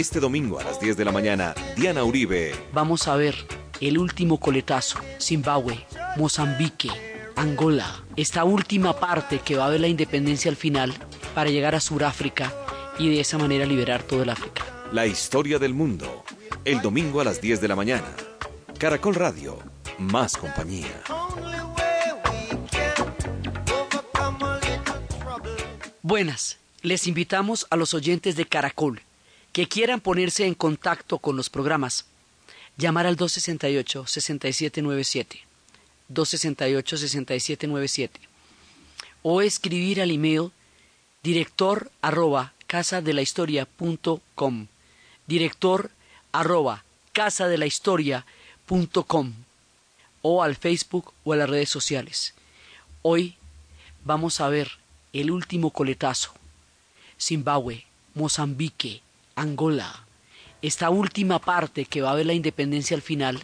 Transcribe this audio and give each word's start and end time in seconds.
este 0.00 0.18
domingo 0.18 0.58
a 0.58 0.64
las 0.64 0.80
10 0.80 0.96
de 0.96 1.04
la 1.04 1.12
mañana, 1.12 1.54
Diana 1.76 2.02
Uribe. 2.04 2.54
Vamos 2.72 3.06
a 3.06 3.16
ver 3.16 3.34
el 3.82 3.98
último 3.98 4.40
coletazo. 4.40 4.98
Zimbabue, 5.20 5.84
Mozambique, 6.16 6.88
Angola. 7.36 8.02
Esta 8.16 8.44
última 8.44 8.98
parte 8.98 9.40
que 9.40 9.56
va 9.56 9.66
a 9.66 9.68
ver 9.68 9.80
la 9.80 9.88
independencia 9.88 10.50
al 10.50 10.56
final 10.56 10.94
para 11.34 11.50
llegar 11.50 11.74
a 11.74 11.80
Sudáfrica 11.80 12.50
y 12.98 13.10
de 13.10 13.20
esa 13.20 13.36
manera 13.36 13.66
liberar 13.66 14.02
todo 14.02 14.22
el 14.22 14.30
África. 14.30 14.64
La 14.90 15.06
historia 15.06 15.58
del 15.58 15.74
mundo. 15.74 16.24
El 16.64 16.80
domingo 16.80 17.20
a 17.20 17.24
las 17.24 17.42
10 17.42 17.60
de 17.60 17.68
la 17.68 17.76
mañana. 17.76 18.08
Caracol 18.78 19.14
Radio. 19.14 19.58
Más 19.98 20.34
compañía. 20.34 21.02
Buenas. 26.00 26.56
Les 26.80 27.06
invitamos 27.06 27.66
a 27.68 27.76
los 27.76 27.92
oyentes 27.92 28.34
de 28.36 28.46
Caracol 28.46 29.02
que 29.52 29.68
quieran 29.68 30.00
ponerse 30.00 30.46
en 30.46 30.54
contacto 30.54 31.18
con 31.18 31.36
los 31.36 31.50
programas. 31.50 32.06
Llamar 32.76 33.06
al 33.06 33.16
268-6797. 33.16 35.40
268-6797. 36.12 38.10
O 39.22 39.42
escribir 39.42 40.00
al 40.00 40.10
email 40.10 40.50
director 41.22 41.92
arroba 42.00 42.54
casa 42.66 43.02
de 43.02 43.12
la 43.12 43.22
historia 43.22 43.66
punto 43.66 44.20
com. 44.34 44.66
Director 45.26 45.90
arroba 46.32 46.84
casa 47.12 47.48
de 47.48 47.58
la 47.58 47.66
historia 47.66 48.24
punto 48.66 49.04
com. 49.04 49.32
O 50.22 50.42
al 50.42 50.56
Facebook 50.56 51.12
o 51.24 51.32
a 51.32 51.36
las 51.36 51.50
redes 51.50 51.68
sociales. 51.68 52.34
Hoy 53.02 53.36
vamos 54.04 54.40
a 54.40 54.48
ver 54.48 54.70
el 55.12 55.30
último 55.30 55.70
coletazo. 55.70 56.32
Zimbabue, 57.18 57.84
Mozambique, 58.14 59.02
Angola. 59.40 60.06
Esta 60.62 60.90
última 60.90 61.38
parte 61.38 61.86
que 61.86 62.02
va 62.02 62.10
a 62.10 62.14
ver 62.14 62.26
la 62.26 62.34
independencia 62.34 62.94
al 62.94 63.02
final 63.02 63.40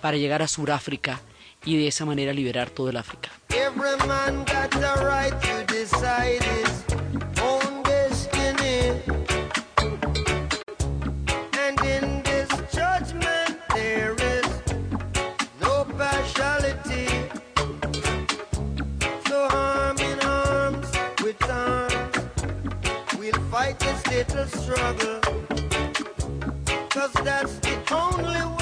para 0.00 0.16
llegar 0.16 0.42
a 0.42 0.48
Sudáfrica 0.48 1.20
y 1.64 1.76
de 1.76 1.88
esa 1.88 2.04
manera 2.04 2.32
liberar 2.32 2.70
todo 2.70 2.88
el 2.88 2.96
África. 2.96 3.30
Little 24.10 24.46
struggle. 24.46 25.20
Cause 26.90 27.12
that's 27.24 27.58
the 27.58 27.76
only 27.92 28.56
way 28.56 28.57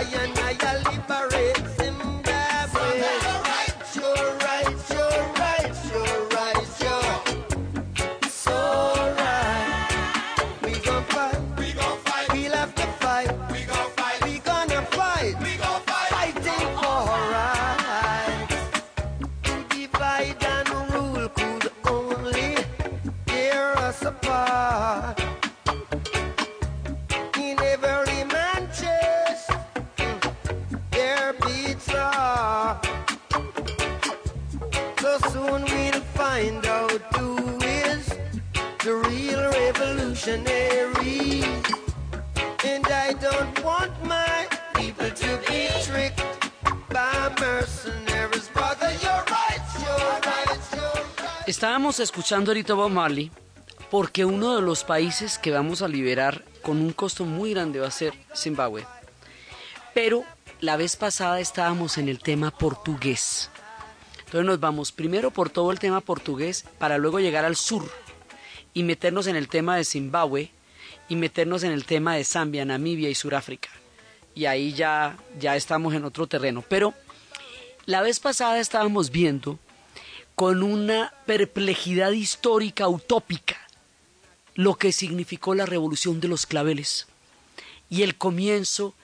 Lion, 0.00 0.32
I 0.38 0.89
Estábamos 51.90 52.08
escuchando 52.08 52.50
ahorita 52.52 52.74
Bob 52.74 52.88
Marley 52.88 53.32
porque 53.90 54.24
uno 54.24 54.54
de 54.54 54.62
los 54.62 54.84
países 54.84 55.38
que 55.38 55.50
vamos 55.50 55.82
a 55.82 55.88
liberar 55.88 56.44
con 56.62 56.76
un 56.76 56.92
costo 56.92 57.24
muy 57.24 57.50
grande 57.50 57.80
va 57.80 57.88
a 57.88 57.90
ser 57.90 58.14
Zimbabue. 58.32 58.86
Pero 59.92 60.22
la 60.60 60.76
vez 60.76 60.94
pasada 60.94 61.40
estábamos 61.40 61.98
en 61.98 62.08
el 62.08 62.20
tema 62.20 62.52
portugués. 62.52 63.50
Entonces 64.18 64.44
nos 64.44 64.60
vamos 64.60 64.92
primero 64.92 65.32
por 65.32 65.50
todo 65.50 65.72
el 65.72 65.80
tema 65.80 66.00
portugués 66.00 66.64
para 66.78 66.96
luego 66.96 67.18
llegar 67.18 67.44
al 67.44 67.56
sur 67.56 67.90
y 68.72 68.84
meternos 68.84 69.26
en 69.26 69.34
el 69.34 69.48
tema 69.48 69.76
de 69.76 69.84
Zimbabue 69.84 70.52
y 71.08 71.16
meternos 71.16 71.64
en 71.64 71.72
el 71.72 71.86
tema 71.86 72.14
de 72.14 72.22
Zambia, 72.22 72.64
Namibia 72.64 73.10
y 73.10 73.16
Sudáfrica. 73.16 73.70
Y 74.36 74.44
ahí 74.44 74.74
ya, 74.74 75.16
ya 75.40 75.56
estamos 75.56 75.92
en 75.94 76.04
otro 76.04 76.28
terreno. 76.28 76.62
Pero 76.68 76.94
la 77.86 78.00
vez 78.00 78.20
pasada 78.20 78.60
estábamos 78.60 79.10
viendo 79.10 79.58
con 80.40 80.62
una 80.62 81.12
perplejidad 81.26 82.12
histórica 82.12 82.88
utópica 82.88 83.58
lo 84.54 84.74
que 84.76 84.90
significó 84.90 85.54
la 85.54 85.66
revolución 85.66 86.18
de 86.18 86.28
los 86.28 86.46
claveles 86.46 87.06
y 87.90 88.04
el 88.04 88.16
comienzo 88.16 88.94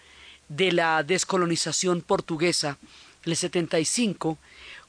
de 0.48 0.72
la 0.72 1.02
descolonización 1.02 2.00
portuguesa, 2.00 2.78
el 3.26 3.36
75, 3.36 4.38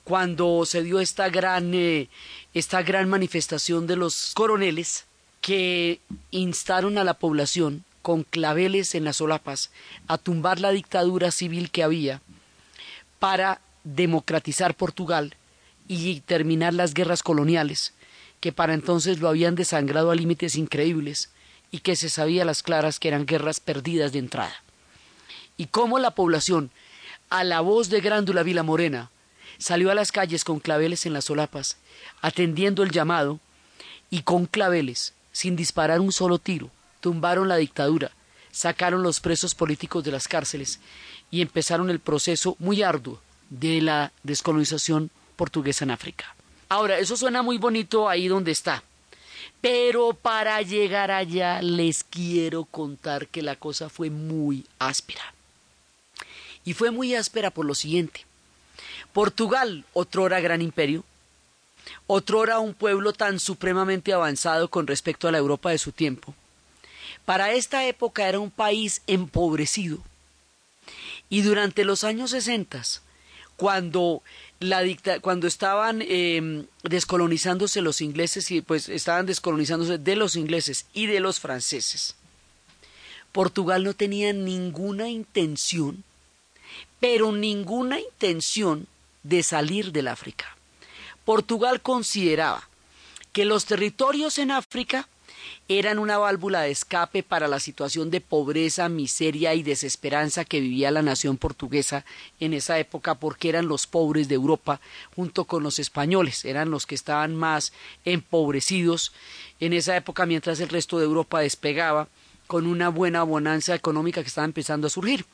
cuando 0.05 0.65
se 0.65 0.83
dio 0.83 1.01
esta 1.01 1.27
gran, 1.27 1.73
eh, 1.73 2.07
esta 2.53 2.81
gran 2.81 3.09
manifestación 3.09 3.85
de 3.85 3.97
los 3.97 4.31
coroneles 4.33 5.03
que 5.41 5.99
instaron 6.31 6.97
a 6.97 7.03
la 7.03 7.15
población 7.15 7.83
con 8.01 8.23
claveles 8.23 8.95
en 8.95 9.03
las 9.03 9.17
solapas 9.17 9.69
a 10.07 10.17
tumbar 10.17 10.61
la 10.61 10.71
dictadura 10.71 11.29
civil 11.31 11.71
que 11.71 11.83
había 11.83 12.21
para 13.19 13.59
democratizar 13.83 14.75
Portugal 14.75 15.35
y 15.88 16.22
terminar 16.22 16.74
las 16.74 16.94
guerras 16.94 17.24
coloniales 17.24 17.94
que 18.39 18.51
para 18.51 18.74
entonces 18.74 19.19
lo 19.19 19.30
habían 19.30 19.56
desangrado 19.56 20.12
a 20.12 20.16
límites 20.16 20.56
increíbles 20.56 21.30
y 21.72 21.80
que 21.80 21.95
se 21.95 22.10
sabía 22.10 22.44
a 22.44 22.45
las 22.45 22.63
claras 22.63 23.00
que 23.00 23.07
eran 23.07 23.25
guerras 23.25 23.60
perdidas 23.60 24.12
de 24.12 24.19
entrada. 24.19 24.63
Y 25.57 25.68
cómo 25.68 26.00
la 26.00 26.12
población, 26.12 26.72
a 27.30 27.44
la 27.44 27.62
voz 27.62 27.89
de 27.89 28.00
Grándula 28.00 28.44
Vila 28.44 28.63
Morena, 28.63 29.10
salió 29.57 29.92
a 29.92 29.95
las 29.95 30.12
calles 30.12 30.44
con 30.44 30.60
claveles 30.60 31.06
en 31.06 31.13
las 31.13 31.25
solapas, 31.25 31.78
atendiendo 32.22 32.83
el 32.83 32.92
llamado, 32.92 33.40
y 34.10 34.22
con 34.22 34.45
claveles, 34.45 35.13
sin 35.31 35.56
disparar 35.56 36.00
un 36.00 36.12
solo 36.12 36.40
tiro, 36.40 36.69
tumbaron 37.01 37.48
la 37.48 37.57
dictadura, 37.57 38.12
sacaron 38.51 39.04
los 39.04 39.19
presos 39.19 39.56
políticos 39.56 40.04
de 40.04 40.12
las 40.12 40.28
cárceles 40.28 40.80
y 41.30 41.42
empezaron 41.42 41.90
el 41.90 42.00
proceso 42.00 42.56
muy 42.60 42.83
arduo 42.83 43.19
de 43.50 43.81
la 43.81 44.13
descolonización 44.24 45.12
portuguesa 45.38 45.86
en 45.86 45.92
África. 45.92 46.36
Ahora, 46.68 47.00
eso 47.00 47.16
suena 47.16 47.42
muy 47.42 47.57
bonito 47.57 48.10
ahí 48.10 48.28
donde 48.28 48.51
está, 48.51 48.84
pero 49.62 50.13
para 50.13 50.62
llegar 50.62 51.12
allá 51.12 51.62
les 51.62 52.04
quiero 52.04 52.66
contar 52.66 53.28
que 53.28 53.42
la 53.42 53.56
cosa 53.56 53.88
fue 53.88 54.10
muy 54.10 54.66
áspera. 54.80 55.34
Y 56.66 56.74
fue 56.74 56.92
muy 56.92 57.16
áspera 57.16 57.51
por 57.51 57.66
lo 57.66 57.74
siguiente. 57.74 58.25
Portugal, 59.13 59.86
otrora 59.94 60.42
gran 60.42 60.62
imperio, 60.62 61.06
otrora 62.07 62.60
un 62.60 62.74
pueblo 62.74 63.13
tan 63.13 63.40
supremamente 63.40 64.12
avanzado 64.12 64.69
con 64.69 64.86
respecto 64.88 65.28
a 65.28 65.31
la 65.31 65.38
Europa 65.38 65.69
de 65.69 65.78
su 65.78 65.94
tiempo, 65.94 66.36
para 67.25 67.51
esta 67.54 67.86
época 67.86 68.28
era 68.28 68.40
un 68.40 68.51
país 68.51 69.01
empobrecido. 69.07 70.00
Y 71.30 71.42
durante 71.42 71.83
los 71.83 72.04
años 72.04 72.31
60, 72.31 72.81
cuando, 73.57 74.22
cuando 75.21 75.48
estaban 75.48 76.01
eh, 76.01 76.65
descolonizándose 76.83 77.81
los 77.81 78.01
ingleses 78.01 78.50
y 78.51 78.62
pues 78.62 78.89
estaban 78.89 79.25
descolonizándose 79.25 79.98
de 79.98 80.15
los 80.15 80.36
ingleses 80.36 80.86
y 80.94 81.06
de 81.06 81.19
los 81.19 81.39
franceses, 81.39 82.15
Portugal 83.31 83.83
no 83.83 83.94
tenía 83.94 84.33
ninguna 84.33 85.09
intención, 85.09 86.04
pero 87.00 87.31
ninguna 87.31 88.00
intención 88.00 88.88
de 89.24 89.44
salir 89.44 89.92
del 89.92 90.07
África. 90.07 90.57
Portugal 91.25 91.81
consideraba 91.81 92.68
que 93.33 93.45
los 93.45 93.65
territorios 93.65 94.39
en 94.39 94.50
África 94.50 95.07
eran 95.68 96.00
una 96.00 96.18
válvula 96.18 96.62
de 96.62 96.72
escape 96.72 97.24
para 97.24 97.48
la 97.48 97.60
situación 97.60 98.10
de 98.10 98.22
pobreza, 98.22 98.89
miseria 98.89 99.54
y 99.54 99.63
desesperanza 99.63 100.45
que 100.45 100.60
vivía 100.60 100.92
la 100.92 101.01
nación 101.01 101.38
portuguesa 101.38 102.06
en 102.39 102.54
esa 102.54 102.80
época 102.80 103.16
porque 103.16 103.50
eran 103.50 103.68
los 103.68 103.88
pobres 103.88 104.28
de 104.28 104.36
Europa 104.36 104.80
junto 105.16 105.45
con 105.45 105.63
los 105.63 105.80
españoles, 105.80 106.45
eran 106.45 106.72
los 106.72 106.86
que 106.86 106.95
estaban 106.95 107.36
más 107.36 107.74
empobrecidos 108.06 109.13
en 109.60 109.74
esa 109.74 109.95
época 109.98 110.25
mientras 110.25 110.60
el 110.60 110.69
resto 110.69 111.00
de 111.00 111.06
Europa 111.06 111.40
despegaba 111.40 112.07
con 112.48 112.66
una 112.66 112.90
buena 112.90 113.24
bonanza 113.24 113.75
económica 113.75 114.22
que 114.22 114.30
estaba 114.30 114.45
empezando 114.45 114.88
a 114.88 114.90
surgir. 114.90 115.25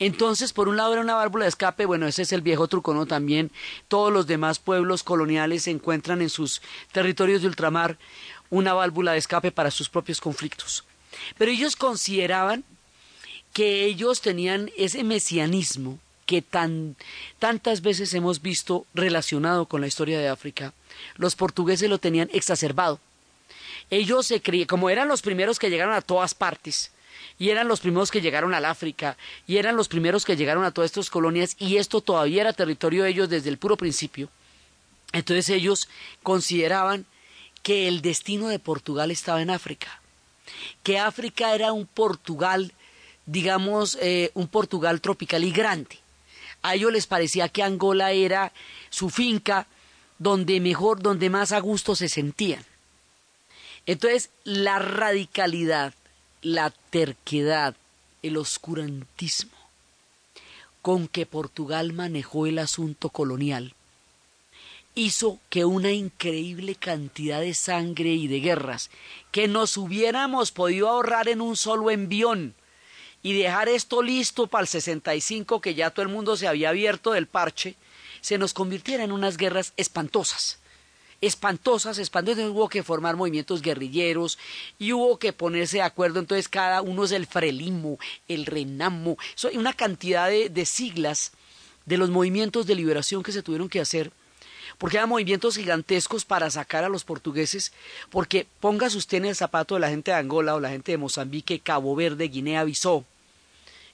Entonces, 0.00 0.54
por 0.54 0.66
un 0.68 0.78
lado 0.78 0.94
era 0.94 1.02
una 1.02 1.14
válvula 1.14 1.44
de 1.44 1.50
escape, 1.50 1.84
bueno, 1.84 2.06
ese 2.06 2.22
es 2.22 2.32
el 2.32 2.40
viejo 2.40 2.68
truco, 2.68 2.94
¿no? 2.94 3.04
También 3.04 3.50
todos 3.86 4.10
los 4.10 4.26
demás 4.26 4.58
pueblos 4.58 5.02
coloniales 5.02 5.64
se 5.64 5.70
encuentran 5.70 6.22
en 6.22 6.30
sus 6.30 6.62
territorios 6.90 7.42
de 7.42 7.48
ultramar 7.48 7.98
una 8.50 8.74
válvula 8.74 9.12
de 9.12 9.18
escape 9.18 9.52
para 9.52 9.70
sus 9.70 9.88
propios 9.88 10.20
conflictos. 10.20 10.84
Pero 11.38 11.50
ellos 11.50 11.76
consideraban 11.76 12.64
que 13.52 13.84
ellos 13.84 14.20
tenían 14.20 14.70
ese 14.76 15.02
mesianismo 15.04 15.98
que 16.26 16.42
tan, 16.42 16.94
tantas 17.40 17.82
veces 17.82 18.14
hemos 18.14 18.42
visto 18.42 18.86
relacionado 18.94 19.66
con 19.66 19.80
la 19.80 19.88
historia 19.88 20.20
de 20.20 20.28
África. 20.28 20.72
Los 21.16 21.34
portugueses 21.34 21.90
lo 21.90 21.98
tenían 21.98 22.30
exacerbado. 22.32 23.00
Ellos 23.90 24.26
se 24.26 24.40
creían, 24.40 24.68
como 24.68 24.90
eran 24.90 25.08
los 25.08 25.22
primeros 25.22 25.58
que 25.58 25.70
llegaron 25.70 25.94
a 25.94 26.02
todas 26.02 26.34
partes, 26.34 26.92
y 27.38 27.48
eran 27.48 27.66
los 27.66 27.80
primeros 27.80 28.12
que 28.12 28.20
llegaron 28.20 28.54
al 28.54 28.64
África, 28.64 29.16
y 29.48 29.56
eran 29.56 29.74
los 29.74 29.88
primeros 29.88 30.24
que 30.24 30.36
llegaron 30.36 30.64
a 30.64 30.70
todas 30.70 30.90
estas 30.90 31.10
colonias, 31.10 31.56
y 31.58 31.78
esto 31.78 32.00
todavía 32.00 32.42
era 32.42 32.52
territorio 32.52 33.02
de 33.02 33.10
ellos 33.10 33.28
desde 33.28 33.48
el 33.48 33.58
puro 33.58 33.76
principio. 33.76 34.28
Entonces 35.12 35.48
ellos 35.48 35.88
consideraban 36.22 37.06
que 37.62 37.88
el 37.88 38.02
destino 38.02 38.48
de 38.48 38.58
Portugal 38.58 39.10
estaba 39.10 39.42
en 39.42 39.50
África, 39.50 40.00
que 40.82 40.98
África 40.98 41.54
era 41.54 41.72
un 41.72 41.86
Portugal, 41.86 42.72
digamos, 43.26 43.98
eh, 44.00 44.30
un 44.34 44.48
Portugal 44.48 45.00
tropical 45.00 45.44
y 45.44 45.52
grande. 45.52 45.98
A 46.62 46.74
ellos 46.74 46.92
les 46.92 47.06
parecía 47.06 47.48
que 47.48 47.62
Angola 47.62 48.12
era 48.12 48.52
su 48.90 49.10
finca 49.10 49.66
donde 50.18 50.60
mejor, 50.60 51.00
donde 51.00 51.30
más 51.30 51.52
a 51.52 51.60
gusto 51.60 51.96
se 51.96 52.08
sentían. 52.08 52.64
Entonces, 53.86 54.30
la 54.44 54.78
radicalidad 54.78 55.94
la 56.42 56.70
terquedad, 56.70 57.76
el 58.22 58.36
oscurantismo 58.36 59.58
con 60.82 61.08
que 61.08 61.26
Portugal 61.26 61.92
manejó 61.92 62.46
el 62.46 62.58
asunto 62.58 63.10
colonial 63.10 63.74
hizo 64.94 65.38
que 65.48 65.64
una 65.64 65.92
increíble 65.92 66.74
cantidad 66.74 67.40
de 67.40 67.54
sangre 67.54 68.10
y 68.10 68.26
de 68.26 68.40
guerras 68.40 68.90
que 69.30 69.48
nos 69.48 69.76
hubiéramos 69.76 70.50
podido 70.50 70.88
ahorrar 70.88 71.28
en 71.28 71.40
un 71.40 71.56
solo 71.56 71.90
envión 71.90 72.54
y 73.22 73.34
dejar 73.34 73.68
esto 73.68 74.02
listo 74.02 74.46
para 74.46 74.62
el 74.62 74.68
65 74.68 75.60
que 75.60 75.74
ya 75.74 75.90
todo 75.90 76.02
el 76.02 76.12
mundo 76.12 76.36
se 76.36 76.48
había 76.48 76.70
abierto 76.70 77.12
del 77.12 77.26
parche, 77.26 77.76
se 78.20 78.38
nos 78.38 78.54
convirtiera 78.54 79.04
en 79.04 79.12
unas 79.12 79.36
guerras 79.36 79.72
espantosas. 79.76 80.58
Espantosas, 81.20 81.98
espantosas, 81.98 82.48
hubo 82.48 82.70
que 82.70 82.82
formar 82.82 83.16
movimientos 83.16 83.60
guerrilleros 83.60 84.38
y 84.78 84.94
hubo 84.94 85.18
que 85.18 85.34
ponerse 85.34 85.76
de 85.76 85.82
acuerdo, 85.82 86.18
entonces 86.18 86.48
cada 86.48 86.80
uno 86.80 87.04
es 87.04 87.12
el 87.12 87.26
Frelimo, 87.26 87.98
el 88.26 88.46
Renamo, 88.46 89.18
una 89.52 89.74
cantidad 89.74 90.30
de, 90.30 90.48
de 90.48 90.64
siglas 90.64 91.32
de 91.84 91.98
los 91.98 92.08
movimientos 92.08 92.66
de 92.66 92.74
liberación 92.74 93.22
que 93.22 93.32
se 93.32 93.42
tuvieron 93.42 93.68
que 93.68 93.80
hacer 93.80 94.12
porque 94.78 94.96
eran 94.96 95.08
movimientos 95.08 95.56
gigantescos 95.56 96.24
para 96.24 96.50
sacar 96.50 96.84
a 96.84 96.88
los 96.88 97.04
portugueses, 97.04 97.72
porque 98.10 98.46
póngase 98.60 98.98
usted 98.98 99.18
en 99.18 99.26
el 99.26 99.36
zapato 99.36 99.74
de 99.74 99.80
la 99.80 99.88
gente 99.88 100.10
de 100.10 100.16
Angola 100.16 100.54
o 100.54 100.60
la 100.60 100.70
gente 100.70 100.92
de 100.92 100.98
Mozambique, 100.98 101.60
Cabo 101.60 101.94
Verde, 101.94 102.28
Guinea, 102.28 102.64
Bissau, 102.64 103.04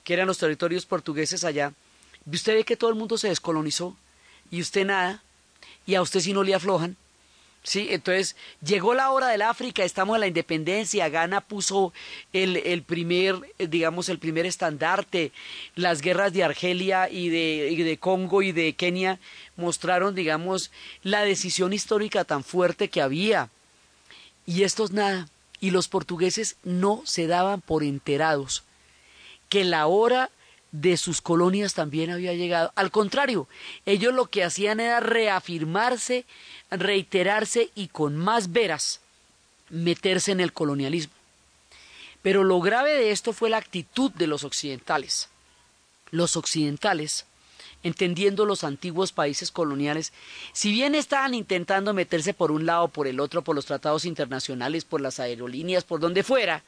que 0.04 0.14
eran 0.14 0.26
los 0.26 0.38
territorios 0.38 0.86
portugueses 0.86 1.44
allá, 1.44 1.72
y 2.30 2.34
usted 2.34 2.54
ve 2.54 2.64
que 2.64 2.76
todo 2.76 2.90
el 2.90 2.96
mundo 2.96 3.18
se 3.18 3.28
descolonizó 3.28 3.96
y 4.50 4.60
usted 4.60 4.86
nada, 4.86 5.22
y 5.86 5.94
a 5.94 6.02
usted 6.02 6.20
si 6.20 6.32
no 6.32 6.42
le 6.42 6.54
aflojan, 6.54 6.96
Sí, 7.66 7.88
entonces 7.90 8.36
llegó 8.64 8.94
la 8.94 9.10
hora 9.10 9.26
del 9.26 9.42
África, 9.42 9.82
estamos 9.82 10.14
en 10.14 10.20
la 10.20 10.28
independencia, 10.28 11.08
Ghana 11.08 11.40
puso 11.40 11.92
el, 12.32 12.58
el 12.58 12.84
primer, 12.84 13.40
digamos, 13.58 14.08
el 14.08 14.20
primer 14.20 14.46
estandarte, 14.46 15.32
las 15.74 16.00
guerras 16.00 16.32
de 16.32 16.44
Argelia 16.44 17.10
y 17.10 17.28
de, 17.28 17.70
y 17.72 17.82
de 17.82 17.98
Congo 17.98 18.42
y 18.42 18.52
de 18.52 18.74
Kenia 18.74 19.18
mostraron, 19.56 20.14
digamos, 20.14 20.70
la 21.02 21.22
decisión 21.22 21.72
histórica 21.72 22.22
tan 22.22 22.44
fuerte 22.44 22.88
que 22.88 23.02
había. 23.02 23.50
Y 24.46 24.62
estos 24.62 24.92
nada, 24.92 25.28
y 25.58 25.72
los 25.72 25.88
portugueses 25.88 26.54
no 26.62 27.02
se 27.04 27.26
daban 27.26 27.62
por 27.62 27.82
enterados 27.82 28.62
que 29.48 29.64
la 29.64 29.88
hora 29.88 30.30
de 30.72 30.96
sus 30.96 31.20
colonias 31.20 31.74
también 31.74 32.10
había 32.10 32.34
llegado. 32.34 32.72
Al 32.74 32.90
contrario, 32.90 33.48
ellos 33.86 34.12
lo 34.12 34.26
que 34.26 34.44
hacían 34.44 34.80
era 34.80 35.00
reafirmarse, 35.00 36.24
reiterarse 36.70 37.70
y 37.74 37.88
con 37.88 38.16
más 38.16 38.52
veras 38.52 39.00
meterse 39.70 40.32
en 40.32 40.40
el 40.40 40.52
colonialismo. 40.52 41.12
Pero 42.22 42.44
lo 42.44 42.60
grave 42.60 42.94
de 42.94 43.10
esto 43.10 43.32
fue 43.32 43.50
la 43.50 43.58
actitud 43.58 44.10
de 44.12 44.26
los 44.26 44.44
occidentales. 44.44 45.28
Los 46.10 46.36
occidentales, 46.36 47.24
entendiendo 47.82 48.44
los 48.44 48.64
antiguos 48.64 49.12
países 49.12 49.50
coloniales, 49.50 50.12
si 50.52 50.70
bien 50.72 50.94
estaban 50.94 51.34
intentando 51.34 51.94
meterse 51.94 52.34
por 52.34 52.50
un 52.50 52.66
lado, 52.66 52.88
por 52.88 53.06
el 53.06 53.20
otro, 53.20 53.42
por 53.42 53.54
los 53.54 53.66
tratados 53.66 54.04
internacionales, 54.04 54.84
por 54.84 55.00
las 55.00 55.20
aerolíneas, 55.20 55.84
por 55.84 56.00
donde 56.00 56.22
fuera, 56.22 56.62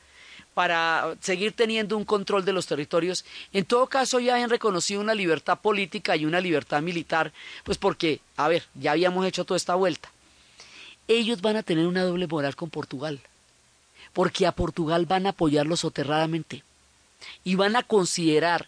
para 0.58 1.14
seguir 1.20 1.52
teniendo 1.52 1.96
un 1.96 2.04
control 2.04 2.44
de 2.44 2.52
los 2.52 2.66
territorios. 2.66 3.24
En 3.52 3.64
todo 3.64 3.86
caso, 3.86 4.18
ya 4.18 4.34
habían 4.34 4.50
reconocido 4.50 5.00
una 5.00 5.14
libertad 5.14 5.60
política 5.60 6.16
y 6.16 6.24
una 6.24 6.40
libertad 6.40 6.82
militar, 6.82 7.32
pues 7.62 7.78
porque, 7.78 8.18
a 8.36 8.48
ver, 8.48 8.64
ya 8.74 8.90
habíamos 8.90 9.24
hecho 9.24 9.44
toda 9.44 9.56
esta 9.56 9.76
vuelta. 9.76 10.10
Ellos 11.06 11.42
van 11.42 11.54
a 11.54 11.62
tener 11.62 11.86
una 11.86 12.02
doble 12.02 12.26
moral 12.26 12.56
con 12.56 12.70
Portugal, 12.70 13.20
porque 14.12 14.48
a 14.48 14.50
Portugal 14.50 15.06
van 15.06 15.26
a 15.26 15.28
apoyarlo 15.28 15.76
soterradamente 15.76 16.64
y 17.44 17.54
van 17.54 17.76
a 17.76 17.84
considerar 17.84 18.66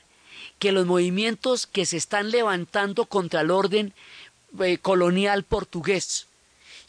que 0.61 0.70
los 0.70 0.87
movimientos 0.87 1.66
que 1.66 1.87
se 1.87 1.97
están 1.97 2.30
levantando 2.30 3.06
contra 3.06 3.40
el 3.40 3.50
orden 3.50 3.94
eh, 4.61 4.78
colonial 4.78 5.42
portugués 5.42 6.28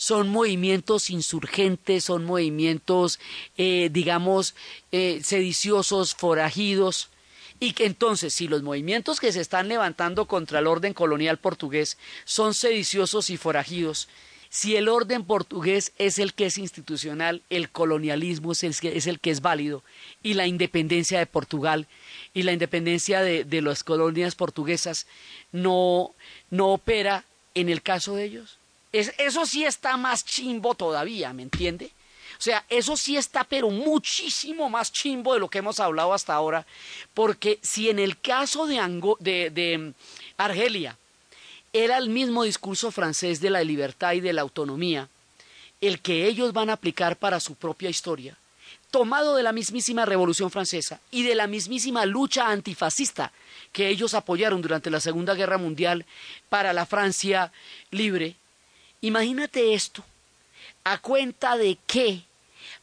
son 0.01 0.29
movimientos 0.29 1.11
insurgentes, 1.11 2.05
son 2.05 2.25
movimientos, 2.25 3.19
eh, 3.55 3.89
digamos, 3.93 4.55
eh, 4.91 5.21
sediciosos, 5.23 6.15
forajidos, 6.15 7.09
y 7.59 7.73
que 7.73 7.85
entonces, 7.85 8.33
si 8.33 8.47
los 8.47 8.63
movimientos 8.63 9.19
que 9.19 9.31
se 9.31 9.41
están 9.41 9.67
levantando 9.67 10.25
contra 10.25 10.57
el 10.57 10.65
orden 10.65 10.95
colonial 10.95 11.37
portugués 11.37 11.99
son 12.25 12.55
sediciosos 12.55 13.29
y 13.29 13.37
forajidos, 13.37 14.07
Si 14.49 14.75
el 14.75 14.89
orden 14.89 15.23
portugués 15.23 15.93
es 15.97 16.19
el 16.19 16.33
que 16.33 16.47
es 16.47 16.57
institucional, 16.57 17.41
el 17.49 17.69
colonialismo 17.69 18.51
es 18.51 18.63
el 18.63 18.75
que 18.75 18.97
es, 18.97 19.07
el 19.07 19.19
que 19.21 19.29
es 19.31 19.39
válido 19.39 19.81
y 20.23 20.33
la 20.33 20.45
independencia 20.45 21.19
de 21.19 21.25
Portugal 21.25 21.87
y 22.33 22.41
la 22.41 22.51
independencia 22.51 23.21
de, 23.21 23.45
de 23.45 23.61
las 23.61 23.85
colonias 23.85 24.35
portuguesas 24.35 25.07
no, 25.53 26.13
no 26.49 26.73
opera 26.73 27.23
en 27.55 27.69
el 27.69 27.81
caso 27.81 28.15
de 28.15 28.25
ellos. 28.25 28.60
Es- 28.91 29.13
eso 29.17 29.45
sí 29.45 29.63
está 29.63 29.97
más 29.97 30.25
chimbo 30.25 30.75
todavía, 30.75 31.31
¿me 31.33 31.43
entiende? 31.43 31.91
O 32.37 32.43
sea, 32.43 32.65
eso 32.69 32.97
sí 32.97 33.17
está, 33.17 33.43
pero 33.43 33.69
muchísimo 33.69 34.69
más 34.69 34.91
chimbo 34.91 35.33
de 35.33 35.39
lo 35.39 35.49
que 35.49 35.59
hemos 35.59 35.79
hablado 35.79 36.13
hasta 36.13 36.33
ahora, 36.33 36.65
porque 37.13 37.59
si 37.61 37.89
en 37.89 37.99
el 37.99 38.19
caso 38.19 38.65
de, 38.65 38.79
Ango- 38.79 39.17
de, 39.19 39.77
mm, 39.77 39.93
Argelia 40.37 40.97
era 41.71 41.97
el 41.97 42.09
mismo 42.09 42.43
discurso 42.43 42.91
francés 42.91 43.39
de 43.41 43.49
la 43.49 43.63
libertad 43.63 44.13
y 44.13 44.21
de 44.21 44.33
la 44.33 44.41
autonomía, 44.41 45.07
el 45.81 46.01
que 46.01 46.25
ellos 46.27 46.51
van 46.51 46.69
a 46.69 46.73
aplicar 46.73 47.15
para 47.15 47.39
su 47.39 47.55
propia 47.55 47.89
historia, 47.89 48.35
tomado 48.89 49.35
de 49.35 49.43
la 49.43 49.53
mismísima 49.53 50.05
Revolución 50.05 50.51
Francesa 50.51 50.99
y 51.11 51.23
de 51.23 51.35
la 51.35 51.47
mismísima 51.47 52.05
lucha 52.05 52.49
antifascista 52.49 53.31
que 53.71 53.87
ellos 53.87 54.13
apoyaron 54.15 54.61
durante 54.61 54.89
la 54.89 54.99
Segunda 54.99 55.33
Guerra 55.33 55.57
Mundial 55.57 56.05
para 56.49 56.73
la 56.73 56.85
Francia 56.85 57.51
libre. 57.91 58.35
Imagínate 59.01 59.73
esto, 59.73 60.03
a 60.83 60.99
cuenta 60.99 61.57
de 61.57 61.77
qué 61.87 62.23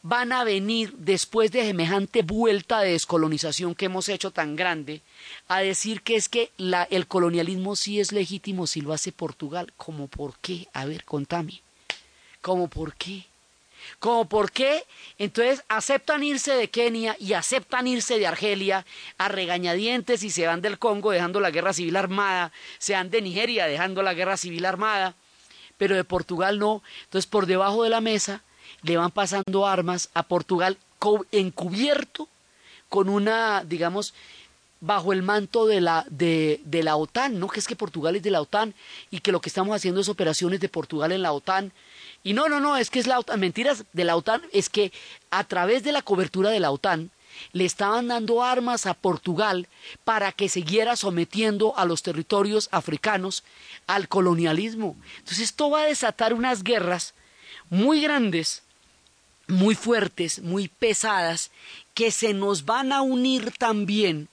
van 0.01 0.31
a 0.31 0.43
venir 0.43 0.93
después 0.97 1.51
de 1.51 1.63
semejante 1.63 2.23
vuelta 2.23 2.81
de 2.81 2.91
descolonización 2.91 3.73
que 3.73 3.85
hemos 3.85 4.09
hecho 4.09 4.31
tan 4.31 4.55
grande 4.55 5.01
a 5.47 5.59
decir 5.59 6.01
que 6.01 6.15
es 6.15 6.29
que 6.29 6.51
el 6.57 7.07
colonialismo 7.07 7.75
sí 7.75 7.99
es 7.99 8.11
legítimo 8.11 8.67
si 8.67 8.81
lo 8.81 8.93
hace 8.93 9.11
Portugal. 9.11 9.71
¿Cómo 9.77 10.07
por 10.07 10.37
qué? 10.39 10.67
A 10.73 10.85
ver, 10.85 11.05
contame. 11.05 11.61
¿Cómo 12.41 12.67
por 12.67 12.95
qué? 12.95 13.25
¿Cómo 13.99 14.27
por 14.27 14.51
qué? 14.51 14.83
Entonces 15.17 15.63
aceptan 15.69 16.23
irse 16.23 16.53
de 16.53 16.69
Kenia 16.69 17.15
y 17.17 17.33
aceptan 17.33 17.87
irse 17.87 18.19
de 18.19 18.27
Argelia 18.27 18.85
a 19.17 19.29
regañadientes 19.29 20.23
y 20.23 20.29
se 20.29 20.45
van 20.47 20.61
del 20.61 20.79
Congo 20.79 21.11
dejando 21.11 21.39
la 21.39 21.51
guerra 21.51 21.73
civil 21.73 21.95
armada, 21.95 22.51
se 22.77 22.93
van 22.93 23.09
de 23.09 23.21
Nigeria 23.21 23.67
dejando 23.67 24.03
la 24.03 24.13
guerra 24.13 24.37
civil 24.37 24.65
armada, 24.65 25.15
pero 25.79 25.95
de 25.95 26.03
Portugal 26.03 26.59
no. 26.59 26.83
Entonces 27.05 27.25
por 27.25 27.47
debajo 27.47 27.83
de 27.83 27.89
la 27.89 28.01
mesa 28.01 28.43
le 28.83 28.97
van 28.97 29.09
pasando 29.09 29.65
armas 29.65 30.09
a 30.13 30.21
Portugal 30.21 30.77
encubierto 31.31 32.27
con 32.89 33.09
una, 33.09 33.63
digamos, 33.63 34.13
bajo 34.81 35.13
el 35.13 35.23
manto 35.23 35.65
de 35.65 35.81
la, 35.81 36.05
de, 36.09 36.61
de 36.65 36.83
la 36.83 36.95
OTAN, 36.95 37.39
¿no? 37.39 37.47
Que 37.47 37.59
es 37.59 37.67
que 37.67 37.75
Portugal 37.75 38.15
es 38.15 38.23
de 38.23 38.31
la 38.31 38.41
OTAN 38.41 38.73
y 39.09 39.19
que 39.19 39.31
lo 39.31 39.41
que 39.41 39.49
estamos 39.49 39.75
haciendo 39.75 40.01
es 40.01 40.09
operaciones 40.09 40.59
de 40.59 40.69
Portugal 40.69 41.11
en 41.11 41.21
la 41.21 41.31
OTAN. 41.31 41.71
Y 42.23 42.33
no, 42.33 42.49
no, 42.49 42.59
no, 42.59 42.77
es 42.77 42.89
que 42.89 42.99
es 42.99 43.07
la 43.07 43.19
OTAN, 43.19 43.39
mentiras 43.39 43.85
de 43.93 44.03
la 44.03 44.15
OTAN, 44.15 44.41
es 44.51 44.69
que 44.69 44.91
a 45.31 45.43
través 45.45 45.83
de 45.83 45.93
la 45.93 46.01
cobertura 46.01 46.49
de 46.49 46.59
la 46.59 46.71
OTAN 46.71 47.11
le 47.53 47.65
estaban 47.65 48.07
dando 48.07 48.43
armas 48.43 48.85
a 48.85 48.93
Portugal 48.93 49.67
para 50.03 50.31
que 50.31 50.49
siguiera 50.49 50.95
sometiendo 50.95 51.77
a 51.77 51.85
los 51.85 52.03
territorios 52.03 52.69
africanos 52.71 53.43
al 53.87 54.07
colonialismo. 54.07 54.95
Entonces 55.17 55.39
esto 55.39 55.69
va 55.69 55.81
a 55.81 55.85
desatar 55.85 56.33
unas 56.33 56.63
guerras 56.63 57.13
muy 57.69 58.01
grandes 58.01 58.63
muy 59.49 59.75
fuertes, 59.75 60.39
muy 60.41 60.67
pesadas, 60.67 61.51
que 61.93 62.11
se 62.11 62.33
nos 62.33 62.65
van 62.65 62.93
a 62.93 63.01
unir 63.01 63.51
también 63.57 64.29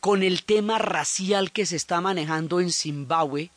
con 0.00 0.22
el 0.22 0.44
tema 0.44 0.78
racial 0.78 1.52
que 1.52 1.66
se 1.66 1.76
está 1.76 2.00
manejando 2.00 2.60
en 2.60 2.72
Zimbabue 2.72 3.50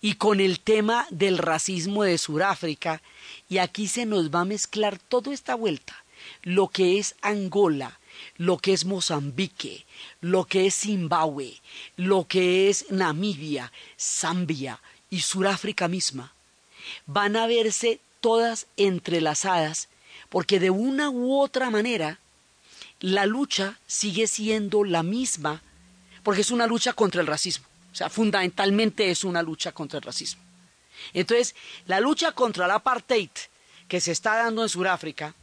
y 0.00 0.14
con 0.14 0.40
el 0.40 0.60
tema 0.60 1.06
del 1.10 1.38
racismo 1.38 2.02
de 2.02 2.18
Sudáfrica, 2.18 3.00
y 3.48 3.58
aquí 3.58 3.86
se 3.88 4.04
nos 4.04 4.30
va 4.30 4.40
a 4.40 4.44
mezclar 4.44 4.98
toda 4.98 5.32
esta 5.32 5.54
vuelta, 5.54 5.94
lo 6.42 6.68
que 6.68 6.98
es 6.98 7.14
Angola, 7.22 7.98
lo 8.36 8.58
que 8.58 8.72
es 8.72 8.84
Mozambique, 8.84 9.86
lo 10.20 10.44
que 10.44 10.66
es 10.66 10.74
Zimbabue, 10.74 11.60
lo 11.96 12.26
que 12.26 12.68
es 12.68 12.90
Namibia, 12.90 13.72
Zambia 13.98 14.80
y 15.10 15.20
Sudáfrica 15.20 15.88
misma 15.88 16.32
van 17.06 17.36
a 17.36 17.46
verse 17.46 18.00
todas 18.20 18.66
entrelazadas 18.76 19.88
porque 20.28 20.60
de 20.60 20.70
una 20.70 21.10
u 21.10 21.40
otra 21.40 21.70
manera 21.70 22.18
la 23.00 23.26
lucha 23.26 23.78
sigue 23.86 24.26
siendo 24.26 24.84
la 24.84 25.02
misma 25.02 25.62
porque 26.22 26.40
es 26.40 26.50
una 26.50 26.66
lucha 26.66 26.92
contra 26.92 27.20
el 27.20 27.26
racismo. 27.26 27.66
O 27.92 27.94
sea, 27.94 28.10
fundamentalmente 28.10 29.10
es 29.10 29.24
una 29.24 29.42
lucha 29.42 29.72
contra 29.72 29.98
el 29.98 30.02
racismo. 30.02 30.42
Entonces, 31.14 31.54
la 31.86 32.00
lucha 32.00 32.32
contra 32.32 32.64
el 32.64 32.72
apartheid 32.72 33.30
que 33.88 34.00
se 34.00 34.12
está 34.12 34.36
dando 34.36 34.62
en 34.62 34.68
Sudáfrica 34.68 35.34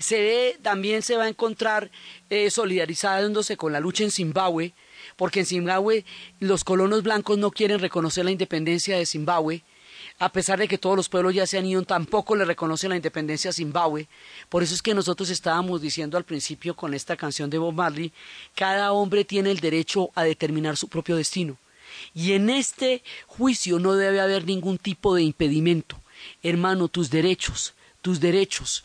se 0.00 0.20
ve, 0.20 0.58
también 0.62 1.02
se 1.02 1.16
va 1.16 1.24
a 1.24 1.28
encontrar 1.28 1.90
eh, 2.30 2.50
solidarizándose 2.50 3.56
con 3.56 3.72
la 3.72 3.80
lucha 3.80 4.04
en 4.04 4.10
Zimbabue, 4.10 4.72
porque 5.16 5.40
en 5.40 5.46
Zimbabue 5.46 6.04
los 6.40 6.64
colonos 6.64 7.02
blancos 7.02 7.38
no 7.38 7.50
quieren 7.50 7.78
reconocer 7.78 8.24
la 8.24 8.30
independencia 8.30 8.96
de 8.96 9.06
Zimbabue, 9.06 9.62
a 10.18 10.30
pesar 10.32 10.58
de 10.58 10.68
que 10.68 10.78
todos 10.78 10.96
los 10.96 11.08
pueblos 11.08 11.34
ya 11.34 11.46
se 11.46 11.58
han 11.58 11.66
ido, 11.66 11.82
tampoco 11.82 12.36
le 12.36 12.44
reconocen 12.44 12.90
la 12.90 12.96
independencia 12.96 13.50
a 13.50 13.54
Zimbabue. 13.54 14.06
Por 14.48 14.62
eso 14.62 14.74
es 14.74 14.82
que 14.82 14.94
nosotros 14.94 15.30
estábamos 15.30 15.80
diciendo 15.80 16.18
al 16.18 16.24
principio 16.24 16.76
con 16.76 16.92
esta 16.92 17.16
canción 17.16 17.48
de 17.48 17.58
Bob 17.58 17.74
Marley, 17.74 18.12
cada 18.54 18.92
hombre 18.92 19.24
tiene 19.24 19.50
el 19.50 19.60
derecho 19.60 20.10
a 20.14 20.24
determinar 20.24 20.76
su 20.76 20.88
propio 20.88 21.16
destino. 21.16 21.56
Y 22.14 22.32
en 22.32 22.50
este 22.50 23.02
juicio 23.26 23.78
no 23.78 23.94
debe 23.94 24.20
haber 24.20 24.44
ningún 24.44 24.78
tipo 24.78 25.14
de 25.14 25.22
impedimento. 25.22 25.98
Hermano, 26.42 26.88
tus 26.88 27.10
derechos, 27.10 27.74
tus 28.02 28.20
derechos, 28.20 28.84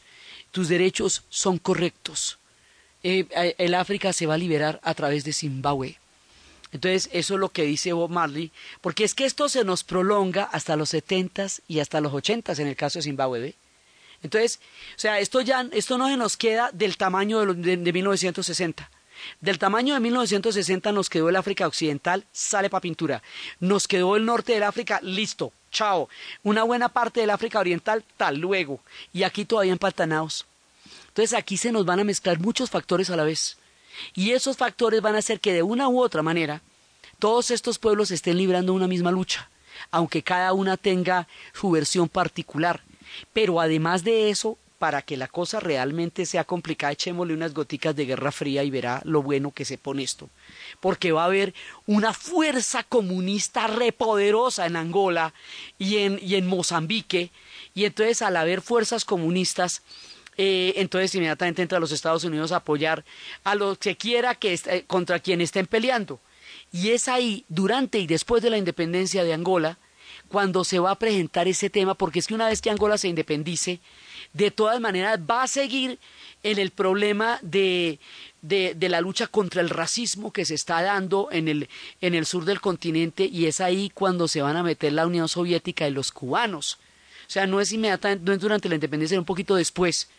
tus 0.55 0.69
derechos 0.69 1.24
son 1.27 1.57
correctos. 1.57 2.39
Eh, 3.03 3.27
eh, 3.35 3.55
el 3.57 3.74
África 3.74 4.13
se 4.13 4.25
va 4.25 4.35
a 4.35 4.38
liberar 4.38 4.79
a 4.83 4.93
través 4.93 5.25
de 5.25 5.33
Zimbabue. 5.33 5.97
Entonces, 6.71 7.09
eso 7.12 7.33
es 7.33 7.39
lo 7.41 7.50
que 7.50 7.63
dice 7.63 7.91
Bob 7.91 8.09
Marley, 8.09 8.53
porque 8.79 9.03
es 9.03 9.13
que 9.13 9.25
esto 9.25 9.50
se 9.50 9.65
nos 9.65 9.83
prolonga 9.83 10.45
hasta 10.45 10.77
los 10.77 10.91
setentas 10.91 11.62
y 11.67 11.81
hasta 11.81 12.00
los 12.00 12.13
ochentas 12.13 12.59
en 12.59 12.67
el 12.67 12.77
caso 12.77 13.00
de 13.00 13.03
Zimbabue. 13.03 13.55
Entonces, 14.24 14.62
o 14.95 15.00
sea, 15.00 15.19
esto 15.19 15.41
ya, 15.41 15.67
esto 15.74 15.97
no 15.97 16.07
se 16.07 16.15
nos 16.15 16.38
queda 16.38 16.69
del 16.71 16.95
tamaño 16.95 17.45
de, 17.45 17.53
de, 17.55 17.75
de 17.75 17.91
1960. 17.91 18.89
Del 19.41 19.60
tamaño 19.60 19.94
de 19.94 20.00
1960 20.00 20.91
nos 20.91 21.10
quedó 21.10 21.29
el 21.29 21.36
África 21.36 21.67
Occidental, 21.67 22.25
sale 22.32 22.70
para 22.70 22.82
pintura. 22.82 23.22
Nos 23.60 23.88
quedó 23.88 24.15
el 24.15 24.25
norte 24.25 24.53
del 24.53 24.63
África, 24.63 25.00
listo, 25.01 25.51
chao. 25.72 26.10
Una 26.44 26.63
buena 26.63 26.89
parte 26.89 27.22
del 27.22 27.29
África 27.29 27.60
Oriental, 27.60 28.03
tal 28.17 28.38
luego. 28.38 28.79
Y 29.13 29.24
aquí 29.24 29.46
todavía 29.46 29.74
empantanados. 29.74 30.46
Entonces 31.08 31.38
aquí 31.38 31.58
se 31.58 31.72
nos 31.72 31.86
van 31.86 32.00
a 32.00 32.03
mezclar 32.03 32.39
muchos 32.39 32.70
factores 32.70 33.10
a 33.10 33.15
la 33.15 33.24
vez. 33.24 33.58
Y 34.13 34.32
esos 34.32 34.58
factores 34.58 35.01
van 35.01 35.15
a 35.15 35.20
hacer 35.20 35.39
que 35.39 35.53
de 35.53 35.63
una 35.63 35.88
u 35.88 36.01
otra 36.01 36.22
manera 36.22 36.62
todos 37.20 37.51
estos 37.51 37.79
pueblos 37.79 38.12
estén 38.12 38.38
librando 38.38 38.74
una 38.74 38.88
misma 38.88 39.12
lucha, 39.12 39.50
aunque 39.91 40.24
cada 40.24 40.51
una 40.53 40.75
tenga 40.75 41.27
su 41.53 41.72
versión 41.72 42.10
particular. 42.10 42.82
Pero 43.32 43.62
además 43.62 44.03
de 44.03 44.29
eso, 44.29 44.58
para 44.85 45.01
que 45.01 45.17
la 45.17 45.27
cosa 45.27 45.59
realmente 45.59 46.27
sea 46.27 46.43
complicada, 46.43 46.93
echémosle 46.93 47.33
unas 47.33 47.55
goticas 47.55 47.95
de 47.95 48.05
guerra 48.05 48.31
fría 48.31 48.63
y 48.63 48.69
verá 48.69 49.01
lo 49.03 49.23
bueno 49.23 49.49
que 49.49 49.65
se 49.65 49.79
pone 49.79 50.03
esto. 50.03 50.29
Porque 50.79 51.11
va 51.11 51.23
a 51.23 51.25
haber 51.25 51.55
una 51.87 52.13
fuerza 52.13 52.83
comunista 52.83 53.65
repoderosa 53.65 54.67
en 54.67 54.75
Angola 54.75 55.33
y 55.79 55.97
en, 55.97 56.19
y 56.21 56.35
en 56.35 56.45
Mozambique. 56.45 57.31
Y 57.73 57.85
entonces 57.85 58.21
al 58.21 58.37
haber 58.37 58.61
fuerzas 58.61 59.05
comunistas, 59.05 59.81
eh, 60.37 60.73
entonces 60.75 61.15
inmediatamente 61.15 61.63
entra 61.63 61.79
los 61.79 61.91
Estados 61.91 62.23
Unidos 62.23 62.51
a 62.51 62.57
apoyar 62.57 63.03
a 63.43 63.55
lo 63.55 63.75
que 63.77 63.97
quiera 63.97 64.35
que 64.35 64.53
est- 64.53 64.67
eh, 64.67 64.83
contra 64.85 65.17
quien 65.17 65.41
estén 65.41 65.65
peleando. 65.65 66.19
Y 66.71 66.89
es 66.91 67.07
ahí, 67.07 67.43
durante 67.49 67.97
y 67.97 68.05
después 68.05 68.43
de 68.43 68.51
la 68.51 68.59
independencia 68.59 69.23
de 69.23 69.33
Angola, 69.33 69.79
cuando 70.27 70.63
se 70.63 70.79
va 70.79 70.91
a 70.91 71.00
presentar 71.00 71.48
ese 71.48 71.69
tema, 71.69 71.93
porque 71.95 72.19
es 72.19 72.27
que 72.27 72.34
una 72.34 72.48
vez 72.48 72.62
que 72.62 72.69
Angola 72.69 72.98
se 72.98 73.07
independice, 73.07 73.79
de 74.34 74.51
todas 74.51 74.79
maneras 74.79 75.19
va 75.19 75.43
a 75.43 75.48
seguir 75.48 75.98
en 76.43 76.60
el 76.60 76.72
problema 76.72 77.39
de, 77.41 78.00
de, 78.41 78.75
la 78.89 79.01
lucha 79.01 79.27
contra 79.27 79.62
el 79.62 79.69
racismo 79.69 80.31
que 80.31 80.45
se 80.45 80.53
está 80.53 80.81
dando 80.81 81.29
en 81.31 81.48
el, 81.48 81.69
en 82.01 82.13
el 82.13 82.25
sur 82.25 82.45
del 82.45 82.62
continente, 82.62 83.25
y 83.25 83.45
es 83.45 83.62
ahí 83.62 83.89
cuando 83.93 84.27
se 84.27 84.41
van 84.41 84.57
a 84.57 84.63
meter 84.63 84.93
la 84.93 85.07
Unión 85.07 85.27
Soviética 85.27 85.88
y 85.88 85.91
los 85.91 86.12
cubanos. 86.12 86.77
O 87.27 87.29
sea, 87.29 87.48
no 87.48 87.60
es 87.62 87.72
inmediatamente, 87.72 88.24
no 88.25 88.34
es 88.34 88.39
durante 88.39 88.69
la 88.69 88.75
independencia, 88.75 89.15
es 89.15 89.19
un 89.19 89.25
poquito 89.25 89.55
después 89.55 90.10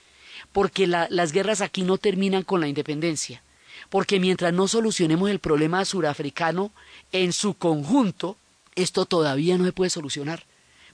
porque 0.52 0.86
la- 0.86 1.06
las 1.10 1.32
guerras 1.32 1.60
aquí 1.60 1.82
no 1.82 1.98
terminan 1.98 2.42
con 2.42 2.60
la 2.60 2.68
independencia. 2.68 3.42
Porque 3.90 4.18
mientras 4.18 4.52
no 4.52 4.66
solucionemos 4.68 5.30
el 5.30 5.38
problema 5.38 5.84
surafricano 5.84 6.72
en 7.12 7.32
su 7.32 7.54
conjunto, 7.54 8.36
esto 8.76 9.06
todavía 9.06 9.58
no 9.58 9.64
se 9.64 9.72
puede 9.72 9.90
solucionar. 9.90 10.44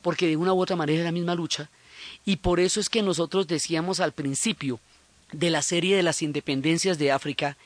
Porque 0.01 0.27
de 0.27 0.37
una 0.37 0.53
u 0.53 0.61
otra 0.61 0.77
manera 0.77 1.01
es 1.01 1.05
la 1.05 1.13
misma 1.13 1.35
lucha. 1.35 1.69
Y 2.25 2.37
por 2.37 2.59
eso 2.59 2.81
es 2.81 2.89
que 2.89 3.03
nosotros 3.03 3.47
decíamos 3.47 4.01
al 4.01 4.13
principio 4.13 4.81
de 5.33 5.51
la 5.51 5.63
serie 5.63 5.97
de 5.97 6.03
las 6.03 6.23
independencias 6.23 6.99
de 6.99 7.11
África, 7.11 7.57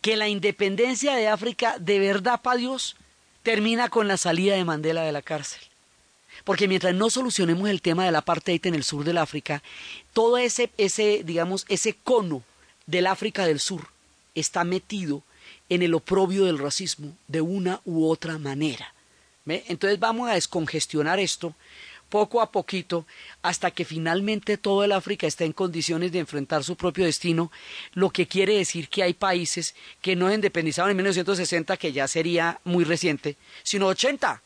que 0.00 0.16
la 0.16 0.28
independencia 0.28 1.14
de 1.14 1.28
África, 1.28 1.76
de 1.78 1.98
verdad, 1.98 2.40
para 2.42 2.58
Dios, 2.58 2.96
termina 3.42 3.88
con 3.88 4.08
la 4.08 4.16
salida 4.16 4.54
de 4.54 4.64
Mandela 4.64 5.02
de 5.02 5.12
la 5.12 5.22
cárcel. 5.22 5.60
Porque 6.44 6.68
mientras 6.68 6.94
no 6.94 7.10
solucionemos 7.10 7.68
el 7.68 7.80
tema 7.80 8.04
del 8.04 8.16
apartheid 8.16 8.66
en 8.66 8.74
el 8.74 8.84
sur 8.84 9.04
del 9.04 9.18
África, 9.18 9.62
todo 10.12 10.36
ese, 10.36 10.70
ese, 10.76 11.22
digamos, 11.24 11.64
ese 11.68 11.94
cono 11.94 12.42
del 12.86 13.06
África 13.06 13.46
del 13.46 13.60
Sur 13.60 13.88
está 14.34 14.64
metido 14.64 15.22
en 15.68 15.82
el 15.82 15.94
oprobio 15.94 16.44
del 16.44 16.58
racismo 16.58 17.16
de 17.28 17.40
una 17.40 17.80
u 17.84 18.08
otra 18.08 18.38
manera. 18.38 18.93
Entonces 19.46 19.98
vamos 19.98 20.30
a 20.30 20.34
descongestionar 20.34 21.20
esto 21.20 21.54
poco 22.08 22.40
a 22.40 22.52
poquito 22.52 23.06
hasta 23.42 23.70
que 23.70 23.84
finalmente 23.84 24.56
todo 24.56 24.84
el 24.84 24.92
África 24.92 25.26
está 25.26 25.44
en 25.44 25.52
condiciones 25.52 26.12
de 26.12 26.20
enfrentar 26.20 26.62
su 26.62 26.76
propio 26.76 27.04
destino, 27.04 27.50
lo 27.92 28.10
que 28.10 28.26
quiere 28.28 28.56
decir 28.56 28.88
que 28.88 29.02
hay 29.02 29.14
países 29.14 29.74
que 30.00 30.14
no 30.14 30.28
se 30.28 30.34
independizaron 30.34 30.92
en 30.92 30.96
1960, 30.98 31.76
que 31.76 31.92
ya 31.92 32.06
sería 32.06 32.60
muy 32.64 32.84
reciente, 32.84 33.36
sino 33.62 33.88
80, 33.88 34.40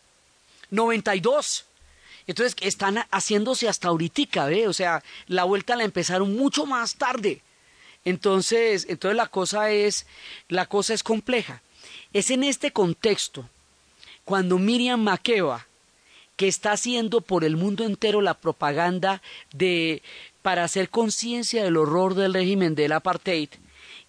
92. 0.71 1.67
Entonces 2.27 2.57
están 2.61 3.05
haciéndose 3.11 3.69
hasta 3.69 3.89
ahorita, 3.89 4.47
¿ve? 4.47 4.67
O 4.67 4.73
sea, 4.73 5.03
la 5.27 5.45
vuelta 5.45 5.77
la 5.77 5.85
empezaron 5.85 6.35
mucho 6.37 6.67
más 6.67 6.97
tarde. 6.97 7.43
Entonces, 8.05 8.87
entonces 8.89 9.17
la 9.17 9.27
cosa 9.27 9.71
es, 9.71 10.07
la 10.49 10.67
cosa 10.67 10.95
es 10.95 11.03
compleja. 11.03 11.63
Es 12.13 12.31
en 12.31 12.45
este 12.45 12.71
contexto 12.73 13.49
cuando 14.29 14.59
Miriam 14.59 15.01
Makeba 15.01 15.67
que 16.37 16.49
está 16.49 16.73
haciendo 16.73 17.23
por 17.23 17.45
el 17.45 17.57
mundo 17.57 17.83
entero 17.87 18.21
la 18.21 18.35
propaganda 18.35 19.23
de 19.55 20.03
para 20.43 20.65
hacer 20.65 20.91
conciencia 20.91 21.65
del 21.65 21.79
horror 21.79 22.15
del 22.15 22.35
régimen 22.35 22.75
del 22.75 22.93
apartheid, 22.93 23.49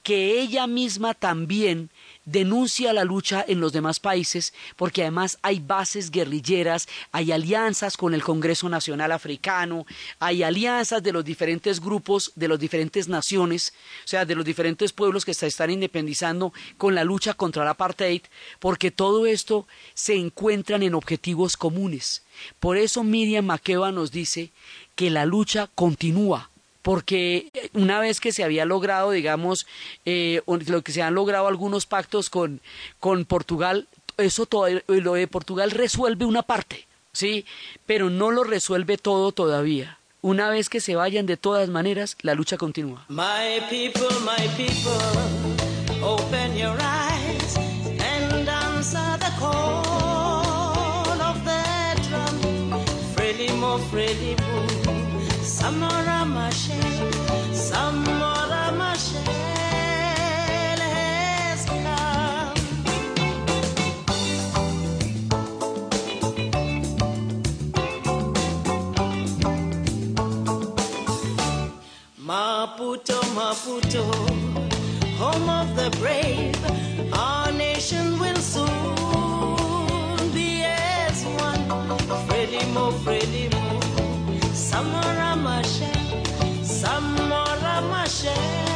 que 0.04 0.42
ella 0.42 0.68
misma 0.68 1.14
también 1.14 1.90
denuncia 2.32 2.94
la 2.94 3.04
lucha 3.04 3.44
en 3.48 3.60
los 3.60 3.74
demás 3.74 4.00
países, 4.00 4.54
porque 4.76 5.02
además 5.02 5.38
hay 5.42 5.60
bases 5.60 6.12
guerrilleras, 6.12 6.88
hay 7.12 7.32
alianzas 7.32 7.98
con 7.98 8.14
el 8.14 8.24
Congreso 8.24 8.70
Nacional 8.70 9.12
Africano, 9.12 9.86
hay 10.20 10.44
alianzas 10.44 11.02
de 11.02 11.12
los 11.12 11.26
diferentes 11.26 11.80
grupos, 11.80 12.32
de 12.36 12.48
las 12.48 12.60
diferentes 12.60 13.08
naciones, 13.08 13.74
o 14.06 14.08
sea, 14.08 14.26
de 14.26 14.36
los 14.36 14.46
diferentes 14.46 14.94
pueblos 14.94 15.26
que 15.26 15.34
se 15.34 15.48
están 15.48 15.72
independizando 15.72 16.54
con 16.78 16.94
la 16.94 17.04
lucha 17.04 17.34
contra 17.34 17.64
el 17.64 17.70
apartheid, 17.70 18.22
porque 18.60 18.92
todo 18.92 19.26
esto 19.26 19.68
se 19.94 20.16
encuentran 20.16 20.84
en 20.84 20.94
objetivos 20.94 21.58
comunes. 21.58 22.24
Por 22.60 22.78
eso 22.78 23.04
Miriam 23.04 23.46
Makeba 23.46 23.92
nos 23.92 24.12
dice 24.12 24.52
que 24.96 25.10
la 25.10 25.26
lucha 25.26 25.70
continúa, 25.76 26.50
porque 26.82 27.52
una 27.74 28.00
vez 28.00 28.20
que 28.20 28.32
se 28.32 28.44
había 28.44 28.66
logrado, 28.66 29.12
digamos, 29.12 29.68
eh, 30.06 30.42
lo 30.46 30.82
que 30.82 30.92
se 30.92 31.02
han 31.02 31.16
logrado 31.16 31.48
algunos 31.48 31.86
pactos 31.86 32.30
con, 32.30 32.62
con 33.00 33.26
Portugal, 33.26 33.88
eso 34.18 34.46
todo, 34.46 34.68
lo 34.88 35.14
de 35.14 35.28
Portugal 35.28 35.72
resuelve 35.72 36.26
una 36.26 36.44
parte, 36.44 36.88
¿sí? 37.14 37.46
Pero 37.86 38.10
no 38.10 38.32
lo 38.32 38.44
resuelve 38.44 38.98
todo 38.98 39.32
todavía. 39.32 39.98
Una 40.22 40.50
vez 40.50 40.70
que 40.70 40.82
se 40.82 40.96
vayan 40.96 41.26
de 41.26 41.38
todas 41.38 41.70
maneras, 41.70 42.18
la 42.22 42.34
lucha 42.34 42.58
continúa. 42.58 43.06
My 43.08 43.62
people, 43.70 44.10
my 44.26 44.48
people, 44.58 46.04
open 46.04 46.58
your 46.58 46.76
eyes 46.82 47.56
and 47.58 48.50
answer 48.50 49.18
the 49.20 49.32
call 49.40 51.22
of 51.22 51.38
the 51.46 52.10
drum. 52.10 52.84
Frelimo, 53.16 53.80
Frelimo, 53.90 54.49
Samora 55.70 56.26
Machel, 56.26 57.12
Samora 57.54 58.74
Machel 58.74 59.22
has 60.82 61.66
come. 61.66 62.56
Maputo, 72.18 73.20
Maputo, 73.38 74.04
home 75.20 75.50
of 75.52 75.76
the 75.76 75.92
brave, 76.00 76.58
our 77.14 77.52
nation 77.52 78.18
will 78.20 78.38
soon 78.38 80.32
be 80.34 80.64
as 80.66 81.24
one. 81.40 81.60
Frelimo, 84.70 85.36
Frelimo, 85.36 85.36
Samora 85.36 85.36
Machel, 85.36 86.64
Samora 86.64 87.82
Machel 87.90 88.34
has 88.44 88.69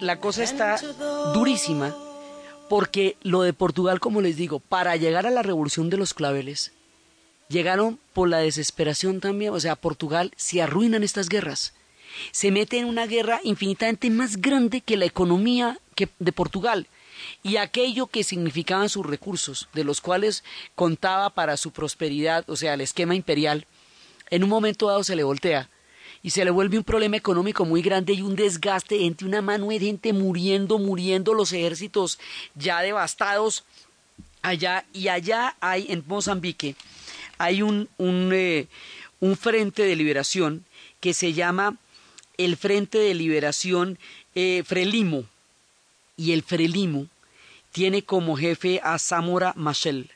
la 0.00 0.18
cosa 0.18 0.42
está 0.42 0.78
durísima 1.34 1.94
porque 2.68 3.16
lo 3.22 3.42
de 3.42 3.52
Portugal, 3.52 3.98
como 3.98 4.20
les 4.20 4.36
digo, 4.36 4.60
para 4.60 4.96
llegar 4.96 5.26
a 5.26 5.30
la 5.30 5.42
revolución 5.42 5.88
de 5.90 5.96
los 5.96 6.12
claveles, 6.12 6.72
llegaron 7.48 7.98
por 8.12 8.28
la 8.28 8.38
desesperación 8.38 9.20
también, 9.20 9.54
o 9.54 9.60
sea, 9.60 9.76
Portugal 9.76 10.32
se 10.36 10.60
arruinan 10.60 11.02
estas 11.02 11.28
guerras. 11.28 11.72
Se 12.30 12.50
mete 12.50 12.78
en 12.78 12.86
una 12.86 13.06
guerra 13.06 13.40
infinitamente 13.42 14.10
más 14.10 14.38
grande 14.38 14.80
que 14.80 14.96
la 14.96 15.06
economía 15.06 15.78
de 16.18 16.32
Portugal 16.32 16.88
y 17.42 17.56
aquello 17.56 18.06
que 18.06 18.22
significaban 18.22 18.88
sus 18.88 19.04
recursos, 19.04 19.68
de 19.72 19.84
los 19.84 20.00
cuales 20.00 20.44
contaba 20.74 21.30
para 21.30 21.56
su 21.56 21.70
prosperidad, 21.70 22.48
o 22.48 22.56
sea, 22.56 22.74
el 22.74 22.80
esquema 22.80 23.14
imperial, 23.14 23.66
en 24.30 24.44
un 24.44 24.50
momento 24.50 24.88
dado 24.88 25.04
se 25.04 25.16
le 25.16 25.24
voltea 25.24 25.70
y 26.22 26.30
se 26.30 26.44
le 26.44 26.50
vuelve 26.50 26.78
un 26.78 26.84
problema 26.84 27.16
económico 27.16 27.64
muy 27.64 27.82
grande 27.82 28.12
y 28.12 28.22
un 28.22 28.36
desgaste 28.36 29.04
entre 29.04 29.26
una 29.26 29.42
mano 29.42 29.68
de 29.68 29.78
gente 29.78 30.12
muriendo, 30.12 30.78
muriendo, 30.78 31.34
los 31.34 31.52
ejércitos 31.52 32.18
ya 32.54 32.80
devastados 32.80 33.64
allá 34.42 34.84
y 34.92 35.08
allá 35.08 35.56
hay 35.60 35.86
en 35.90 36.04
Mozambique 36.06 36.76
hay 37.38 37.62
un, 37.62 37.88
un, 37.96 38.30
eh, 38.34 38.66
un 39.20 39.36
frente 39.36 39.82
de 39.82 39.96
liberación 39.96 40.64
que 41.00 41.14
se 41.14 41.32
llama 41.32 41.76
el 42.36 42.56
Frente 42.56 42.98
de 42.98 43.14
Liberación 43.14 43.98
eh, 44.34 44.62
Frelimo 44.66 45.24
y 46.16 46.32
el 46.32 46.42
Frelimo 46.42 47.06
tiene 47.72 48.02
como 48.02 48.36
jefe 48.36 48.80
a 48.82 48.98
Zamora 48.98 49.52
Machel. 49.56 50.10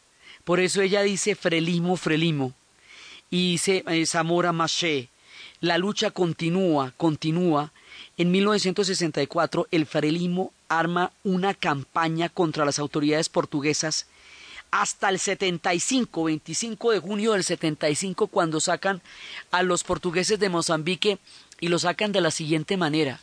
Por 0.44 0.58
eso 0.58 0.82
ella 0.82 1.02
dice 1.02 1.36
Frelimo, 1.36 1.96
Frelimo. 1.96 2.52
Y 3.30 3.52
dice 3.52 3.84
eh, 3.86 4.04
Zamora 4.06 4.52
Machel. 4.52 5.08
La 5.62 5.78
lucha 5.78 6.10
continúa, 6.10 6.92
continúa. 6.96 7.70
En 8.16 8.32
1964 8.32 9.68
el 9.70 9.86
Frelimo 9.86 10.52
arma 10.68 11.12
una 11.22 11.54
campaña 11.54 12.28
contra 12.28 12.64
las 12.64 12.80
autoridades 12.80 13.28
portuguesas 13.28 14.06
hasta 14.72 15.08
el 15.08 15.20
75, 15.20 16.24
25 16.24 16.90
de 16.90 16.98
junio 16.98 17.32
del 17.34 17.44
75, 17.44 18.26
cuando 18.26 18.58
sacan 18.58 19.02
a 19.52 19.62
los 19.62 19.84
portugueses 19.84 20.40
de 20.40 20.48
Mozambique 20.48 21.18
y 21.60 21.68
lo 21.68 21.78
sacan 21.78 22.10
de 22.10 22.22
la 22.22 22.32
siguiente 22.32 22.76
manera. 22.76 23.20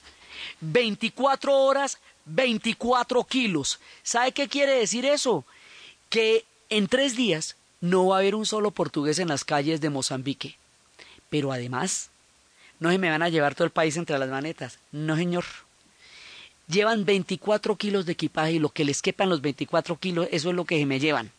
24 0.61 1.53
horas, 1.53 1.97
24 2.23 3.21
kilos. 3.25 3.81
¿Sabe 4.01 4.31
qué 4.31 4.47
quiere 4.47 4.79
decir 4.79 5.05
eso? 5.05 5.43
Que 6.09 6.45
en 6.69 6.87
tres 6.87 7.17
días 7.17 7.57
no 7.81 8.07
va 8.07 8.15
a 8.15 8.19
haber 8.19 8.35
un 8.35 8.45
solo 8.45 8.71
portugués 8.71 9.19
en 9.19 9.27
las 9.27 9.43
calles 9.43 9.81
de 9.81 9.89
Mozambique. 9.89 10.55
Pero 11.29 11.51
además, 11.51 12.08
no 12.79 12.91
se 12.91 12.97
me 12.97 13.09
van 13.09 13.21
a 13.21 13.29
llevar 13.29 13.55
todo 13.55 13.65
el 13.65 13.71
país 13.71 13.97
entre 13.97 14.17
las 14.17 14.29
manetas. 14.29 14.79
No, 14.91 15.15
señor. 15.15 15.45
Llevan 16.67 17.05
24 17.05 17.75
kilos 17.75 18.05
de 18.05 18.13
equipaje 18.13 18.53
y 18.53 18.59
lo 18.59 18.69
que 18.69 18.85
les 18.85 19.01
quepan 19.01 19.29
los 19.29 19.41
24 19.41 19.97
kilos, 19.97 20.27
eso 20.31 20.49
es 20.49 20.55
lo 20.55 20.65
que 20.65 20.77
se 20.77 20.85
me 20.85 20.99
llevan. 20.99 21.31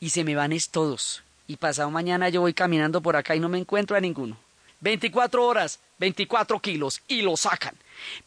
Y 0.00 0.10
se 0.10 0.24
me 0.24 0.34
van 0.34 0.52
es 0.52 0.70
todos. 0.70 1.22
Y 1.46 1.56
pasado 1.56 1.90
mañana 1.90 2.28
yo 2.28 2.40
voy 2.40 2.54
caminando 2.54 3.00
por 3.00 3.16
acá 3.16 3.34
y 3.34 3.40
no 3.40 3.48
me 3.48 3.58
encuentro 3.58 3.96
a 3.96 4.00
ninguno. 4.00 4.36
24 4.80 5.44
horas, 5.44 5.80
24 5.98 6.60
kilos 6.60 7.02
y 7.08 7.22
lo 7.22 7.36
sacan. 7.36 7.74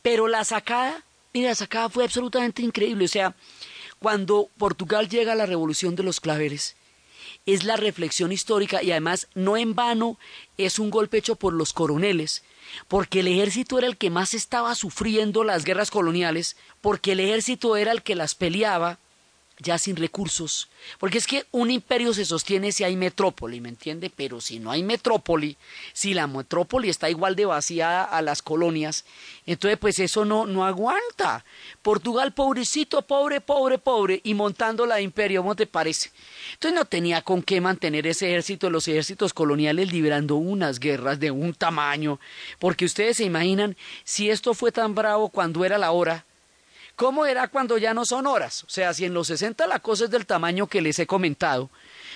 Pero 0.02 0.28
la 0.28 0.43
sacada, 0.43 1.04
mira, 1.34 1.50
la 1.50 1.56
sacada 1.56 1.89
fue 1.89 2.04
absolutamente 2.04 2.62
increíble. 2.62 3.06
O 3.06 3.08
sea, 3.08 3.34
cuando 4.00 4.50
Portugal 4.58 5.08
llega 5.08 5.34
a 5.34 5.36
la 5.36 5.45
revolución 5.45 5.95
de 5.95 6.04
los 6.04 6.19
claveres, 6.19 6.76
es 7.45 7.63
la 7.63 7.78
reflexión 7.78 8.32
histórica 8.32 8.84
y 8.84 8.91
además 8.91 9.28
no 9.34 9.58
en 9.58 9.74
vano 9.74 10.17
es 10.58 10.80
un 10.80 10.89
golpe 10.89 11.17
hecho 11.17 11.36
por 11.36 11.54
los 11.54 11.74
coroneles, 11.74 12.43
porque 12.88 13.21
el 13.21 13.27
ejército 13.27 13.77
era 13.77 13.88
el 13.88 13.97
que 13.97 14.10
más 14.10 14.34
estaba 14.34 14.75
sufriendo 14.75 15.43
las 15.43 15.65
guerras 15.65 15.91
coloniales, 15.91 16.55
porque 16.81 17.13
el 17.13 17.19
ejército 17.19 17.77
era 17.77 17.91
el 17.91 18.01
que 18.03 18.15
las 18.15 18.36
peleaba, 18.36 18.99
ya 19.62 19.78
sin 19.78 19.95
recursos. 19.95 20.69
Porque 21.00 21.17
es 21.17 21.28
que 21.28 21.45
un 21.52 21.69
imperio 21.71 22.13
se 22.13 22.26
sostiene 22.26 22.71
si 22.71 22.84
hay 22.84 22.95
metrópoli, 22.95 23.62
¿me 23.62 23.69
entiende? 23.69 24.12
Pero 24.13 24.41
si 24.41 24.60
no 24.60 24.71
hay 24.71 24.84
metrópoli, 24.84 25.58
si 25.93 26.13
la 26.13 26.28
metrópoli 26.28 26.89
está 26.89 27.10
igual 27.10 27.36
de 27.36 27.45
vaciada 27.45 28.04
a 28.04 28.21
las 28.21 28.41
colonias, 28.41 29.06
entonces 29.45 29.78
pues 29.80 30.00
eso 30.00 30.26
no, 30.26 30.45
no 30.45 30.65
aguanta. 30.65 31.45
Portugal, 31.82 32.34
pobrecito, 32.34 33.02
pobre, 33.04 33.41
pobre, 33.41 33.78
pobre, 33.78 34.21
y 34.24 34.34
montando 34.34 34.86
la 34.86 35.02
imperio, 35.02 35.41
¿cómo 35.41 35.56
te 35.56 35.67
parece? 35.67 36.12
Entonces 36.54 36.78
no 36.78 36.86
tenía 36.86 37.21
con 37.21 37.43
qué 37.43 37.62
mantener 37.62 38.08
ese 38.08 38.28
ejército, 38.28 38.69
los 38.69 38.88
ejércitos 38.88 39.34
coloniales 39.34 39.91
librando 39.91 40.36
unas 40.36 40.80
guerras 40.80 41.19
de 41.19 41.32
un 41.32 41.54
tamaño, 41.54 42.19
porque 42.60 42.86
ustedes 42.86 43.17
se 43.17 43.24
imaginan 43.24 43.78
si 44.04 44.30
esto 44.30 44.54
fue 44.54 44.71
tan 44.71 44.95
bravo 44.95 45.30
cuando 45.30 45.63
era 45.65 45.78
la 45.78 45.91
hora, 45.91 46.26
¿Cómo 47.02 47.26
era 47.26 47.48
cuando 47.48 47.80
ya 47.80 47.96
no 47.96 48.06
son 48.06 48.28
horas? 48.28 48.64
O 48.64 48.70
sea, 48.70 48.94
si 48.94 49.06
en 49.06 49.16
los 49.16 49.26
60 49.26 49.66
la 49.66 49.80
cosa 49.80 50.04
es 50.04 50.12
del 50.12 50.28
tamaño 50.28 50.68
que 50.68 50.84
les 50.84 51.00
he 51.00 51.08
comentado, 51.08 51.72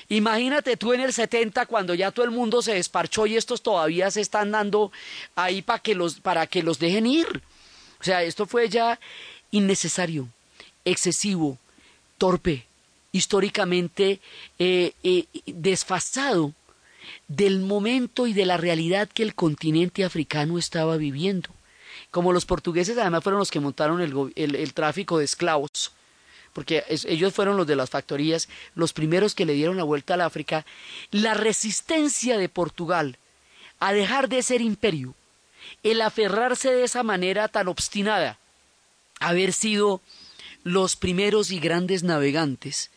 imagínate 0.10 0.78
tú 0.78 0.93
en 0.93 1.00
el 1.00 1.12
70 1.12 1.65
cuando 1.65 1.95
ya 1.95 2.12
todo 2.12 2.24
el 2.24 2.30
mundo 2.30 2.62
se 2.62 2.76
desparchó 2.76 3.26
y 3.26 3.36
estos 3.36 3.63
todavía 3.63 4.12
se 4.12 4.21
están 4.21 4.52
dando 4.52 4.91
ahí 5.36 5.63
para 5.63 5.80
que 5.80 5.95
los, 5.95 6.19
para 6.19 6.45
que 6.45 6.62
los 6.62 6.78
dejen 6.78 7.08
ir. 7.08 7.26
O 8.00 8.04
sea, 8.04 8.21
esto 8.21 8.45
fue 8.45 8.69
ya 8.69 9.00
innecesario, 9.50 10.28
excesivo, 10.86 11.58
torpe, 12.19 12.67
históricamente 13.12 14.19
eh, 14.60 14.91
eh, 15.02 15.26
desfasado 15.48 16.54
del 17.28 17.60
momento 17.62 18.28
y 18.28 18.34
de 18.34 18.45
la 18.45 18.58
realidad 18.58 19.10
que 19.12 19.24
el 19.24 19.34
continente 19.34 20.04
africano 20.06 20.60
estaba 20.60 20.95
viviendo 20.98 21.50
como 22.15 22.32
los 22.32 22.45
portugueses 22.45 22.97
además 22.97 23.25
fueron 23.25 23.39
los 23.39 23.51
que 23.51 23.60
montaron 23.60 23.99
el, 23.99 24.32
el, 24.38 24.73
tráfico 24.73 25.17
de 25.17 25.25
esclavos, 25.25 25.91
porque 26.54 26.82
ellos 26.88 27.34
fueron 27.34 27.58
los 27.58 27.67
de 27.67 27.75
las 27.75 27.89
factorías, 27.89 28.47
los 28.73 28.93
primeros 28.93 29.36
que 29.36 29.45
le 29.45 29.51
dieron 29.51 29.75
la 29.75 29.84
vuelta 29.84 30.13
al 30.13 30.21
África, 30.21 30.65
la 31.12 31.34
resistencia 31.34 32.38
de 32.38 32.47
Portugal 32.47 33.17
a 33.82 33.91
dejar 33.91 34.30
de 34.30 34.41
ser 34.43 34.62
imperio, 34.62 35.13
el 35.84 36.01
aferrarse 36.01 36.71
de 36.71 36.86
esa 36.86 37.04
manera 37.04 37.49
tan 37.49 37.67
obstinada, 37.67 38.39
haber 39.19 39.51
sido 39.51 39.99
los 40.63 40.95
primeros 40.95 41.51
y 41.51 41.60
grandes 41.60 42.04
navegantes, 42.04 42.91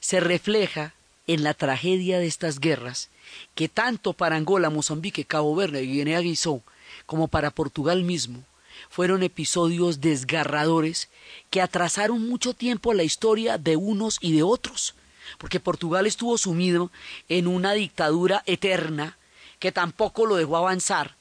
se 0.00 0.18
refleja 0.18 0.94
en 1.26 1.42
la 1.42 1.52
tragedia 1.52 2.18
de 2.20 2.26
estas 2.26 2.58
guerras, 2.58 3.10
que 3.54 3.68
tanto 3.68 4.14
para 4.14 4.36
Angola, 4.36 4.70
Mozambique, 4.70 5.26
Cabo 5.26 5.54
Verde 5.54 5.82
y 5.82 5.92
Guinea-Bissau, 5.92 6.62
como 7.04 7.28
para 7.28 7.50
Portugal 7.50 8.02
mismo, 8.02 8.46
fueron 8.88 9.22
episodios 9.22 10.00
desgarradores 10.00 11.08
que 11.50 11.60
atrasaron 11.60 12.28
mucho 12.28 12.54
tiempo 12.54 12.94
la 12.94 13.02
historia 13.02 13.58
de 13.58 13.76
unos 13.76 14.18
y 14.20 14.32
de 14.32 14.42
otros, 14.42 14.94
porque 15.38 15.60
Portugal 15.60 16.06
estuvo 16.06 16.38
sumido 16.38 16.90
en 17.28 17.46
una 17.46 17.72
dictadura 17.72 18.42
eterna 18.46 19.18
que 19.58 19.72
tampoco 19.72 20.26
lo 20.26 20.36
dejó 20.36 20.56
avanzar, 20.56 21.16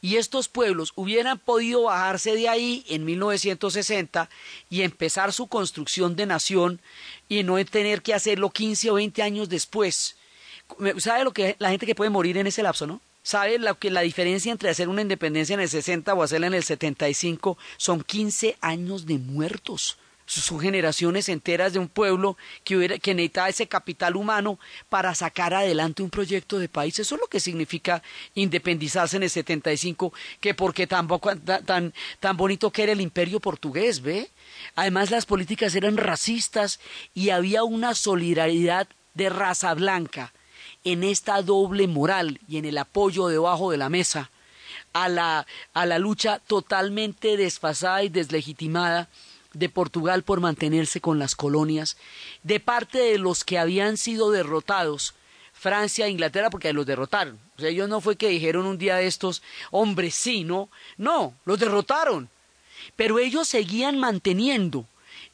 y 0.00 0.18
estos 0.18 0.48
pueblos 0.48 0.92
hubieran 0.94 1.38
podido 1.38 1.82
bajarse 1.84 2.34
de 2.34 2.48
ahí 2.48 2.84
en 2.88 3.04
1960 3.04 4.28
y 4.70 4.82
empezar 4.82 5.32
su 5.32 5.48
construcción 5.48 6.14
de 6.14 6.26
nación 6.26 6.80
y 7.28 7.42
no 7.42 7.62
tener 7.64 8.02
que 8.02 8.14
hacerlo 8.14 8.50
15 8.50 8.90
o 8.90 8.94
20 8.94 9.22
años 9.22 9.48
después. 9.48 10.16
¿Sabe 10.98 11.24
lo 11.24 11.32
que 11.32 11.56
la 11.58 11.70
gente 11.70 11.86
que 11.86 11.94
puede 11.94 12.10
morir 12.10 12.36
en 12.36 12.46
ese 12.46 12.62
lapso, 12.62 12.86
no? 12.86 13.00
¿Sabe 13.26 13.58
lo 13.58 13.76
que 13.76 13.90
la 13.90 14.02
diferencia 14.02 14.52
entre 14.52 14.70
hacer 14.70 14.88
una 14.88 15.02
independencia 15.02 15.54
en 15.54 15.58
el 15.58 15.68
60 15.68 16.14
o 16.14 16.22
hacerla 16.22 16.46
en 16.46 16.54
el 16.54 16.62
75 16.62 17.58
son 17.76 18.04
15 18.04 18.56
años 18.60 19.04
de 19.04 19.18
muertos? 19.18 19.98
Son 20.26 20.60
generaciones 20.60 21.28
enteras 21.28 21.72
de 21.72 21.80
un 21.80 21.88
pueblo 21.88 22.36
que, 22.62 22.76
hubiera, 22.76 22.98
que 22.98 23.14
necesitaba 23.14 23.48
ese 23.48 23.66
capital 23.66 24.14
humano 24.14 24.60
para 24.88 25.12
sacar 25.16 25.54
adelante 25.54 26.04
un 26.04 26.10
proyecto 26.10 26.60
de 26.60 26.68
país. 26.68 27.00
Eso 27.00 27.16
es 27.16 27.20
lo 27.20 27.26
que 27.26 27.40
significa 27.40 28.00
independizarse 28.36 29.16
en 29.16 29.24
el 29.24 29.30
75, 29.30 30.12
que 30.38 30.54
porque 30.54 30.86
tampoco 30.86 31.34
tan, 31.34 31.92
tan 32.20 32.36
bonito 32.36 32.70
que 32.70 32.84
era 32.84 32.92
el 32.92 33.00
imperio 33.00 33.40
portugués, 33.40 34.02
¿ve? 34.02 34.30
Además 34.76 35.10
las 35.10 35.26
políticas 35.26 35.74
eran 35.74 35.96
racistas 35.96 36.78
y 37.12 37.30
había 37.30 37.64
una 37.64 37.96
solidaridad 37.96 38.86
de 39.14 39.30
raza 39.30 39.74
blanca 39.74 40.32
en 40.86 41.02
esta 41.02 41.42
doble 41.42 41.88
moral 41.88 42.38
y 42.48 42.58
en 42.58 42.64
el 42.64 42.78
apoyo 42.78 43.26
debajo 43.26 43.72
de 43.72 43.76
la 43.76 43.88
mesa 43.88 44.30
a 44.92 45.08
la, 45.08 45.44
a 45.74 45.84
la 45.84 45.98
lucha 45.98 46.38
totalmente 46.46 47.36
desfasada 47.36 48.04
y 48.04 48.08
deslegitimada 48.08 49.08
de 49.52 49.68
Portugal 49.68 50.22
por 50.22 50.38
mantenerse 50.38 51.00
con 51.00 51.18
las 51.18 51.34
colonias, 51.34 51.96
de 52.44 52.60
parte 52.60 52.98
de 52.98 53.18
los 53.18 53.42
que 53.42 53.58
habían 53.58 53.96
sido 53.96 54.30
derrotados, 54.30 55.14
Francia 55.52 56.06
e 56.06 56.10
Inglaterra, 56.10 56.50
porque 56.50 56.72
los 56.72 56.86
derrotaron. 56.86 57.40
O 57.56 57.60
sea, 57.60 57.70
ellos 57.70 57.88
no 57.88 58.00
fue 58.00 58.14
que 58.14 58.28
dijeron 58.28 58.64
un 58.64 58.78
día 58.78 58.94
de 58.94 59.08
estos, 59.08 59.42
hombre, 59.72 60.12
sí, 60.12 60.44
no, 60.44 60.68
no, 60.98 61.34
los 61.46 61.58
derrotaron. 61.58 62.28
Pero 62.94 63.18
ellos 63.18 63.48
seguían 63.48 63.98
manteniendo 63.98 64.86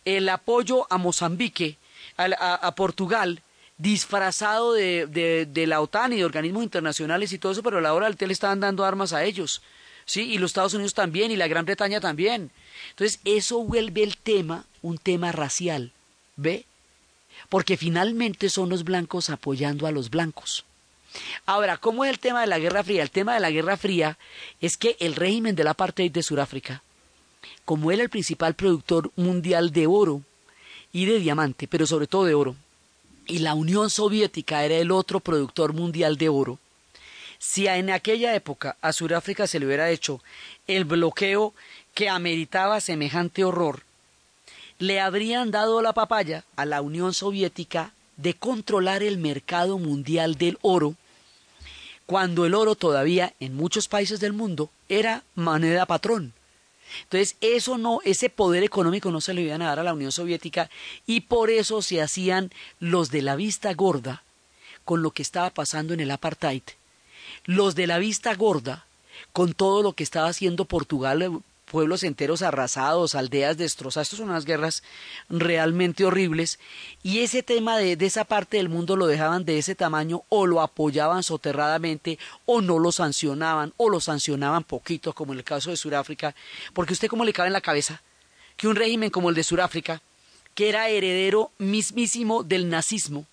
el 0.06 0.30
apoyo 0.30 0.86
a 0.88 0.96
Mozambique, 0.96 1.76
a 2.16 2.74
Portugal, 2.74 3.42
disfrazado 3.82 4.74
de, 4.74 5.06
de, 5.08 5.44
de, 5.44 5.66
la 5.66 5.80
OTAN 5.80 6.12
y 6.12 6.18
de 6.18 6.24
organismos 6.24 6.62
internacionales 6.62 7.32
y 7.32 7.38
todo 7.38 7.50
eso, 7.50 7.64
pero 7.64 7.78
a 7.78 7.80
la 7.80 7.94
hora 7.94 8.08
del 8.08 8.28
le 8.28 8.32
estaban 8.32 8.60
dando 8.60 8.84
armas 8.84 9.12
a 9.12 9.24
ellos, 9.24 9.60
¿sí? 10.06 10.22
Y 10.32 10.38
los 10.38 10.52
Estados 10.52 10.74
Unidos 10.74 10.94
también, 10.94 11.32
y 11.32 11.36
la 11.36 11.48
Gran 11.48 11.64
Bretaña 11.64 12.00
también. 12.00 12.52
Entonces, 12.90 13.18
eso 13.24 13.58
vuelve 13.64 14.04
el 14.04 14.16
tema 14.16 14.66
un 14.82 14.98
tema 14.98 15.32
racial, 15.32 15.90
¿ve? 16.36 16.64
Porque 17.48 17.76
finalmente 17.76 18.50
son 18.50 18.68
los 18.68 18.84
blancos 18.84 19.30
apoyando 19.30 19.88
a 19.88 19.92
los 19.92 20.10
blancos. 20.10 20.64
Ahora, 21.44 21.76
¿cómo 21.76 22.04
es 22.04 22.10
el 22.10 22.20
tema 22.20 22.40
de 22.40 22.46
la 22.46 22.60
Guerra 22.60 22.84
Fría? 22.84 23.02
El 23.02 23.10
tema 23.10 23.34
de 23.34 23.40
la 23.40 23.50
Guerra 23.50 23.76
Fría 23.76 24.16
es 24.60 24.76
que 24.76 24.96
el 25.00 25.16
régimen 25.16 25.56
del 25.56 25.66
apartheid 25.66 26.12
de 26.12 26.22
Sudáfrica, 26.22 26.82
como 27.64 27.90
era 27.90 28.02
el 28.02 28.10
principal 28.10 28.54
productor 28.54 29.10
mundial 29.16 29.72
de 29.72 29.88
oro 29.88 30.22
y 30.92 31.04
de 31.06 31.18
diamante, 31.18 31.66
pero 31.66 31.86
sobre 31.86 32.06
todo 32.06 32.24
de 32.24 32.34
oro, 32.34 32.56
y 33.26 33.38
la 33.38 33.54
Unión 33.54 33.90
Soviética 33.90 34.64
era 34.64 34.76
el 34.76 34.90
otro 34.90 35.20
productor 35.20 35.72
mundial 35.72 36.16
de 36.16 36.28
oro, 36.28 36.58
si 37.38 37.66
en 37.66 37.90
aquella 37.90 38.34
época 38.34 38.76
a 38.80 38.92
Sudáfrica 38.92 39.46
se 39.46 39.58
le 39.58 39.66
hubiera 39.66 39.90
hecho 39.90 40.20
el 40.66 40.84
bloqueo 40.84 41.54
que 41.92 42.08
ameritaba 42.08 42.80
semejante 42.80 43.44
horror, 43.44 43.82
le 44.78 45.00
habrían 45.00 45.50
dado 45.50 45.82
la 45.82 45.92
papaya 45.92 46.44
a 46.56 46.64
la 46.64 46.80
Unión 46.80 47.14
Soviética 47.14 47.92
de 48.16 48.34
controlar 48.34 49.02
el 49.02 49.18
mercado 49.18 49.78
mundial 49.78 50.36
del 50.36 50.58
oro, 50.62 50.94
cuando 52.06 52.46
el 52.46 52.54
oro 52.54 52.74
todavía 52.74 53.34
en 53.40 53.54
muchos 53.54 53.88
países 53.88 54.20
del 54.20 54.32
mundo 54.32 54.70
era 54.88 55.24
moneda 55.34 55.86
patrón. 55.86 56.32
Entonces, 57.04 57.36
eso 57.40 57.78
no, 57.78 58.00
ese 58.04 58.28
poder 58.28 58.62
económico 58.62 59.10
no 59.10 59.20
se 59.20 59.34
le 59.34 59.42
iban 59.42 59.62
a 59.62 59.68
dar 59.68 59.80
a 59.80 59.82
la 59.82 59.94
Unión 59.94 60.12
Soviética 60.12 60.70
y 61.06 61.22
por 61.22 61.50
eso 61.50 61.82
se 61.82 62.02
hacían 62.02 62.50
los 62.80 63.10
de 63.10 63.22
la 63.22 63.36
vista 63.36 63.72
gorda 63.74 64.22
con 64.84 65.02
lo 65.02 65.10
que 65.12 65.22
estaba 65.22 65.50
pasando 65.50 65.94
en 65.94 66.00
el 66.00 66.10
apartheid. 66.10 66.62
Los 67.44 67.74
de 67.74 67.86
la 67.86 67.98
vista 67.98 68.34
gorda 68.34 68.86
con 69.32 69.54
todo 69.54 69.82
lo 69.82 69.92
que 69.92 70.02
estaba 70.02 70.28
haciendo 70.28 70.64
Portugal, 70.64 71.42
pueblos 71.72 72.02
enteros 72.02 72.42
arrasados, 72.42 73.14
aldeas 73.14 73.56
destrozadas, 73.56 74.08
estas 74.08 74.18
son 74.18 74.28
unas 74.28 74.44
guerras 74.44 74.82
realmente 75.30 76.04
horribles, 76.04 76.58
y 77.02 77.20
ese 77.20 77.42
tema 77.42 77.78
de, 77.78 77.96
esa 77.98 78.24
parte 78.24 78.58
del 78.58 78.68
mundo 78.68 78.94
lo 78.94 79.06
dejaban 79.06 79.46
de 79.46 79.56
ese 79.56 79.74
tamaño 79.74 80.22
o 80.28 80.44
lo 80.44 80.60
apoyaban 80.60 81.22
soterradamente 81.22 82.18
o 82.44 82.60
no 82.60 82.78
lo 82.78 82.92
sancionaban 82.92 83.72
o 83.78 83.88
lo 83.88 84.00
sancionaban 84.00 84.64
poquito, 84.64 85.14
como 85.14 85.32
en 85.32 85.38
el 85.38 85.44
caso 85.44 85.70
de 85.70 85.78
Sudáfrica, 85.78 86.34
porque 86.74 86.92
usted 86.92 87.08
cómo 87.08 87.24
le 87.24 87.32
cabe 87.32 87.46
en 87.46 87.54
la 87.54 87.62
cabeza 87.62 88.02
que 88.58 88.68
un 88.68 88.76
régimen 88.76 89.08
como 89.08 89.30
el 89.30 89.34
de 89.34 89.42
Sudáfrica, 89.42 90.02
que 90.54 90.68
era 90.68 90.90
heredero 90.90 91.52
mismísimo 91.56 92.42
del 92.42 92.68
nazismo, 92.68 93.24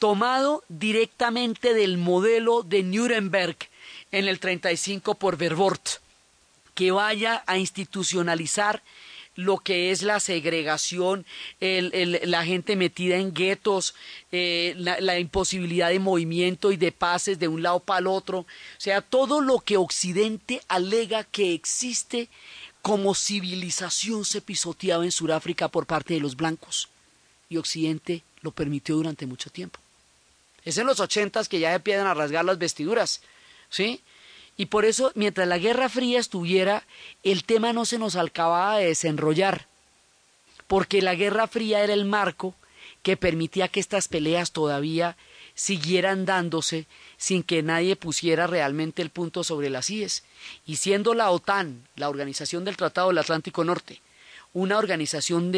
tomado 0.00 0.64
directamente 0.68 1.72
del 1.72 1.98
modelo 1.98 2.64
de 2.64 2.82
Nuremberg 2.82 3.56
en 4.10 4.26
el 4.26 4.40
35 4.40 5.14
por 5.14 5.36
Verwoerd, 5.36 6.00
que 6.80 6.92
vaya 6.92 7.44
a 7.46 7.58
institucionalizar 7.58 8.82
lo 9.36 9.58
que 9.58 9.90
es 9.90 10.00
la 10.00 10.18
segregación, 10.18 11.26
el- 11.60 12.20
la 12.24 12.42
gente 12.42 12.74
metida 12.74 13.16
en 13.16 13.34
guetos, 13.34 13.94
eh, 14.32 14.72
la, 14.78 15.18
imposibilidad 15.18 15.90
de 15.90 15.98
movimiento 15.98 16.72
y 16.72 16.78
de 16.78 16.90
pases 16.90 17.38
de 17.38 17.48
un 17.48 17.62
lado 17.62 17.80
para 17.80 18.00
el 18.00 18.06
otro. 18.06 18.38
O 18.38 18.46
sea, 18.78 19.02
todo 19.02 19.42
lo 19.42 19.58
que 19.60 19.76
Occidente 19.76 20.62
alega 20.68 21.22
que 21.24 21.52
existe 21.52 22.28
como 22.80 23.14
civilización 23.14 24.24
se 24.24 24.40
pisoteaba 24.40 25.04
en 25.04 25.12
Sudáfrica 25.12 25.68
por 25.68 25.84
parte 25.84 26.14
de 26.14 26.20
los 26.20 26.34
blancos. 26.34 26.88
Y 27.50 27.58
Occidente 27.58 28.22
lo 28.40 28.52
permitió 28.52 28.96
durante 28.96 29.26
mucho 29.26 29.50
tiempo. 29.50 29.78
Es 30.64 30.78
en 30.78 30.86
los 30.86 30.98
ochentas 30.98 31.46
que 31.46 31.60
ya 31.60 31.74
empiezan 31.74 32.06
a 32.06 32.14
rasgar 32.14 32.46
las 32.46 32.56
vestiduras, 32.56 33.20
¿sí? 33.68 34.00
Y 34.60 34.66
por 34.66 34.84
eso, 34.84 35.10
mientras 35.14 35.48
la 35.48 35.56
Guerra 35.56 35.88
Fría 35.88 36.20
estuviera, 36.20 36.84
el 37.22 37.44
tema 37.44 37.72
no 37.72 37.86
se 37.86 37.98
nos 37.98 38.14
acababa 38.14 38.76
de 38.76 38.88
desenrollar, 38.88 39.68
porque 40.66 41.00
la 41.00 41.14
Guerra 41.14 41.46
Fría 41.46 41.82
era 41.82 41.94
el 41.94 42.04
marco 42.04 42.54
que 43.02 43.16
permitía 43.16 43.68
que 43.68 43.80
estas 43.80 44.06
peleas 44.06 44.52
todavía 44.52 45.16
siguieran 45.54 46.26
dándose 46.26 46.86
sin 47.16 47.42
que 47.42 47.62
nadie 47.62 47.96
pusiera 47.96 48.46
realmente 48.46 49.00
el 49.00 49.08
punto 49.08 49.44
sobre 49.44 49.70
las 49.70 49.88
IES. 49.88 50.24
Y 50.66 50.76
siendo 50.76 51.14
la 51.14 51.30
OTAN, 51.30 51.88
la 51.96 52.10
Organización 52.10 52.66
del 52.66 52.76
Tratado 52.76 53.08
del 53.08 53.16
Atlántico 53.16 53.64
Norte, 53.64 54.02
una 54.52 54.76
organización 54.76 55.54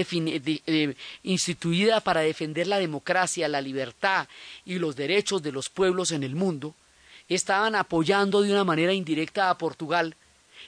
instituida 1.25 2.01
para 2.03 2.21
defender 2.21 2.69
la 2.69 2.79
democracia, 2.79 3.49
la 3.49 3.61
libertad 3.61 4.29
y 4.65 4.79
los 4.79 4.95
derechos 4.95 5.43
de 5.43 5.51
los 5.51 5.71
pueblos 5.71 6.13
en 6.13 6.23
el 6.23 6.37
mundo, 6.37 6.77
estaban 7.29 7.75
apoyando 7.75 8.43
de 8.43 8.53
una 8.53 8.65
manera 8.65 8.93
indirecta 8.93 9.51
a 9.51 9.59
Portugal, 9.59 10.17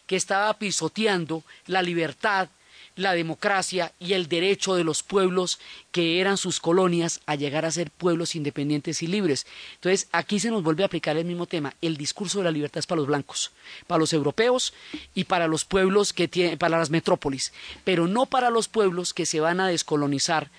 que 0.06 0.16
estaba 0.16 0.52
pisoteando 0.58 1.42
la 1.66 1.82
libertad, 1.82 2.48
la 2.96 3.12
democracia 3.12 3.92
y 3.98 4.12
el 4.12 4.28
derecho 4.28 4.74
de 4.76 4.84
los 4.84 5.02
pueblos 5.02 5.58
que 5.90 6.20
eran 6.20 6.36
sus 6.36 6.60
colonias 6.60 7.20
a 7.26 7.34
llegar 7.34 7.64
a 7.64 7.70
ser 7.70 7.90
pueblos 7.90 8.36
independientes 8.36 9.02
y 9.02 9.08
libres. 9.08 9.46
Entonces, 9.74 10.08
aquí 10.12 10.38
se 10.38 10.50
nos 10.50 10.62
vuelve 10.62 10.84
a 10.84 10.86
aplicar 10.86 11.16
el 11.16 11.24
mismo 11.24 11.46
tema. 11.46 11.74
El 11.80 11.96
discurso 11.96 12.38
de 12.38 12.44
la 12.44 12.50
libertad 12.52 12.78
es 12.78 12.86
para 12.86 13.00
los 13.00 13.08
blancos, 13.08 13.50
para 13.86 13.98
los 13.98 14.12
europeos 14.12 14.74
y 15.14 15.24
para 15.24 15.48
los 15.48 15.64
pueblos 15.64 16.12
que 16.12 16.28
tienen, 16.28 16.58
para 16.58 16.78
las 16.78 16.90
metrópolis, 16.90 17.52
pero 17.82 18.06
no 18.06 18.26
para 18.26 18.50
los 18.50 18.68
pueblos 18.68 19.12
que 19.12 19.26
se 19.26 19.40
van 19.40 19.60
a 19.60 19.68
descolonizar 19.68 20.50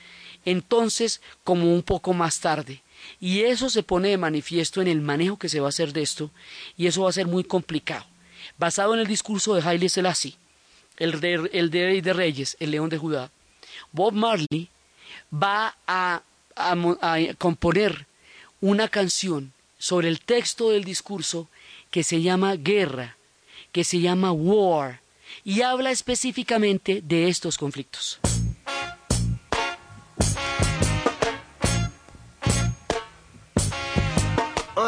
entonces 0.45 1.21
como 1.43 1.73
un 1.73 1.83
poco 1.83 2.13
más 2.13 2.39
tarde. 2.39 2.81
Y 3.19 3.41
eso 3.41 3.69
se 3.69 3.83
pone 3.83 4.09
de 4.09 4.17
manifiesto 4.17 4.81
en 4.81 4.87
el 4.87 5.01
manejo 5.01 5.37
que 5.37 5.49
se 5.49 5.59
va 5.59 5.67
a 5.67 5.69
hacer 5.69 5.93
de 5.93 6.01
esto, 6.01 6.31
y 6.77 6.87
eso 6.87 7.03
va 7.03 7.09
a 7.09 7.13
ser 7.13 7.27
muy 7.27 7.43
complicado. 7.43 8.05
Basado 8.57 8.93
en 8.93 8.99
el 8.99 9.07
discurso 9.07 9.53
de 9.53 9.67
Haile 9.67 9.89
Selassie, 9.89 10.35
el 10.97 11.19
de, 11.19 11.49
el 11.53 11.71
Rey 11.71 12.01
de 12.01 12.13
Reyes, 12.13 12.55
el 12.59 12.71
León 12.71 12.89
de 12.89 12.97
Judá, 12.97 13.31
Bob 13.91 14.13
Marley 14.13 14.69
va 15.33 15.75
a 15.87 16.21
componer 17.37 18.05
una 18.61 18.87
canción 18.87 19.51
sobre 19.77 20.07
el 20.07 20.21
texto 20.21 20.69
del 20.69 20.83
discurso 20.83 21.49
que 21.91 22.03
se 22.03 22.21
llama 22.21 22.55
Guerra, 22.55 23.17
que 23.71 23.83
se 23.83 23.99
llama 23.99 24.31
War, 24.31 25.01
y 25.43 25.61
habla 25.61 25.91
específicamente 25.91 27.01
de 27.01 27.27
estos 27.27 27.57
conflictos. 27.57 28.19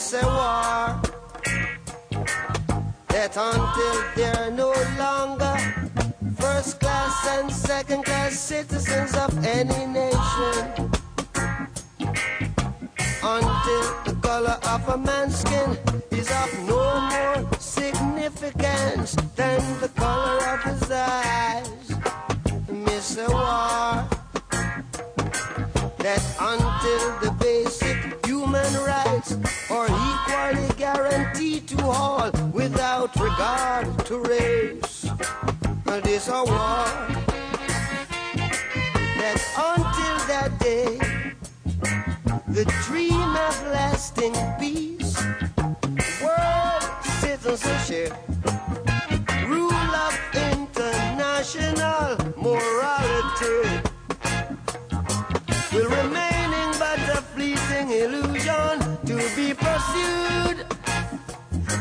It's 0.00 0.12
a 0.12 0.24
war. 0.24 1.02
That 3.08 3.36
until 3.36 3.96
they're 4.14 4.50
no 4.52 4.72
longer 4.96 5.56
first 6.36 6.78
class 6.78 7.26
and 7.26 7.50
second 7.50 8.04
class 8.04 8.38
citizens 8.38 9.16
of 9.16 9.36
any 9.44 9.86
nation, 9.86 10.62
until 13.24 13.84
the 14.06 14.16
color 14.22 14.58
of 14.74 14.88
a 14.88 14.98
man's 14.98 15.40
skin 15.40 15.76
is 16.12 16.30
of 16.30 16.50
no 16.68 17.00
more 17.10 17.58
significance 17.58 19.16
than 19.34 19.60
the 19.80 19.88
color 19.96 20.38
of 20.54 20.62
his 20.62 20.90
eyes. 20.92 21.90
Miss 22.70 23.18
a 23.18 23.28
war. 23.28 24.06
That 25.98 26.22
until 26.38 27.18
the 27.18 27.32
basic 27.40 27.97
human 28.48 28.74
rights 28.82 29.36
are 29.70 29.86
equally 29.86 30.68
guaranteed 30.78 31.68
to 31.68 31.84
all 31.84 32.30
without 32.52 33.14
regard 33.16 33.86
to 34.06 34.20
race. 34.20 35.04
And 35.86 36.02
This 36.02 36.28
a 36.28 36.44
war 36.44 36.86
that 39.20 39.38
until 39.68 40.16
that 40.32 40.58
day, 40.60 40.96
the 42.48 42.64
dream 42.86 43.36
of 43.48 43.66
lasting 43.66 44.34
peace, 44.58 45.14
world 46.22 46.88
citizenship, 47.20 48.14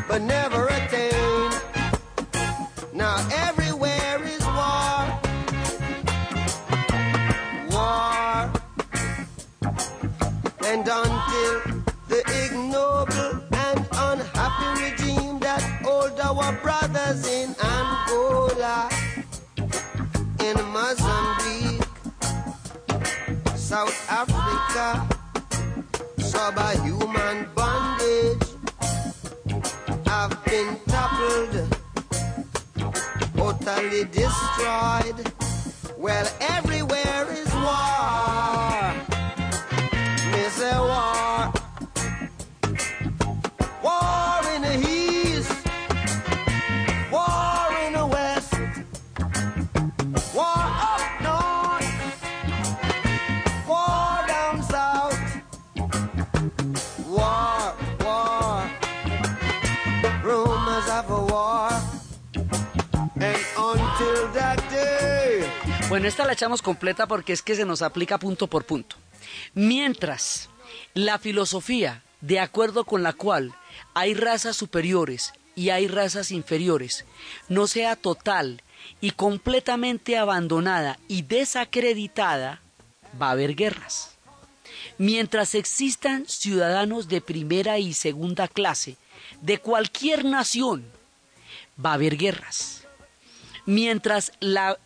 but 0.08 0.22
never 0.22 0.68
attained. 0.68 1.62
Now 2.94 3.18
everywhere 3.32 4.24
is 4.24 4.44
war, 4.46 5.20
war, 7.70 8.52
and 10.66 10.88
until 10.88 11.62
the 12.08 12.24
ignoble 12.44 13.44
and 13.54 13.80
unhappy 13.92 14.84
regime 14.84 15.40
that 15.40 15.62
hold 15.84 16.20
our 16.20 16.54
brothers 16.64 17.28
in 17.28 17.56
Angola, 17.62 18.90
in 20.40 20.56
Mozambique. 20.72 21.84
South 23.56 24.10
Africa, 24.10 25.06
subhuman 26.20 27.50
bondage 27.54 28.47
have 30.18 30.44
been 30.46 30.76
toppled, 30.88 31.54
utterly 33.38 34.04
destroyed. 34.06 35.32
Well, 35.96 36.28
everywhere 36.42 37.28
is 37.30 37.54
war. 37.54 38.94
Miss 40.32 40.60
uh, 40.60 40.74
war. 40.90 41.54
War 41.54 41.57
Bueno, 65.90 66.10
esta 66.10 66.26
la 66.26 66.34
echamos 66.34 66.62
completa 66.62 67.08
porque 67.08 67.32
es 67.32 67.42
que 67.42 67.56
se 67.56 67.64
nos 67.64 67.82
aplica 67.82 68.18
punto 68.18 68.48
por 68.48 68.66
punto. 68.66 68.98
Mientras 69.54 70.50
la 70.94 71.18
filosofía, 71.18 72.04
de 72.20 72.42
acuerdo 72.42 72.84
con 72.84 73.04
la 73.04 73.14
cual 73.14 73.56
hay 73.94 74.14
razas 74.14 74.58
superiores 74.58 75.32
y 75.56 75.70
hay 75.70 75.88
razas 75.88 76.32
inferiores, 76.32 77.06
no 77.48 77.68
sea 77.68 77.96
total 77.96 78.62
y 79.00 79.12
completamente 79.12 80.18
abandonada 80.18 81.00
y 81.08 81.22
desacreditada, 81.22 82.62
va 83.20 83.30
a 83.30 83.32
haber 83.32 83.56
guerras. 83.56 84.18
Mientras 84.98 85.56
existan 85.56 86.26
ciudadanos 86.28 87.08
de 87.08 87.22
primera 87.22 87.80
y 87.80 87.94
segunda 87.94 88.50
clase 88.50 88.98
de 89.42 89.58
cualquier 89.60 90.26
nación, 90.26 90.84
va 91.84 91.92
a 91.92 91.94
haber 91.94 92.18
guerras. 92.18 92.77
Mientras 93.68 94.32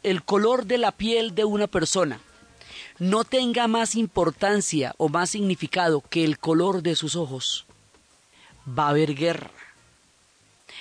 el 0.04 0.24
color 0.24 0.66
de 0.66 0.80
la 0.80 0.92
piel 0.92 1.34
de 1.36 1.46
una 1.46 1.68
persona 1.68 2.20
no 2.98 3.24
tenga 3.24 3.68
más 3.68 3.96
importancia 3.96 4.94
o 4.98 5.08
más 5.08 5.30
significado 5.30 6.02
que 6.02 6.26
el 6.26 6.40
color 6.40 6.82
de 6.82 6.96
sus 6.96 7.16
ojos, 7.16 7.66
va 8.68 8.88
a 8.88 8.90
haber 8.90 9.16
guerra. 9.16 9.52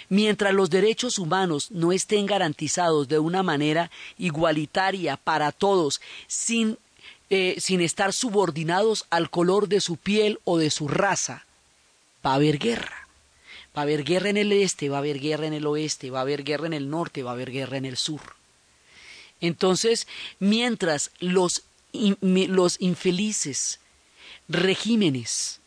Mientras 0.08 0.52
los 0.54 0.70
derechos 0.70 1.18
humanos 1.18 1.70
no 1.70 1.92
estén 1.92 2.26
garantizados 2.26 3.06
de 3.06 3.18
una 3.18 3.42
manera 3.42 3.90
igualitaria 4.18 5.16
para 5.18 5.52
todos, 5.52 6.00
sin, 6.26 6.78
eh, 7.28 7.56
sin 7.58 7.80
estar 7.80 8.12
subordinados 8.12 9.06
al 9.10 9.30
color 9.30 9.68
de 9.68 9.80
su 9.80 9.96
piel 9.96 10.40
o 10.44 10.56
de 10.58 10.70
su 10.70 10.88
raza, 10.88 11.44
va 12.24 12.32
a 12.32 12.36
haber 12.36 12.58
guerra. 12.58 13.08
Va 13.76 13.82
a 13.82 13.84
haber 13.84 14.04
guerra 14.04 14.30
en 14.30 14.36
el 14.36 14.52
este, 14.52 14.88
va 14.88 14.96
a 14.96 15.00
haber 15.00 15.20
guerra 15.20 15.46
en 15.46 15.52
el 15.52 15.66
oeste, 15.66 16.10
va 16.10 16.18
a 16.18 16.22
haber 16.22 16.42
guerra 16.42 16.66
en 16.66 16.72
el 16.72 16.90
norte, 16.90 17.22
va 17.22 17.30
a 17.30 17.34
haber 17.34 17.52
guerra 17.52 17.76
en 17.76 17.84
el 17.84 17.96
sur. 17.96 18.20
Entonces, 19.40 20.06
mientras 20.38 21.12
los, 21.20 21.62
los 21.92 22.76
infelices 22.80 23.80
regímenes 24.48 25.60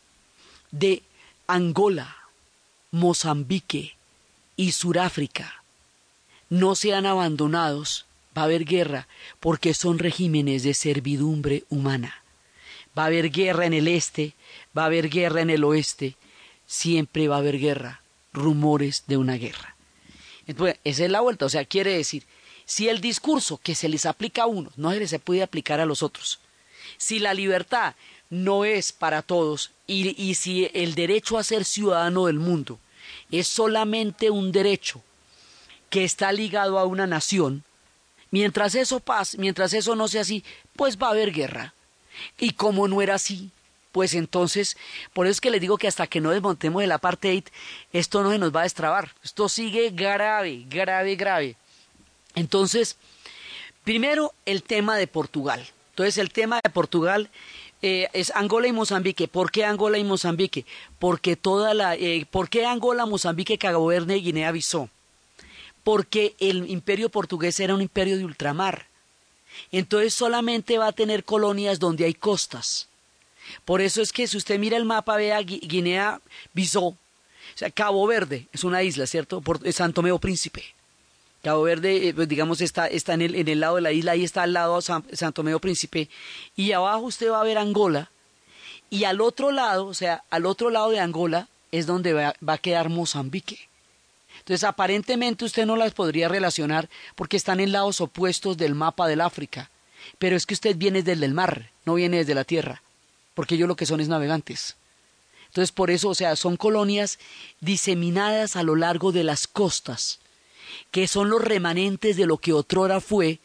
de 0.70 1.02
Angola, 1.46 2.16
Mozambique 2.90 3.96
y 4.56 4.72
Suráfrica 4.72 5.64
no 6.50 6.74
sean 6.74 7.06
abandonados, 7.06 8.06
va 8.36 8.42
a 8.42 8.44
haber 8.44 8.64
guerra 8.64 9.08
porque 9.40 9.74
son 9.74 9.98
regímenes 9.98 10.62
de 10.62 10.74
servidumbre 10.74 11.64
humana. 11.70 12.22
Va 12.96 13.04
a 13.04 13.06
haber 13.06 13.30
guerra 13.30 13.66
en 13.66 13.72
el 13.72 13.88
este, 13.88 14.34
va 14.76 14.82
a 14.82 14.86
haber 14.86 15.08
guerra 15.08 15.40
en 15.40 15.50
el 15.50 15.64
oeste, 15.64 16.16
siempre 16.66 17.28
va 17.28 17.36
a 17.36 17.38
haber 17.38 17.58
guerra, 17.58 18.02
rumores 18.32 19.04
de 19.06 19.16
una 19.16 19.34
guerra. 19.34 19.76
Entonces, 20.46 20.78
esa 20.84 21.04
es 21.04 21.10
la 21.10 21.20
vuelta, 21.20 21.46
o 21.46 21.48
sea, 21.48 21.64
quiere 21.64 21.96
decir, 21.96 22.24
si 22.66 22.88
el 22.88 23.00
discurso 23.00 23.58
que 23.62 23.74
se 23.74 23.88
les 23.88 24.06
aplica 24.06 24.42
a 24.42 24.46
unos 24.46 24.76
no 24.78 24.90
se 24.90 25.00
les 25.00 25.20
puede 25.20 25.42
aplicar 25.42 25.80
a 25.80 25.86
los 25.86 26.02
otros, 26.02 26.40
si 26.96 27.18
la 27.18 27.34
libertad 27.34 27.94
no 28.30 28.64
es 28.64 28.92
para 28.92 29.22
todos 29.22 29.70
y, 29.86 30.20
y 30.22 30.34
si 30.34 30.70
el 30.74 30.94
derecho 30.94 31.38
a 31.38 31.44
ser 31.44 31.64
ciudadano 31.64 32.26
del 32.26 32.38
mundo 32.38 32.78
es 33.30 33.46
solamente 33.46 34.30
un 34.30 34.52
derecho 34.52 35.02
que 35.90 36.04
está 36.04 36.32
ligado 36.32 36.78
a 36.78 36.84
una 36.84 37.06
nación, 37.06 37.62
mientras 38.30 38.74
eso 38.74 39.00
pase, 39.00 39.38
mientras 39.38 39.72
eso 39.74 39.94
no 39.94 40.08
sea 40.08 40.22
así, 40.22 40.42
pues 40.74 40.98
va 40.98 41.08
a 41.08 41.10
haber 41.10 41.32
guerra. 41.32 41.74
Y 42.38 42.50
como 42.50 42.88
no 42.88 43.02
era 43.02 43.14
así, 43.14 43.50
pues 43.94 44.14
entonces, 44.14 44.76
por 45.12 45.26
eso 45.26 45.30
es 45.34 45.40
que 45.40 45.52
les 45.52 45.60
digo 45.60 45.78
que 45.78 45.86
hasta 45.86 46.08
que 46.08 46.20
no 46.20 46.32
desmontemos 46.32 46.82
el 46.82 46.90
apartheid, 46.90 47.44
esto 47.92 48.24
no 48.24 48.32
se 48.32 48.40
nos 48.40 48.52
va 48.52 48.58
a 48.58 48.64
destrabar. 48.64 49.12
Esto 49.22 49.48
sigue 49.48 49.90
grave, 49.90 50.64
grave, 50.68 51.14
grave. 51.14 51.54
Entonces, 52.34 52.96
primero 53.84 54.34
el 54.46 54.64
tema 54.64 54.96
de 54.96 55.06
Portugal. 55.06 55.64
Entonces, 55.90 56.18
el 56.18 56.32
tema 56.32 56.58
de 56.64 56.70
Portugal 56.70 57.30
eh, 57.82 58.08
es 58.14 58.32
Angola 58.34 58.66
y 58.66 58.72
Mozambique. 58.72 59.28
¿Por 59.28 59.52
qué 59.52 59.64
Angola 59.64 59.96
y 59.96 60.02
Mozambique? 60.02 60.66
Porque 60.98 61.36
toda 61.36 61.72
la, 61.72 61.94
eh, 61.94 62.26
¿por 62.28 62.48
qué 62.48 62.66
Angola, 62.66 63.06
Mozambique, 63.06 63.58
Cabo 63.58 63.92
y 63.92 64.00
Guinea-Bissau? 64.00 64.88
Porque 65.84 66.34
el 66.40 66.68
imperio 66.68 67.10
portugués 67.10 67.60
era 67.60 67.76
un 67.76 67.80
imperio 67.80 68.18
de 68.18 68.24
ultramar. 68.24 68.88
Entonces 69.70 70.14
solamente 70.14 70.78
va 70.78 70.88
a 70.88 70.92
tener 70.92 71.22
colonias 71.22 71.78
donde 71.78 72.06
hay 72.06 72.14
costas. 72.14 72.88
Por 73.64 73.80
eso 73.80 74.02
es 74.02 74.12
que 74.12 74.26
si 74.26 74.36
usted 74.36 74.58
mira 74.58 74.76
el 74.76 74.84
mapa, 74.84 75.16
vea 75.16 75.40
Gui- 75.42 75.60
Guinea-Bissau, 75.66 76.86
o 76.86 76.96
sea, 77.56 77.70
Cabo 77.70 78.06
Verde 78.06 78.46
es 78.52 78.64
una 78.64 78.82
isla, 78.82 79.06
¿cierto? 79.06 79.40
Por, 79.40 79.60
es 79.66 79.76
San 79.76 79.92
Tomé 79.92 80.10
o 80.12 80.18
Príncipe. 80.18 80.64
Cabo 81.42 81.62
Verde, 81.62 82.08
eh, 82.08 82.14
pues, 82.14 82.26
digamos, 82.28 82.60
está, 82.60 82.86
está 82.86 83.14
en, 83.14 83.22
el, 83.22 83.34
en 83.34 83.48
el 83.48 83.60
lado 83.60 83.76
de 83.76 83.82
la 83.82 83.92
isla, 83.92 84.12
ahí 84.12 84.24
está 84.24 84.42
al 84.44 84.54
lado 84.54 84.80
San, 84.80 85.04
San 85.12 85.32
Tomé 85.32 85.54
o 85.54 85.60
Príncipe. 85.60 86.08
Y 86.56 86.72
abajo 86.72 87.00
usted 87.02 87.30
va 87.30 87.40
a 87.40 87.44
ver 87.44 87.58
Angola. 87.58 88.10
Y 88.90 89.04
al 89.04 89.20
otro 89.20 89.50
lado, 89.50 89.86
o 89.86 89.94
sea, 89.94 90.24
al 90.30 90.46
otro 90.46 90.70
lado 90.70 90.90
de 90.90 91.00
Angola 91.00 91.48
es 91.70 91.86
donde 91.86 92.12
va, 92.12 92.34
va 92.46 92.54
a 92.54 92.58
quedar 92.58 92.88
Mozambique. 92.88 93.68
Entonces, 94.38 94.64
aparentemente 94.64 95.44
usted 95.44 95.66
no 95.66 95.76
las 95.76 95.92
podría 95.92 96.28
relacionar 96.28 96.88
porque 97.14 97.36
están 97.36 97.60
en 97.60 97.72
lados 97.72 98.00
opuestos 98.00 98.56
del 98.56 98.74
mapa 98.74 99.06
del 99.06 99.20
África. 99.20 99.70
Pero 100.18 100.36
es 100.36 100.44
que 100.46 100.54
usted 100.54 100.76
viene 100.76 101.02
desde 101.02 101.24
el 101.24 101.34
mar, 101.34 101.70
no 101.84 101.94
viene 101.94 102.18
desde 102.18 102.34
la 102.34 102.44
tierra, 102.44 102.82
porque 103.34 103.56
ellos 103.56 103.68
lo 103.68 103.76
que 103.76 103.86
son 103.86 104.00
es 104.00 104.08
navegantes. 104.08 104.76
Entonces, 105.46 105.72
por 105.72 105.90
eso, 105.90 106.08
o 106.08 106.14
sea, 106.14 106.34
son 106.36 106.56
colonias 106.56 107.18
diseminadas 107.60 108.56
a 108.56 108.62
lo 108.62 108.74
largo 108.74 109.12
de 109.12 109.22
las 109.22 109.46
costas, 109.46 110.18
que 110.90 111.06
son 111.06 111.30
los 111.30 111.42
remanentes 111.42 112.16
de 112.16 112.26
lo 112.26 112.38
que 112.38 112.52
otrora 112.52 113.00
fue 113.00 113.38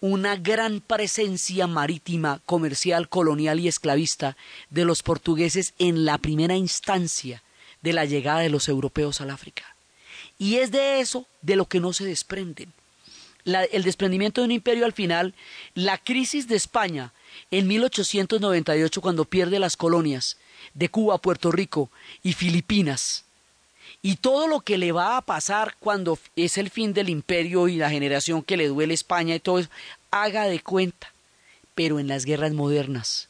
una 0.00 0.36
gran 0.36 0.80
presencia 0.80 1.66
marítima, 1.66 2.40
comercial, 2.46 3.08
colonial 3.08 3.58
y 3.58 3.66
esclavista 3.66 4.36
de 4.70 4.84
los 4.84 5.02
portugueses 5.02 5.74
en 5.78 6.04
la 6.04 6.18
primera 6.18 6.54
instancia 6.54 7.42
de 7.82 7.92
la 7.92 8.04
llegada 8.04 8.40
de 8.40 8.50
los 8.50 8.68
europeos 8.68 9.20
al 9.20 9.30
África. 9.30 9.64
Y 10.38 10.56
es 10.56 10.70
de 10.70 11.00
eso 11.00 11.26
de 11.42 11.56
lo 11.56 11.66
que 11.66 11.80
no 11.80 11.92
se 11.92 12.04
desprenden. 12.04 12.72
El 13.44 13.82
desprendimiento 13.82 14.40
de 14.40 14.46
un 14.46 14.52
imperio 14.52 14.84
al 14.84 14.92
final, 14.92 15.34
la 15.74 15.98
crisis 15.98 16.46
de 16.46 16.56
España 16.56 17.12
en 17.50 17.66
1898 17.66 19.00
cuando 19.00 19.24
pierde 19.24 19.58
las 19.58 19.76
colonias 19.76 20.36
de 20.74 20.88
Cuba, 20.88 21.18
Puerto 21.18 21.50
Rico 21.50 21.90
y 22.22 22.32
Filipinas, 22.32 23.24
y 24.02 24.16
todo 24.16 24.46
lo 24.46 24.60
que 24.60 24.78
le 24.78 24.92
va 24.92 25.16
a 25.16 25.22
pasar 25.22 25.74
cuando 25.80 26.18
es 26.36 26.58
el 26.58 26.70
fin 26.70 26.92
del 26.92 27.08
imperio 27.08 27.68
y 27.68 27.76
la 27.76 27.90
generación 27.90 28.42
que 28.42 28.56
le 28.56 28.68
duele 28.68 28.94
España 28.94 29.34
y 29.34 29.40
todo 29.40 29.58
eso, 29.58 29.70
haga 30.10 30.44
de 30.44 30.60
cuenta, 30.60 31.12
pero 31.74 31.98
en 31.98 32.08
las 32.08 32.24
guerras 32.24 32.52
modernas, 32.52 33.28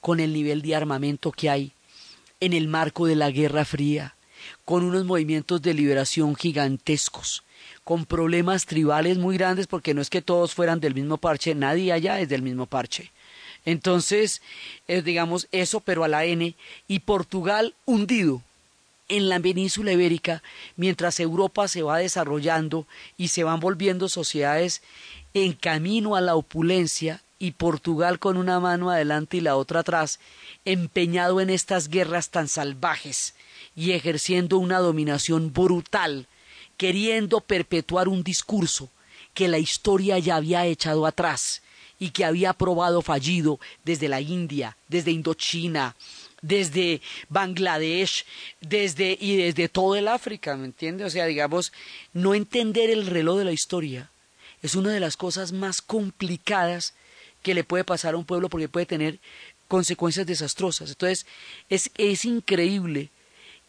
con 0.00 0.20
el 0.20 0.32
nivel 0.32 0.62
de 0.62 0.74
armamento 0.74 1.32
que 1.32 1.50
hay, 1.50 1.72
en 2.40 2.52
el 2.52 2.68
marco 2.68 3.06
de 3.06 3.16
la 3.16 3.30
Guerra 3.30 3.64
Fría, 3.64 4.14
con 4.64 4.84
unos 4.84 5.04
movimientos 5.04 5.62
de 5.62 5.74
liberación 5.74 6.36
gigantescos, 6.36 7.42
con 7.84 8.04
problemas 8.04 8.66
tribales 8.66 9.18
muy 9.18 9.36
grandes, 9.36 9.66
porque 9.66 9.94
no 9.94 10.02
es 10.02 10.10
que 10.10 10.22
todos 10.22 10.54
fueran 10.54 10.80
del 10.80 10.94
mismo 10.94 11.16
parche, 11.16 11.54
nadie 11.54 11.92
allá 11.92 12.20
es 12.20 12.28
del 12.28 12.42
mismo 12.42 12.66
parche. 12.66 13.10
Entonces, 13.64 14.42
eh, 14.86 15.02
digamos 15.02 15.48
eso, 15.52 15.80
pero 15.80 16.04
a 16.04 16.08
la 16.08 16.24
N, 16.24 16.54
y 16.86 16.98
Portugal 17.00 17.74
hundido 17.84 18.42
en 19.08 19.28
la 19.28 19.40
península 19.40 19.92
ibérica, 19.92 20.42
mientras 20.76 21.18
Europa 21.20 21.68
se 21.68 21.82
va 21.82 21.98
desarrollando 21.98 22.86
y 23.16 23.28
se 23.28 23.44
van 23.44 23.60
volviendo 23.60 24.08
sociedades 24.08 24.82
en 25.34 25.52
camino 25.52 26.14
a 26.16 26.20
la 26.20 26.34
opulencia, 26.34 27.22
y 27.38 27.52
Portugal 27.52 28.18
con 28.18 28.36
una 28.36 28.58
mano 28.58 28.90
adelante 28.90 29.36
y 29.36 29.40
la 29.40 29.56
otra 29.56 29.80
atrás, 29.80 30.18
empeñado 30.64 31.40
en 31.40 31.50
estas 31.50 31.88
guerras 31.88 32.30
tan 32.30 32.48
salvajes 32.48 33.34
y 33.76 33.92
ejerciendo 33.92 34.58
una 34.58 34.78
dominación 34.78 35.52
brutal, 35.52 36.26
queriendo 36.76 37.40
perpetuar 37.40 38.08
un 38.08 38.24
discurso 38.24 38.88
que 39.34 39.46
la 39.48 39.58
historia 39.58 40.18
ya 40.18 40.36
había 40.36 40.66
echado 40.66 41.06
atrás 41.06 41.62
y 41.98 42.10
que 42.10 42.24
había 42.24 42.52
probado 42.52 43.02
fallido 43.02 43.58
desde 43.84 44.08
la 44.08 44.20
India, 44.20 44.76
desde 44.88 45.10
Indochina, 45.10 45.96
desde 46.42 47.00
Bangladesh, 47.28 48.24
desde 48.60 49.16
y 49.20 49.36
desde 49.36 49.68
todo 49.68 49.96
el 49.96 50.08
África, 50.08 50.56
¿me 50.56 50.66
entiende? 50.66 51.04
O 51.04 51.10
sea, 51.10 51.26
digamos, 51.26 51.72
no 52.12 52.34
entender 52.34 52.90
el 52.90 53.06
reloj 53.06 53.38
de 53.38 53.44
la 53.44 53.52
historia 53.52 54.10
es 54.62 54.74
una 54.74 54.90
de 54.90 55.00
las 55.00 55.16
cosas 55.16 55.52
más 55.52 55.80
complicadas 55.80 56.94
que 57.42 57.54
le 57.54 57.64
puede 57.64 57.84
pasar 57.84 58.14
a 58.14 58.16
un 58.16 58.24
pueblo 58.24 58.48
porque 58.48 58.68
puede 58.68 58.86
tener 58.86 59.18
consecuencias 59.68 60.26
desastrosas. 60.26 60.90
Entonces, 60.90 61.26
es, 61.68 61.90
es 61.96 62.24
increíble 62.24 63.10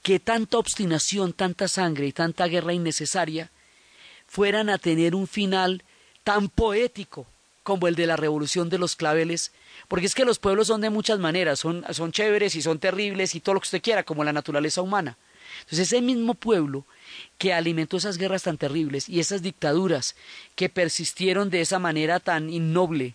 que 0.01 0.19
tanta 0.19 0.57
obstinación, 0.57 1.33
tanta 1.33 1.67
sangre 1.67 2.07
y 2.07 2.11
tanta 2.11 2.47
guerra 2.47 2.73
innecesaria 2.73 3.51
fueran 4.27 4.69
a 4.69 4.77
tener 4.77 5.13
un 5.13 5.27
final 5.27 5.83
tan 6.23 6.49
poético 6.49 7.27
como 7.69 7.87
el 7.87 7.93
de 7.93 8.07
la 8.07 8.15
revolución 8.15 8.67
de 8.67 8.79
los 8.79 8.95
claveles, 8.95 9.51
porque 9.87 10.07
es 10.07 10.15
que 10.15 10.25
los 10.25 10.39
pueblos 10.39 10.65
son 10.65 10.81
de 10.81 10.89
muchas 10.89 11.19
maneras, 11.19 11.59
son, 11.59 11.85
son 11.91 12.11
chéveres 12.11 12.55
y 12.55 12.63
son 12.63 12.79
terribles 12.79 13.35
y 13.35 13.41
todo 13.41 13.53
lo 13.53 13.61
que 13.61 13.67
usted 13.67 13.81
quiera, 13.83 14.01
como 14.01 14.23
la 14.23 14.33
naturaleza 14.33 14.81
humana. 14.81 15.17
Entonces 15.59 15.81
ese 15.81 16.01
mismo 16.01 16.33
pueblo 16.33 16.83
que 17.37 17.53
alimentó 17.53 17.97
esas 17.97 18.17
guerras 18.17 18.41
tan 18.41 18.57
terribles 18.57 19.07
y 19.07 19.19
esas 19.19 19.43
dictaduras 19.43 20.15
que 20.55 20.67
persistieron 20.67 21.51
de 21.51 21.61
esa 21.61 21.77
manera 21.77 22.19
tan 22.19 22.49
innoble 22.49 23.13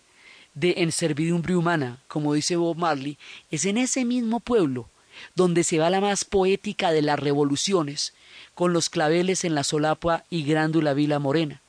de 0.53 0.75
en 0.77 0.93
servidumbre 0.93 1.57
humana, 1.57 1.99
como 2.07 2.33
dice 2.33 2.55
Bob 2.55 2.77
Marley, 2.77 3.17
es 3.51 3.65
en 3.65 3.77
ese 3.77 4.05
mismo 4.05 4.39
pueblo 4.39 4.87
donde 5.35 5.65
se 5.65 5.79
va 5.79 5.89
la 5.89 5.99
más 5.99 6.23
poética 6.23 6.93
de 6.93 7.01
las 7.01 7.19
revoluciones, 7.19 8.13
con 8.53 8.71
los 8.71 8.89
claveles 8.89 9.43
en 9.43 9.53
la 9.53 9.65
solapa 9.65 10.23
y 10.29 10.43
grándula 10.43 10.93
vila 10.93 11.19
morena. 11.19 11.61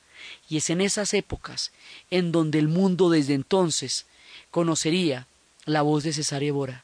Y 0.49 0.57
es 0.57 0.69
en 0.69 0.81
esas 0.81 1.13
épocas 1.13 1.71
en 2.09 2.31
donde 2.31 2.59
el 2.59 2.67
mundo 2.67 3.09
desde 3.09 3.33
entonces 3.33 4.05
conocería 4.51 5.27
la 5.65 5.81
voz 5.81 6.03
de 6.03 6.13
Cesare 6.13 6.51
Bora. 6.51 6.83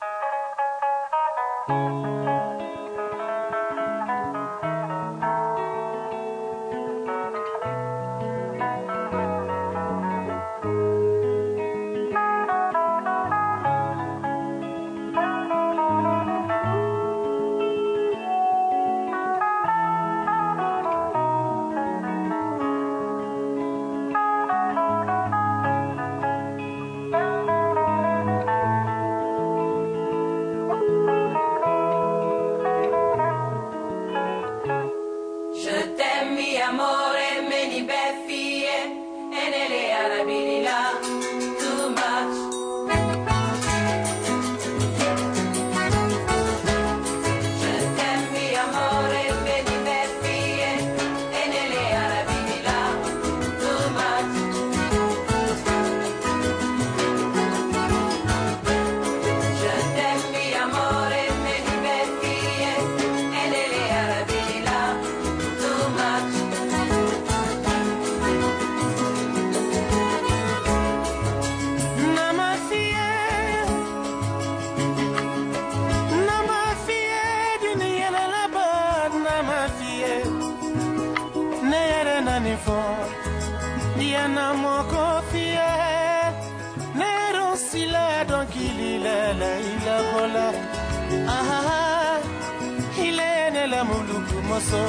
Ilenela 93.64 93.84
muluku 93.84 94.42
moso. 94.48 94.84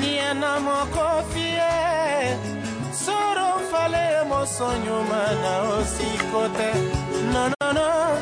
Niana 0.00 0.60
moko 0.60 1.22
fie. 1.32 2.36
Soro 2.92 3.58
fale 3.70 4.24
moso 4.28 4.68
nyuma 4.84 5.22
na 5.42 5.62
osiko 5.74 6.48
te. 6.56 6.70
Nonono 7.32 8.18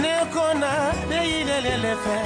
nekona 0.00 0.92
neyilelele 1.08 1.94
fe 2.04 2.18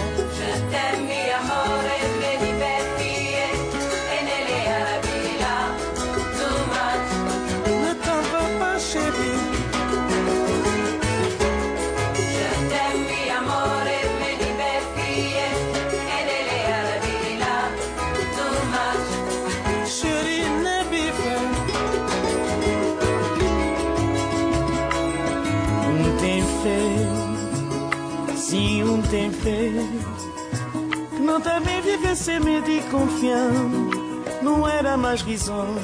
sem 32.15 32.41
medo 32.41 32.71
e 32.71 32.81
confiança. 32.83 34.03
Não 34.43 34.69
era 34.69 34.97
mais 34.97 35.23
risonho. 35.23 35.81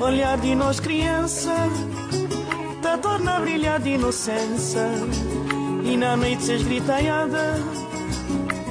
Olhar 0.00 0.38
de 0.38 0.54
nós 0.54 0.78
criança, 0.80 1.54
tá 2.80 2.96
torna 2.98 3.40
brilhar 3.40 3.80
de 3.80 3.90
inocência. 3.90 4.86
E 5.84 5.96
na 5.96 6.16
noite 6.16 6.42
se 6.44 6.52
esgritaiada, 6.52 7.54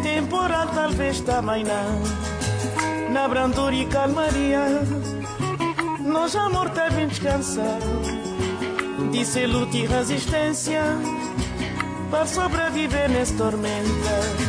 temporal 0.02 0.68
talvez 0.74 1.20
também 1.22 1.64
não. 1.64 3.12
Na 3.12 3.28
brandura 3.28 3.76
e 3.76 3.86
calmaria, 3.88 4.82
nós 6.00 6.36
amor 6.36 6.70
bem 6.96 7.08
descansado. 7.08 7.86
Disse 9.12 9.46
luta 9.46 9.76
e 9.76 9.86
resistência 9.86 10.82
para 12.10 12.26
sobreviver 12.26 13.10
nessa 13.10 13.36
tormenta. 13.36 14.49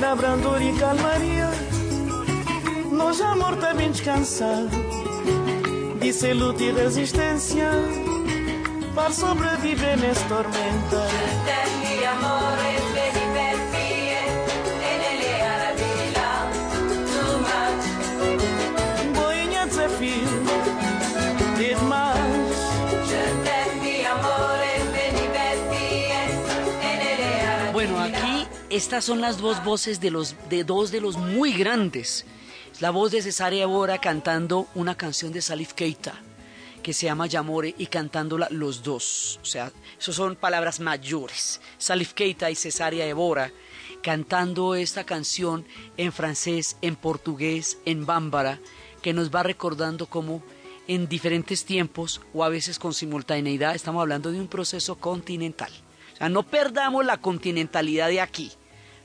Na 0.00 0.14
brandura 0.14 0.62
e 0.62 0.72
calmaria, 0.78 1.48
nós 2.92 3.20
amor 3.20 3.56
bem 3.74 3.90
descansado. 3.90 4.68
Disse 6.00 6.32
luta 6.32 6.62
e 6.62 6.72
resistência 6.72 7.70
para 8.94 9.10
sobreviver 9.10 9.98
nessa 9.98 10.24
tormenta. 10.28 11.95
Estas 28.76 29.06
son 29.06 29.22
las 29.22 29.38
dos 29.38 29.64
voces 29.64 30.00
de, 30.00 30.10
los, 30.10 30.36
de 30.50 30.62
dos 30.62 30.90
de 30.90 31.00
los 31.00 31.16
muy 31.16 31.54
grandes. 31.54 32.26
Es 32.70 32.82
la 32.82 32.90
voz 32.90 33.10
de 33.10 33.22
Cesárea 33.22 33.62
Evora 33.62 33.98
cantando 33.98 34.68
una 34.74 34.94
canción 34.94 35.32
de 35.32 35.40
Salif 35.40 35.72
Keita 35.72 36.20
que 36.82 36.92
se 36.92 37.06
llama 37.06 37.26
Yamore 37.26 37.74
y 37.78 37.86
cantándola 37.86 38.48
los 38.50 38.82
dos. 38.82 39.40
O 39.42 39.46
sea, 39.46 39.72
eso 39.98 40.12
son 40.12 40.36
palabras 40.36 40.78
mayores. 40.78 41.62
Salif 41.78 42.12
Keita 42.12 42.50
y 42.50 42.54
Cesárea 42.54 43.06
Evora 43.06 43.50
cantando 44.02 44.74
esta 44.74 45.04
canción 45.04 45.64
en 45.96 46.12
francés, 46.12 46.76
en 46.82 46.96
portugués, 46.96 47.78
en 47.86 48.04
bámbara, 48.04 48.60
que 49.00 49.14
nos 49.14 49.30
va 49.30 49.42
recordando 49.42 50.04
cómo 50.04 50.42
en 50.86 51.08
diferentes 51.08 51.64
tiempos 51.64 52.20
o 52.34 52.44
a 52.44 52.50
veces 52.50 52.78
con 52.78 52.92
simultaneidad 52.92 53.74
estamos 53.74 54.02
hablando 54.02 54.30
de 54.32 54.38
un 54.38 54.48
proceso 54.48 54.96
continental. 54.96 55.72
O 56.12 56.16
sea, 56.18 56.28
no 56.28 56.42
perdamos 56.42 57.06
la 57.06 57.22
continentalidad 57.22 58.08
de 58.08 58.20
aquí, 58.20 58.52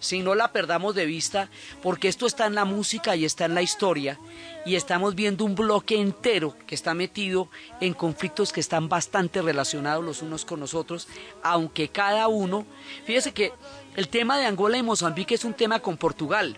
si 0.01 0.19
no 0.19 0.35
la 0.35 0.51
perdamos 0.51 0.93
de 0.95 1.05
vista, 1.05 1.49
porque 1.81 2.09
esto 2.09 2.25
está 2.25 2.47
en 2.47 2.55
la 2.55 2.65
música 2.65 3.15
y 3.15 3.23
está 3.23 3.45
en 3.45 3.55
la 3.55 3.61
historia, 3.61 4.19
y 4.65 4.75
estamos 4.75 5.15
viendo 5.15 5.45
un 5.45 5.55
bloque 5.55 5.95
entero 5.95 6.57
que 6.67 6.75
está 6.75 6.93
metido 6.93 7.47
en 7.79 7.93
conflictos 7.93 8.51
que 8.51 8.59
están 8.59 8.89
bastante 8.89 9.41
relacionados 9.41 10.03
los 10.03 10.21
unos 10.21 10.43
con 10.43 10.59
los 10.59 10.73
otros, 10.73 11.07
aunque 11.43 11.87
cada 11.87 12.27
uno, 12.27 12.65
fíjese 13.05 13.31
que 13.31 13.53
el 13.95 14.09
tema 14.09 14.37
de 14.37 14.45
Angola 14.45 14.77
y 14.77 14.83
Mozambique 14.83 15.35
es 15.35 15.45
un 15.45 15.53
tema 15.53 15.79
con 15.79 15.95
Portugal, 15.95 16.57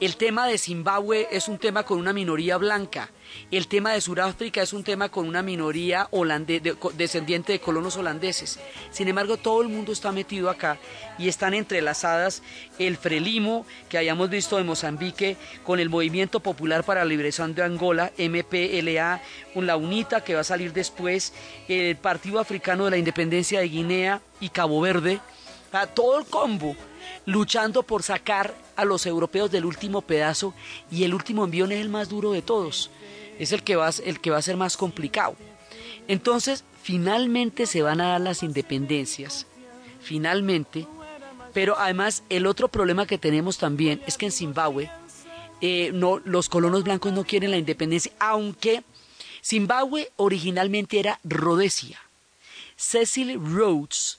el 0.00 0.16
tema 0.16 0.46
de 0.46 0.58
Zimbabue 0.58 1.26
es 1.32 1.48
un 1.48 1.58
tema 1.58 1.82
con 1.82 1.98
una 1.98 2.12
minoría 2.12 2.56
blanca. 2.56 3.10
El 3.50 3.68
tema 3.68 3.92
de 3.92 4.00
Sudáfrica 4.00 4.62
es 4.62 4.72
un 4.72 4.84
tema 4.84 5.08
con 5.08 5.26
una 5.26 5.42
minoría 5.42 6.08
de- 6.10 6.76
descendiente 6.94 7.52
de 7.52 7.60
colonos 7.60 7.96
holandeses. 7.96 8.58
Sin 8.90 9.08
embargo, 9.08 9.36
todo 9.36 9.62
el 9.62 9.68
mundo 9.68 9.92
está 9.92 10.12
metido 10.12 10.50
acá 10.50 10.78
y 11.18 11.28
están 11.28 11.54
entrelazadas 11.54 12.42
el 12.78 12.96
Frelimo, 12.96 13.66
que 13.88 13.98
hayamos 13.98 14.30
visto 14.30 14.56
de 14.56 14.64
Mozambique, 14.64 15.36
con 15.64 15.80
el 15.80 15.88
Movimiento 15.88 16.40
Popular 16.40 16.84
para 16.84 17.00
la 17.00 17.06
Liberación 17.06 17.54
de 17.54 17.62
Angola, 17.62 18.12
MPLA, 18.18 19.20
la 19.54 19.76
UNITA, 19.76 20.22
que 20.22 20.34
va 20.34 20.40
a 20.40 20.44
salir 20.44 20.72
después, 20.72 21.32
el 21.68 21.96
Partido 21.96 22.38
Africano 22.38 22.84
de 22.84 22.92
la 22.92 22.96
Independencia 22.98 23.60
de 23.60 23.68
Guinea 23.68 24.20
y 24.40 24.48
Cabo 24.50 24.80
Verde. 24.80 25.20
A 25.72 25.86
todo 25.86 26.18
el 26.18 26.24
combo 26.24 26.74
luchando 27.26 27.82
por 27.82 28.02
sacar 28.02 28.54
a 28.76 28.84
los 28.86 29.04
europeos 29.04 29.50
del 29.50 29.66
último 29.66 30.00
pedazo 30.00 30.54
y 30.90 31.04
el 31.04 31.12
último 31.12 31.44
envión 31.44 31.72
es 31.72 31.80
el 31.80 31.90
más 31.90 32.08
duro 32.08 32.32
de 32.32 32.40
todos, 32.40 32.90
es 33.38 33.52
el 33.52 33.62
que 33.62 33.76
va, 33.76 33.88
a- 33.88 33.92
el 34.04 34.20
que 34.20 34.30
va 34.30 34.38
a 34.38 34.42
ser 34.42 34.56
más 34.56 34.76
complicado. 34.76 35.36
Entonces, 36.08 36.64
finalmente 36.82 37.66
se 37.66 37.82
van 37.82 38.00
a 38.00 38.08
dar 38.10 38.20
las 38.20 38.42
independencias, 38.42 39.46
finalmente, 40.00 40.86
pero 41.52 41.78
además 41.78 42.22
el 42.28 42.46
otro 42.46 42.68
problema 42.68 43.06
que 43.06 43.18
tenemos 43.18 43.58
también 43.58 44.00
es 44.06 44.16
que 44.16 44.26
en 44.26 44.32
Zimbabue 44.32 44.90
eh, 45.60 45.90
no, 45.92 46.20
los 46.24 46.48
colonos 46.48 46.84
blancos 46.84 47.12
no 47.12 47.24
quieren 47.24 47.50
la 47.50 47.56
independencia, 47.58 48.12
aunque 48.20 48.84
Zimbabue 49.44 50.10
originalmente 50.16 51.00
era 51.00 51.18
Rhodesia. 51.24 51.98
Cecil 52.76 53.40
Rhodes 53.40 54.18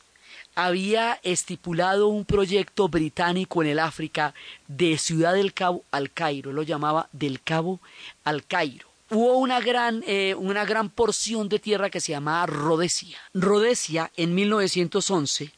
había 0.53 1.17
estipulado 1.24 2.07
un 2.09 2.26
proyecto 2.26 2.89
británico 2.89 3.63
en 3.63 3.70
el 3.70 3.80
África 3.80 4.34
de 4.67 4.97
Ciudad 4.97 5.34
del 5.34 5.53
Cabo 5.53 5.86
al 5.91 6.11
Cairo, 6.11 6.51
lo 6.51 6.63
llamaba 6.63 7.07
del 7.13 7.41
Cabo 7.41 7.80
al 8.26 8.43
Cairo. 8.45 8.89
Hubo 9.12 9.38
una 9.38 9.60
gran, 9.60 10.03
eh, 10.05 10.36
una 10.36 10.66
gran 10.66 10.89
porción 10.89 11.49
de 11.49 11.57
tierra 11.57 11.89
que 11.89 11.99
se 11.99 12.12
llamaba 12.12 12.45
Rhodesia. 12.45 13.18
Rhodesia 13.34 14.12
en 14.16 14.36
1911 14.36 15.51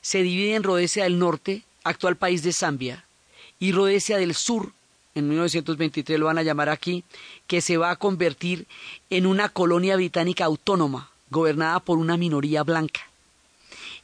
se 0.00 0.22
divide 0.22 0.54
en 0.54 0.62
Rhodesia 0.62 1.04
del 1.04 1.18
Norte, 1.18 1.62
actual 1.84 2.16
país 2.16 2.42
de 2.42 2.54
Zambia, 2.54 3.04
y 3.58 3.72
Rhodesia 3.72 4.16
del 4.16 4.34
Sur, 4.34 4.72
en 5.14 5.28
1923 5.28 6.18
lo 6.18 6.26
van 6.26 6.38
a 6.38 6.42
llamar 6.42 6.70
aquí, 6.70 7.04
que 7.46 7.60
se 7.60 7.76
va 7.76 7.90
a 7.90 7.96
convertir 7.96 8.66
en 9.10 9.26
una 9.26 9.50
colonia 9.50 9.96
británica 9.96 10.46
autónoma, 10.46 11.10
gobernada 11.28 11.80
por 11.80 11.98
una 11.98 12.16
minoría 12.16 12.62
blanca. 12.62 13.00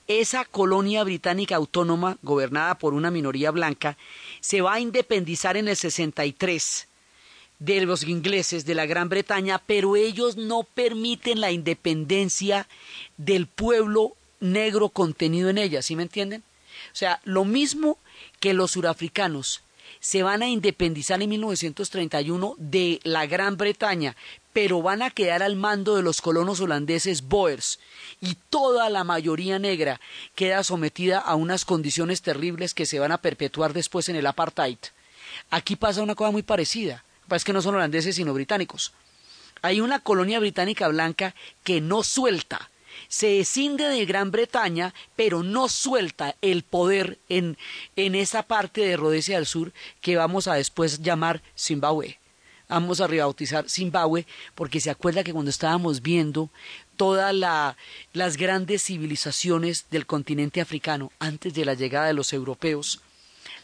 Esa 0.07 0.45
colonia 0.45 1.03
británica 1.03 1.57
autónoma, 1.57 2.19
gobernada 2.23 2.75
por 2.75 2.93
una 2.93 3.11
minoría 3.11 3.53
blanca, 3.53 3.97
se 4.41 4.61
va 4.61 4.75
a 4.75 4.81
independizar 4.81 5.57
en 5.57 5.69
el 5.69 5.77
63 5.77 6.89
de 7.65 7.87
los 7.87 8.03
ingleses 8.03 8.65
de 8.65 8.75
la 8.75 8.87
Gran 8.87 9.09
Bretaña, 9.09 9.61
pero 9.65 9.95
ellos 9.95 10.37
no 10.37 10.65
permiten 10.65 11.41
la 11.41 11.53
independencia 11.53 12.67
del 13.17 13.47
pueblo 13.47 14.17
negro 14.41 14.89
contenido 14.89 15.49
en 15.49 15.59
ella, 15.59 15.81
¿sí 15.81 15.95
me 15.95 16.03
entienden? 16.03 16.43
O 16.93 16.97
sea, 16.97 17.21
lo 17.23 17.45
mismo 17.45 17.99
que 18.41 18.53
los 18.53 18.73
surafricanos 18.73 19.63
se 20.01 20.25
van 20.25 20.43
a 20.43 20.49
independizar 20.49 21.23
en 21.23 21.31
1931 21.31 22.57
de 22.59 22.99
la 23.05 23.27
Gran 23.27 23.57
Bretaña, 23.57 24.17
pero 24.53 24.83
van 24.83 25.01
a 25.01 25.11
quedar 25.11 25.45
al 25.45 25.55
mando 25.55 25.95
de 25.95 26.03
los 26.03 26.21
colonos 26.21 26.59
holandeses 26.59 27.23
Boers 27.23 27.79
y 28.21 28.37
toda 28.51 28.91
la 28.91 29.05
mayoría 29.05 29.61
negra 29.61 30.01
queda 30.35 30.65
sometida 30.65 31.21
a 31.21 31.37
unas 31.37 31.65
condiciones 31.65 32.23
terribles 32.23 32.75
que 32.75 32.87
se 32.87 32.99
van 32.99 33.13
a 33.13 33.19
perpetuar 33.19 33.73
después 33.73 34.09
en 34.09 34.17
el 34.17 34.27
apartheid. 34.27 34.79
Aquí 35.51 35.77
pasa 35.77 36.03
una 36.03 36.17
cosa 36.17 36.33
muy 36.33 36.43
parecida, 36.43 37.05
es 37.31 37.45
que 37.45 37.53
no 37.53 37.63
son 37.63 37.75
holandeses 37.75 38.17
sino 38.17 38.35
británicos. 38.35 38.93
Hay 39.63 39.81
una 39.81 40.01
colonia 40.01 40.41
británica 40.41 40.89
blanca 40.89 41.35
que 41.63 41.81
no 41.81 42.03
suelta, 42.03 42.71
se 43.09 43.41
escinde 43.41 43.85
de 43.89 44.07
Gran 44.07 44.31
Bretaña, 44.31 44.95
pero 45.17 45.43
no 45.43 45.69
suelta 45.69 46.35
el 46.41 46.63
poder 46.63 47.19
en, 47.29 47.57
en 47.97 48.15
esa 48.15 48.43
parte 48.43 48.81
de 48.81 48.97
Rhodesia 48.97 49.37
del 49.37 49.47
Sur 49.47 49.73
que 50.01 50.17
vamos 50.17 50.49
a 50.49 50.55
después 50.55 51.03
llamar 51.03 51.43
Zimbabue. 51.57 52.19
Vamos 52.69 53.03
a 53.03 53.07
rebautizar 53.07 53.69
Zimbabue 53.69 54.27
porque 54.55 54.81
se 54.81 54.91
acuerda 54.91 55.25
que 55.25 55.35
cuando 55.35 55.51
estábamos 55.51 56.01
viendo 56.01 56.49
todas 56.97 57.35
las 58.15 58.37
grandes 58.39 58.85
civilizaciones 58.85 59.87
del 59.91 60.07
continente 60.07 60.61
africano 60.61 61.13
antes 61.19 61.53
de 61.53 61.67
la 61.67 61.75
llegada 61.75 62.07
de 62.07 62.15
los 62.15 62.33
europeos, 62.33 63.03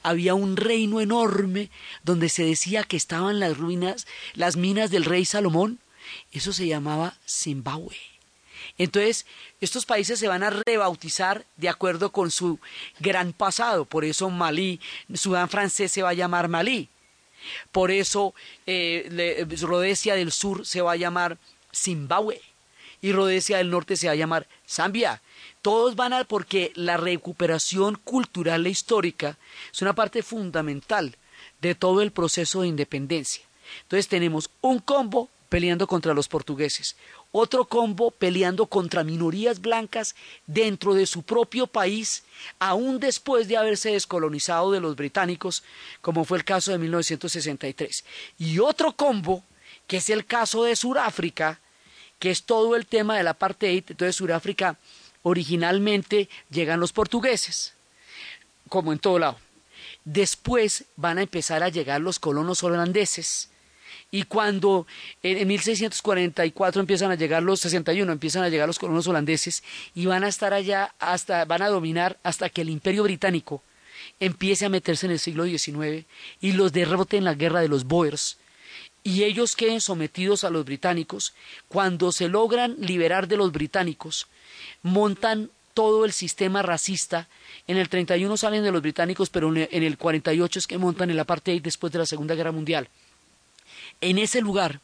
había 0.03 0.35
un 0.35 0.57
reino 0.57 1.01
enorme 1.01 1.71
donde 2.03 2.29
se 2.29 2.45
decía 2.45 2.83
que 2.83 2.97
estaban 2.97 3.41
las 3.41 3.57
ruinas, 3.57 4.07
las 4.35 4.57
minas 4.57 4.91
del 4.91 5.05
rey 5.05 5.25
Salomón. 5.25 5.79
Eso 6.33 6.53
se 6.53 6.67
llamaba 6.67 7.17
Zimbabue. 7.27 7.97
Entonces, 8.77 9.27
estos 9.61 9.87
países 9.87 10.19
se 10.19 10.29
van 10.29 10.43
a 10.43 10.51
rebautizar 10.51 11.45
de 11.57 11.69
acuerdo 11.69 12.13
con 12.13 12.31
su 12.31 12.59
gran 13.01 13.33
pasado. 13.33 13.85
Por 13.85 14.05
eso 14.05 14.31
Malí, 14.31 14.81
Sudán 15.15 15.49
francés 15.49 15.91
se 15.93 16.03
va 16.03 16.11
a 16.11 16.15
llamar 16.15 16.49
Malí. 16.49 16.89
Por 17.73 17.91
eso 17.91 18.35
eh, 18.67 19.47
Rhodesia 19.61 20.15
del 20.15 20.33
Sur 20.33 20.67
se 20.67 20.81
va 20.81 20.93
a 20.93 20.97
llamar 20.97 21.39
Zimbabue 21.73 22.41
y 23.01 23.13
Rhodesia 23.13 23.59
del 23.59 23.71
Norte 23.71 23.97
se 23.97 24.07
va 24.07 24.13
a 24.13 24.17
llamar 24.17 24.47
Zambia. 24.67 25.23
Todos 25.63 25.97
van 25.97 26.13
a 26.13 26.25
porque 26.25 26.73
la 26.75 26.97
recuperación 26.97 27.97
cultural 28.05 28.67
e 28.67 28.71
histórica 28.71 29.37
es 29.73 29.83
una 29.83 29.95
parte 29.95 30.23
fundamental 30.23 31.17
de 31.61 31.75
todo 31.75 32.03
el 32.03 32.13
proceso 32.13 32.63
de 32.63 32.69
independencia. 32.69 33.43
Entonces 33.83 34.09
tenemos 34.09 34.51
un 34.61 34.79
combo 34.79 35.29
peleando 35.49 35.87
contra 35.87 36.15
los 36.15 36.29
portugueses, 36.29 36.97
otro 37.33 37.65
combo 37.65 38.11
peleando 38.11 38.67
contra 38.67 39.05
minorías 39.05 39.61
blancas 39.61 40.15
dentro 40.47 40.95
de 40.95 41.07
su 41.07 41.23
propio 41.23 41.67
país, 41.67 42.23
aún 42.59 43.01
después 43.01 43.49
de 43.49 43.57
haberse 43.57 43.93
descolonizado 43.93 44.73
de 44.73 44.81
los 44.81 44.97
británicos, 44.97 45.63
como 46.01 46.25
fue 46.25 46.39
el 46.39 46.45
caso 46.45 46.71
de 46.71 46.79
1963. 46.79 48.05
Y 48.39 48.59
otro 48.59 48.93
combo, 48.93 49.43
que 49.87 49.99
es 49.99 50.11
el 50.11 50.27
caso 50.27 50.65
de 50.65 50.77
Sudáfrica, 50.77 51.61
que 52.19 52.31
es 52.31 52.43
todo 52.43 52.77
el 52.77 52.87
tema 52.87 53.17
del 53.17 53.29
apartheid. 53.29 53.85
Entonces, 53.89 54.17
Sudáfrica 54.17 54.77
originalmente 55.29 56.29
llegan 56.51 56.81
los 56.81 56.93
portugueses, 56.93 57.75
como 58.69 58.93
en 58.93 58.99
todo 58.99 59.19
lado. 59.19 59.39
Después 60.05 60.85
van 60.97 61.19
a 61.19 61.23
empezar 61.23 61.63
a 61.63 61.69
llegar 61.69 62.01
los 62.01 62.19
colonos 62.19 62.63
holandeses. 62.63 63.51
Y 64.11 64.23
cuando 64.23 64.87
en 65.23 65.37
en 65.37 65.49
1644 65.49 66.81
empiezan 66.81 67.11
a 67.11 67.15
llegar 67.15 67.43
los 67.43 67.61
61, 67.61 68.11
empiezan 68.11 68.43
a 68.43 68.49
llegar 68.49 68.67
los 68.67 68.79
colonos 68.79 69.07
holandeses 69.07 69.63
y 69.95 70.07
van 70.07 70.25
a 70.25 70.29
estar 70.29 70.55
allá 70.55 70.95
hasta, 70.99 71.45
van 71.45 71.61
a 71.61 71.69
dominar 71.69 72.19
hasta 72.23 72.49
que 72.49 72.63
el 72.63 72.71
imperio 72.71 73.03
británico 73.03 73.63
empiece 74.19 74.65
a 74.65 74.71
meterse 74.71 75.07
en 75.07 75.13
el 75.13 75.19
siglo 75.19 75.45
XIX 75.45 76.07
y 76.41 76.53
los 76.53 76.73
derrote 76.73 77.19
en 77.19 77.25
la 77.25 77.35
guerra 77.35 77.61
de 77.61 77.69
los 77.69 77.85
Boers 77.85 78.39
y 79.09 79.25
ellos 79.25 79.57
queden 79.57 79.81
sometidos 79.81 80.45
a 80.45 80.51
los 80.51 80.67
británicos, 80.67 81.33
cuando 81.69 82.13
se 82.13 82.29
logran 82.29 82.77
liberar 82.79 83.27
de 83.27 83.39
los 83.39 83.53
británicos, 83.53 84.27
montan 84.83 85.51
todo 85.73 86.05
el 86.05 86.13
sistema 86.13 86.61
racista. 86.61 87.27
En 87.67 87.79
el 87.79 87.89
31 87.89 88.37
salen 88.37 88.63
de 88.65 88.71
los 88.71 88.83
británicos, 88.83 89.31
pero 89.31 89.49
en 89.49 89.57
el- 89.57 89.69
en 89.73 89.83
el 89.83 89.97
48 89.97 90.59
es 90.59 90.67
que 90.67 90.77
montan 90.77 91.09
el 91.09 91.19
apartheid 91.19 91.63
después 91.63 91.91
de 91.91 92.01
la 92.01 92.07
Segunda 92.07 92.35
Guerra 92.35 92.53
Mundial. 92.53 92.89
En 94.03 94.19
ese 94.19 94.43
lugar 94.43 94.81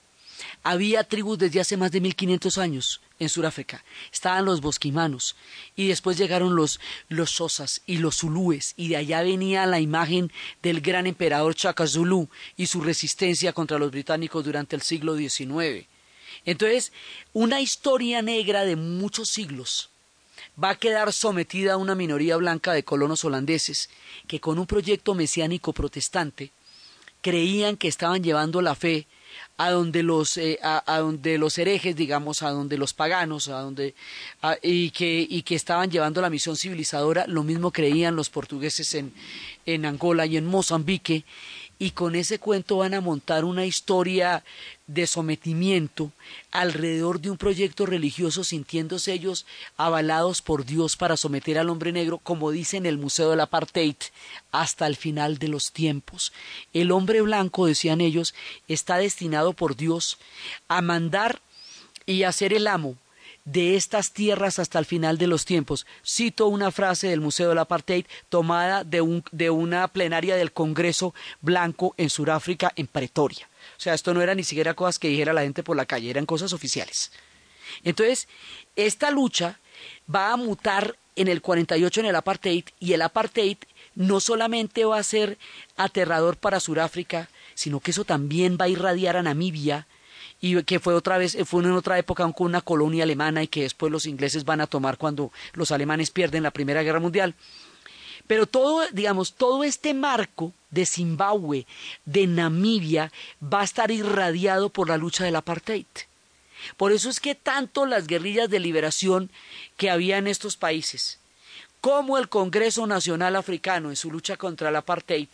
había 0.62 1.04
tribus 1.04 1.38
desde 1.38 1.60
hace 1.60 1.76
más 1.76 1.90
de 1.92 2.00
1500 2.00 2.58
años 2.58 3.00
en 3.18 3.28
Sudáfrica. 3.28 3.84
Estaban 4.12 4.44
los 4.44 4.60
bosquimanos 4.60 5.36
y 5.76 5.88
después 5.88 6.16
llegaron 6.18 6.56
los, 6.56 6.80
los 7.08 7.30
sosas 7.30 7.82
y 7.86 7.98
los 7.98 8.18
zulúes 8.18 8.74
y 8.76 8.88
de 8.88 8.96
allá 8.96 9.22
venía 9.22 9.66
la 9.66 9.80
imagen 9.80 10.32
del 10.62 10.80
gran 10.80 11.06
emperador 11.06 11.54
Chaka 11.54 11.86
Zulu 11.86 12.28
y 12.56 12.66
su 12.66 12.80
resistencia 12.80 13.52
contra 13.52 13.78
los 13.78 13.90
británicos 13.90 14.44
durante 14.44 14.76
el 14.76 14.82
siglo 14.82 15.16
XIX. 15.16 15.86
Entonces, 16.44 16.92
una 17.32 17.60
historia 17.60 18.22
negra 18.22 18.64
de 18.64 18.76
muchos 18.76 19.28
siglos 19.28 19.90
va 20.62 20.70
a 20.70 20.78
quedar 20.78 21.12
sometida 21.12 21.74
a 21.74 21.76
una 21.76 21.94
minoría 21.94 22.36
blanca 22.36 22.72
de 22.72 22.84
colonos 22.84 23.24
holandeses 23.24 23.90
que 24.26 24.40
con 24.40 24.58
un 24.58 24.66
proyecto 24.66 25.14
mesiánico 25.14 25.72
protestante 25.72 26.52
creían 27.22 27.76
que 27.76 27.88
estaban 27.88 28.22
llevando 28.22 28.60
la 28.60 28.74
fe 28.74 29.06
a 29.56 29.70
donde 29.70 30.02
los 30.02 30.36
eh, 30.36 30.58
a, 30.62 30.82
a 30.92 30.98
donde 30.98 31.38
los 31.38 31.58
herejes 31.58 31.96
digamos 31.96 32.42
a 32.42 32.50
donde 32.50 32.78
los 32.78 32.92
paganos 32.92 33.48
a 33.48 33.60
donde 33.60 33.94
y 34.62 34.90
que 34.90 35.26
y 35.28 35.42
que 35.42 35.54
estaban 35.54 35.90
llevando 35.90 36.20
la 36.20 36.30
misión 36.30 36.56
civilizadora 36.56 37.26
lo 37.26 37.42
mismo 37.42 37.70
creían 37.70 38.16
los 38.16 38.30
portugueses 38.30 38.94
en 38.94 39.12
en 39.66 39.86
Angola 39.86 40.26
y 40.26 40.36
en 40.36 40.46
Mozambique 40.46 41.24
y 41.84 41.90
con 41.90 42.14
ese 42.14 42.38
cuento 42.38 42.78
van 42.78 42.94
a 42.94 43.02
montar 43.02 43.44
una 43.44 43.66
historia 43.66 44.42
de 44.86 45.06
sometimiento 45.06 46.12
alrededor 46.50 47.20
de 47.20 47.30
un 47.30 47.36
proyecto 47.36 47.84
religioso 47.84 48.42
sintiéndose 48.42 49.12
ellos 49.12 49.44
avalados 49.76 50.40
por 50.40 50.64
Dios 50.64 50.96
para 50.96 51.18
someter 51.18 51.58
al 51.58 51.68
hombre 51.68 51.92
negro, 51.92 52.16
como 52.16 52.52
dice 52.52 52.78
en 52.78 52.86
el 52.86 52.96
Museo 52.96 53.28
del 53.28 53.40
Apartheid, 53.40 53.96
hasta 54.50 54.86
el 54.86 54.96
final 54.96 55.36
de 55.36 55.48
los 55.48 55.72
tiempos. 55.72 56.32
El 56.72 56.90
hombre 56.90 57.20
blanco, 57.20 57.66
decían 57.66 58.00
ellos, 58.00 58.34
está 58.66 58.96
destinado 58.96 59.52
por 59.52 59.76
Dios 59.76 60.16
a 60.68 60.80
mandar 60.80 61.42
y 62.06 62.22
a 62.22 62.32
ser 62.32 62.54
el 62.54 62.66
amo 62.66 62.96
de 63.44 63.76
estas 63.76 64.12
tierras 64.12 64.58
hasta 64.58 64.78
el 64.78 64.86
final 64.86 65.18
de 65.18 65.26
los 65.26 65.44
tiempos. 65.44 65.86
Cito 66.06 66.46
una 66.46 66.70
frase 66.70 67.08
del 67.08 67.20
Museo 67.20 67.50
del 67.50 67.58
Apartheid 67.58 68.06
tomada 68.28 68.84
de, 68.84 69.00
un- 69.02 69.24
de 69.32 69.50
una 69.50 69.86
plenaria 69.88 70.36
del 70.36 70.52
Congreso 70.52 71.14
Blanco 71.42 71.94
en 71.98 72.08
Sudáfrica, 72.10 72.72
en 72.76 72.86
Pretoria. 72.86 73.48
O 73.76 73.80
sea, 73.80 73.94
esto 73.94 74.14
no 74.14 74.22
era 74.22 74.34
ni 74.34 74.44
siquiera 74.44 74.74
cosas 74.74 74.98
que 74.98 75.08
dijera 75.08 75.32
la 75.32 75.42
gente 75.42 75.62
por 75.62 75.76
la 75.76 75.84
calle, 75.86 76.10
eran 76.10 76.26
cosas 76.26 76.52
oficiales. 76.52 77.12
Entonces, 77.82 78.28
esta 78.76 79.10
lucha 79.10 79.58
va 80.12 80.32
a 80.32 80.36
mutar 80.36 80.96
en 81.16 81.28
el 81.28 81.40
48 81.42 82.00
en 82.00 82.06
el 82.06 82.16
apartheid 82.16 82.64
y 82.80 82.92
el 82.92 83.02
apartheid 83.02 83.58
no 83.94 84.20
solamente 84.20 84.84
va 84.84 84.98
a 84.98 85.02
ser 85.04 85.38
aterrador 85.76 86.36
para 86.36 86.60
Sudáfrica, 86.60 87.28
sino 87.54 87.80
que 87.80 87.92
eso 87.92 88.04
también 88.04 88.56
va 88.60 88.64
a 88.64 88.68
irradiar 88.68 89.16
a 89.16 89.22
Namibia 89.22 89.86
y 90.44 90.62
que 90.64 90.78
fue 90.78 90.92
otra 90.92 91.16
vez 91.16 91.38
fue 91.46 91.62
en 91.62 91.72
otra 91.72 91.98
época 91.98 92.30
con 92.32 92.48
una 92.48 92.60
colonia 92.60 93.04
alemana 93.04 93.42
y 93.42 93.48
que 93.48 93.62
después 93.62 93.90
los 93.90 94.04
ingleses 94.04 94.44
van 94.44 94.60
a 94.60 94.66
tomar 94.66 94.98
cuando 94.98 95.32
los 95.54 95.72
alemanes 95.72 96.10
pierden 96.10 96.42
la 96.42 96.50
Primera 96.50 96.82
Guerra 96.82 97.00
Mundial. 97.00 97.34
Pero 98.26 98.44
todo, 98.46 98.86
digamos, 98.92 99.32
todo 99.32 99.64
este 99.64 99.94
marco 99.94 100.52
de 100.70 100.84
Zimbabue, 100.84 101.66
de 102.04 102.26
Namibia, 102.26 103.10
va 103.42 103.62
a 103.62 103.64
estar 103.64 103.90
irradiado 103.90 104.68
por 104.68 104.90
la 104.90 104.98
lucha 104.98 105.24
del 105.24 105.36
apartheid. 105.36 105.86
Por 106.76 106.92
eso 106.92 107.08
es 107.08 107.20
que 107.20 107.34
tanto 107.34 107.86
las 107.86 108.06
guerrillas 108.06 108.50
de 108.50 108.60
liberación 108.60 109.30
que 109.78 109.90
había 109.90 110.18
en 110.18 110.26
estos 110.26 110.58
países, 110.58 111.20
como 111.84 112.16
el 112.16 112.30
Congreso 112.30 112.86
Nacional 112.86 113.36
Africano 113.36 113.90
en 113.90 113.96
su 113.96 114.10
lucha 114.10 114.38
contra 114.38 114.70
el 114.70 114.76
apartheid, 114.76 115.28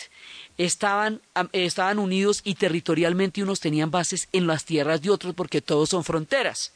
estaban, 0.58 1.20
estaban 1.52 2.00
unidos 2.00 2.40
y 2.42 2.56
territorialmente 2.56 3.40
unos 3.40 3.60
tenían 3.60 3.92
bases 3.92 4.26
en 4.32 4.48
las 4.48 4.64
tierras 4.64 5.00
de 5.00 5.10
otros 5.10 5.32
porque 5.36 5.60
todos 5.60 5.90
son 5.90 6.02
fronteras. 6.02 6.72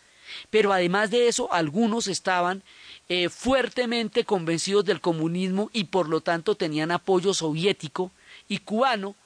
Pero 0.48 0.72
además 0.72 1.10
de 1.10 1.26
eso, 1.26 1.52
algunos 1.52 2.06
estaban 2.06 2.62
eh, 3.08 3.28
fuertemente 3.28 4.22
convencidos 4.22 4.84
del 4.84 5.00
comunismo 5.00 5.70
y 5.72 5.82
por 5.82 6.08
lo 6.08 6.20
tanto 6.20 6.54
tenían 6.54 6.92
apoyo 6.92 7.34
soviético 7.34 8.12
y 8.46 8.58
cubano, 8.58 9.16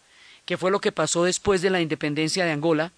que 0.47 0.57
fue 0.57 0.71
lo 0.71 0.81
que 0.81 0.93
pasó 0.93 1.25
después 1.25 1.61
de 1.61 1.69
la 1.69 1.83
independencia 1.83 2.47
de 2.47 2.53
Angola, 2.53 2.93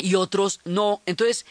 y 0.00 0.14
otros 0.14 0.60
no. 0.64 1.02
Entonces, 1.06 1.46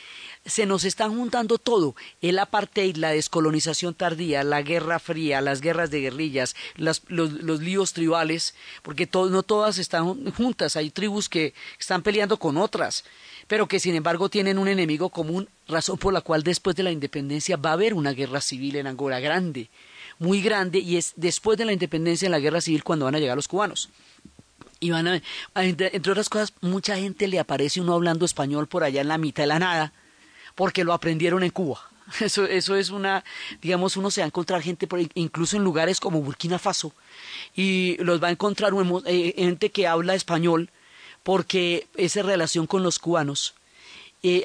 se 0.46 0.66
nos 0.66 0.84
están 0.84 1.16
juntando 1.16 1.58
todo. 1.58 1.96
El 2.22 2.40
apartheid, 2.40 2.96
la 2.96 3.10
descolonización 3.12 3.94
tardía, 3.94 4.44
la 4.44 4.62
guerra 4.62 5.00
fría, 5.00 5.42
las 5.42 5.62
guerras 5.62 5.92
de 5.92 6.02
guerrillas, 6.02 6.56
las- 6.76 7.04
los, 7.08 7.32
los 7.32 7.62
líos 7.62 7.94
tribales, 7.94 8.56
porque 8.82 9.08
no 9.14 9.44
todas 9.44 9.78
están 9.78 10.32
juntas. 10.32 10.76
Hay 10.76 10.90
tribus 10.90 11.30
que 11.30 11.54
están 11.80 12.02
peleando 12.02 12.38
con 12.38 12.58
otras, 12.58 13.04
pero 13.48 13.68
que 13.68 13.80
sin 13.80 13.96
embargo 13.96 14.30
tienen 14.30 14.58
un 14.58 14.68
enemigo 14.68 15.10
común, 15.10 15.50
razón 15.68 15.98
por 15.98 16.14
la 16.14 16.22
cual 16.22 16.44
después 16.44 16.76
de 16.76 16.84
la 16.84 16.92
independencia 16.92 17.58
va 17.58 17.72
a 17.72 17.74
haber 17.74 17.94
una 17.94 18.12
guerra 18.14 18.42
civil 18.42 18.76
en 18.78 18.88
Angola 18.88 19.20
grande, 19.20 19.70
muy 20.18 20.42
grande, 20.42 20.80
y 20.80 20.98
es 20.98 21.14
después 21.16 21.58
de 21.58 21.66
la 21.66 21.74
independencia 21.74 22.26
en 22.26 22.32
la 22.32 22.40
guerra 22.40 22.62
civil 22.62 22.84
cuando 22.84 23.06
van 23.06 23.16
a 23.16 23.20
llegar 23.20 23.36
los 23.36 23.48
cubanos. 23.48 23.90
Y 24.80 24.92
van 24.92 25.08
a, 25.08 25.22
entre, 25.56 25.96
entre 25.96 26.12
otras 26.12 26.30
cosas, 26.30 26.54
mucha 26.62 26.96
gente 26.98 27.28
le 27.28 27.40
aparece 27.40 27.82
uno 27.82 27.94
hablando 27.94 28.26
español 28.26 28.68
por 28.68 28.84
allá 28.84 29.02
en 29.02 29.10
la 29.10 29.18
mitad 29.18 29.44
de 29.44 29.48
la 29.48 29.60
nada, 29.60 29.94
porque 30.56 30.84
lo 30.84 30.94
aprendieron 30.94 31.44
en 31.44 31.52
Cuba. 31.52 31.80
Eso, 32.22 32.46
eso 32.46 32.76
es 32.76 32.90
una, 32.90 33.24
digamos, 33.62 33.96
uno 33.96 34.10
se 34.10 34.22
va 34.22 34.26
a 34.26 34.28
encontrar 34.28 34.64
gente, 34.64 34.88
por, 34.88 35.00
incluso 35.14 35.58
en 35.58 35.64
lugares 35.64 36.00
como 36.00 36.24
Burkina 36.24 36.58
Faso, 36.58 36.92
y 37.56 37.98
los 38.04 38.22
va 38.22 38.30
a 38.30 38.32
encontrar 38.32 38.74
eh, 39.06 39.34
gente 39.38 39.70
que 39.70 39.86
habla 39.86 40.16
español, 40.16 40.72
porque 41.22 41.88
esa 41.96 42.24
relación 42.24 42.66
con 42.66 42.82
los 42.82 42.98
cubanos 42.98 43.54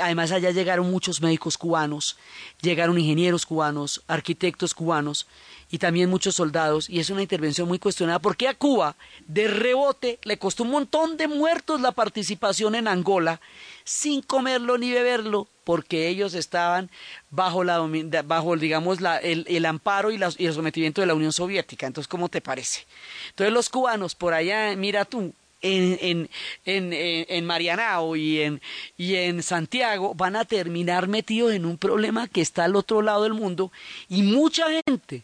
Además, 0.00 0.30
allá 0.30 0.50
llegaron 0.52 0.90
muchos 0.90 1.20
médicos 1.20 1.58
cubanos, 1.58 2.16
llegaron 2.62 2.98
ingenieros 2.98 3.44
cubanos, 3.44 4.02
arquitectos 4.06 4.72
cubanos 4.72 5.26
y 5.70 5.78
también 5.78 6.08
muchos 6.10 6.36
soldados. 6.36 6.88
Y 6.88 7.00
es 7.00 7.10
una 7.10 7.22
intervención 7.22 7.66
muy 7.66 7.80
cuestionada 7.80 8.20
porque 8.20 8.46
a 8.46 8.54
Cuba, 8.54 8.94
de 9.26 9.48
rebote, 9.48 10.20
le 10.22 10.38
costó 10.38 10.62
un 10.62 10.70
montón 10.70 11.16
de 11.16 11.26
muertos 11.26 11.80
la 11.80 11.90
participación 11.90 12.76
en 12.76 12.86
Angola, 12.86 13.40
sin 13.82 14.22
comerlo 14.22 14.78
ni 14.78 14.92
beberlo, 14.92 15.48
porque 15.64 16.06
ellos 16.08 16.34
estaban 16.34 16.88
bajo, 17.30 17.64
la, 17.64 17.80
bajo 18.24 18.56
digamos, 18.56 19.00
la- 19.00 19.16
el, 19.18 19.44
el 19.48 19.66
amparo 19.66 20.12
y, 20.12 20.18
las- 20.18 20.38
y 20.38 20.46
el 20.46 20.54
sometimiento 20.54 21.00
de 21.00 21.08
la 21.08 21.14
Unión 21.14 21.32
Soviética. 21.32 21.86
Entonces, 21.88 22.06
¿cómo 22.06 22.28
te 22.28 22.40
parece? 22.40 22.86
Entonces, 23.30 23.52
los 23.52 23.70
cubanos 23.70 24.14
por 24.14 24.34
allá, 24.34 24.76
mira 24.76 25.04
tú, 25.04 25.32
en, 25.64 25.98
en, 26.00 26.30
en, 26.66 26.92
en- 27.28 27.44
Marianao 27.46 28.14
y 28.16 28.42
en, 28.42 28.60
y 28.96 29.16
en 29.16 29.42
Santiago 29.42 30.14
van 30.14 30.36
a 30.36 30.44
terminar 30.44 31.08
metidos 31.08 31.52
en 31.52 31.64
un 31.64 31.78
problema 31.78 32.28
que 32.28 32.42
está 32.42 32.64
al 32.64 32.76
otro 32.76 33.02
lado 33.02 33.24
del 33.24 33.34
mundo 33.34 33.72
y 34.08 34.22
mucha 34.22 34.66
gente 34.86 35.22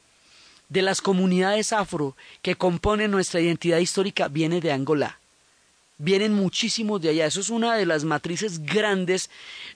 de 0.68 0.82
las 0.82 1.00
comunidades 1.00 1.72
afro 1.72 2.16
que 2.42 2.54
componen 2.56 3.10
nuestra 3.10 3.40
identidad 3.40 3.78
histórica 3.78 4.28
viene 4.28 4.60
de 4.60 4.72
Angola. 4.72 5.19
Vienen 6.02 6.32
muchísimos 6.32 7.02
de 7.02 7.10
allá. 7.10 7.26
Eso 7.26 7.40
es 7.40 7.50
una 7.50 7.76
de 7.76 7.84
las 7.84 8.04
matrices 8.04 8.60
grandes 8.60 9.28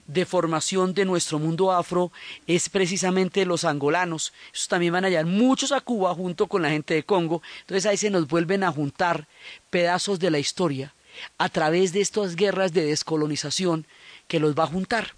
de 0.07 0.25
formación 0.25 0.95
de 0.95 1.05
nuestro 1.05 1.37
mundo 1.37 1.71
afro, 1.71 2.11
es 2.47 2.67
precisamente 2.67 3.45
los 3.45 3.63
angolanos. 3.63 4.33
Esos 4.51 4.67
también 4.67 4.91
van 4.91 5.05
a 5.05 5.09
llegar 5.09 5.27
muchos 5.27 5.71
a 5.71 5.81
Cuba 5.81 6.15
junto 6.15 6.47
con 6.47 6.63
la 6.63 6.71
gente 6.71 6.95
de 6.95 7.03
Congo. 7.03 7.43
Entonces 7.61 7.85
ahí 7.85 7.97
se 7.97 8.09
nos 8.09 8.27
vuelven 8.27 8.63
a 8.63 8.71
juntar 8.71 9.27
pedazos 9.69 10.19
de 10.19 10.31
la 10.31 10.39
historia 10.39 10.95
a 11.37 11.47
través 11.47 11.93
de 11.93 12.01
estas 12.01 12.35
guerras 12.35 12.73
de 12.73 12.85
descolonización 12.85 13.85
que 14.27 14.39
los 14.39 14.55
va 14.55 14.63
a 14.63 14.67
juntar. 14.67 15.13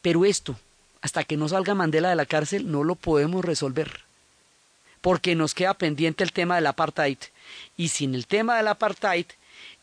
Pero 0.00 0.24
esto, 0.24 0.54
hasta 1.00 1.24
que 1.24 1.36
no 1.36 1.48
salga 1.48 1.74
Mandela 1.74 2.10
de 2.10 2.16
la 2.16 2.26
cárcel, 2.26 2.70
no 2.70 2.84
lo 2.84 2.94
podemos 2.94 3.44
resolver 3.44 4.04
porque 5.00 5.34
nos 5.34 5.52
queda 5.52 5.74
pendiente 5.74 6.24
el 6.24 6.32
tema 6.32 6.54
del 6.54 6.66
apartheid. 6.66 7.18
Y 7.76 7.88
sin 7.88 8.14
el 8.14 8.26
tema 8.26 8.56
del 8.56 8.68
apartheid, 8.68 9.26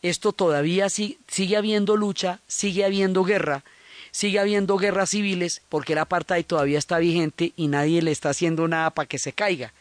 esto 0.02 0.32
todavía 0.32 0.90
si- 0.90 1.18
sigue 1.28 1.56
habiendo 1.56 1.96
lucha, 1.96 2.40
sigue 2.46 2.84
habiendo 2.84 3.24
guerra, 3.24 3.64
sigue 4.10 4.38
habiendo 4.40 4.76
guerras 4.76 5.10
civiles, 5.10 5.62
porque 5.68 5.92
el 5.94 6.00
apartheid 6.00 6.44
todavía 6.44 6.78
está 6.78 6.98
vigente 6.98 7.52
y 7.56 7.68
nadie 7.68 8.02
le 8.02 8.10
está 8.10 8.30
haciendo 8.30 8.68
nada 8.68 8.90
para 8.90 9.08
que 9.08 9.18
se 9.18 9.32
caiga. 9.32 9.72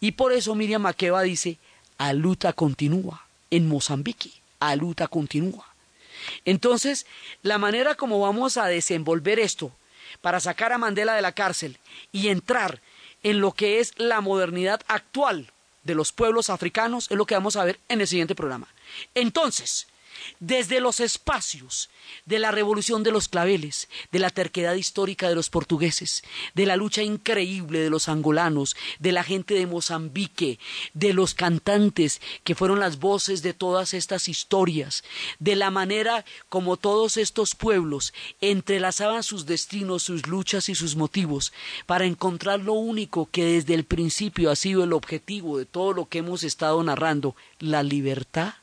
Y 0.00 0.12
por 0.12 0.32
eso 0.32 0.54
Miriam 0.54 0.82
Makeba 0.82 1.22
dice, 1.22 1.56
a 1.98 2.12
luta 2.12 2.52
continúa 2.52 3.24
en 3.50 3.66
Mozambique, 3.68 4.30
a 4.60 4.76
luta 4.76 5.08
continúa. 5.08 5.66
Entonces, 6.44 7.06
la 7.42 7.58
manera 7.58 7.94
como 7.94 8.20
vamos 8.20 8.56
a 8.58 8.66
desenvolver 8.66 9.38
esto 9.38 9.72
para 10.20 10.38
sacar 10.40 10.72
a 10.72 10.78
Mandela 10.78 11.14
de 11.14 11.22
la 11.22 11.32
cárcel 11.32 11.78
y 12.12 12.28
entrar 12.28 12.80
en 13.22 13.40
lo 13.40 13.52
que 13.52 13.80
es 13.80 13.92
la 13.96 14.20
modernidad 14.20 14.80
actual 14.86 15.50
de 15.90 15.96
los 15.96 16.12
pueblos 16.12 16.50
africanos 16.50 17.10
es 17.10 17.16
lo 17.16 17.26
que 17.26 17.34
vamos 17.34 17.56
a 17.56 17.64
ver 17.64 17.80
en 17.88 18.00
el 18.00 18.06
siguiente 18.06 18.36
programa. 18.36 18.68
Entonces, 19.14 19.88
desde 20.38 20.80
los 20.80 21.00
espacios 21.00 21.90
de 22.26 22.38
la 22.38 22.50
revolución 22.50 23.02
de 23.02 23.12
los 23.12 23.28
claveles, 23.28 23.88
de 24.12 24.18
la 24.18 24.30
terquedad 24.30 24.74
histórica 24.74 25.28
de 25.28 25.34
los 25.34 25.50
portugueses, 25.50 26.22
de 26.54 26.66
la 26.66 26.76
lucha 26.76 27.02
increíble 27.02 27.80
de 27.80 27.90
los 27.90 28.08
angolanos, 28.08 28.76
de 28.98 29.12
la 29.12 29.24
gente 29.24 29.54
de 29.54 29.66
Mozambique, 29.66 30.58
de 30.94 31.12
los 31.12 31.34
cantantes 31.34 32.20
que 32.44 32.54
fueron 32.54 32.80
las 32.80 32.98
voces 32.98 33.42
de 33.42 33.54
todas 33.54 33.94
estas 33.94 34.28
historias, 34.28 35.04
de 35.38 35.56
la 35.56 35.70
manera 35.70 36.24
como 36.48 36.76
todos 36.76 37.16
estos 37.16 37.54
pueblos 37.54 38.12
entrelazaban 38.40 39.22
sus 39.22 39.46
destinos, 39.46 40.02
sus 40.02 40.26
luchas 40.26 40.68
y 40.68 40.74
sus 40.74 40.96
motivos 40.96 41.52
para 41.86 42.04
encontrar 42.04 42.60
lo 42.60 42.74
único 42.74 43.28
que 43.30 43.44
desde 43.44 43.74
el 43.74 43.84
principio 43.84 44.50
ha 44.50 44.56
sido 44.56 44.84
el 44.84 44.92
objetivo 44.92 45.58
de 45.58 45.66
todo 45.66 45.92
lo 45.92 46.08
que 46.08 46.18
hemos 46.18 46.42
estado 46.42 46.82
narrando, 46.82 47.34
la 47.58 47.82
libertad 47.82 48.54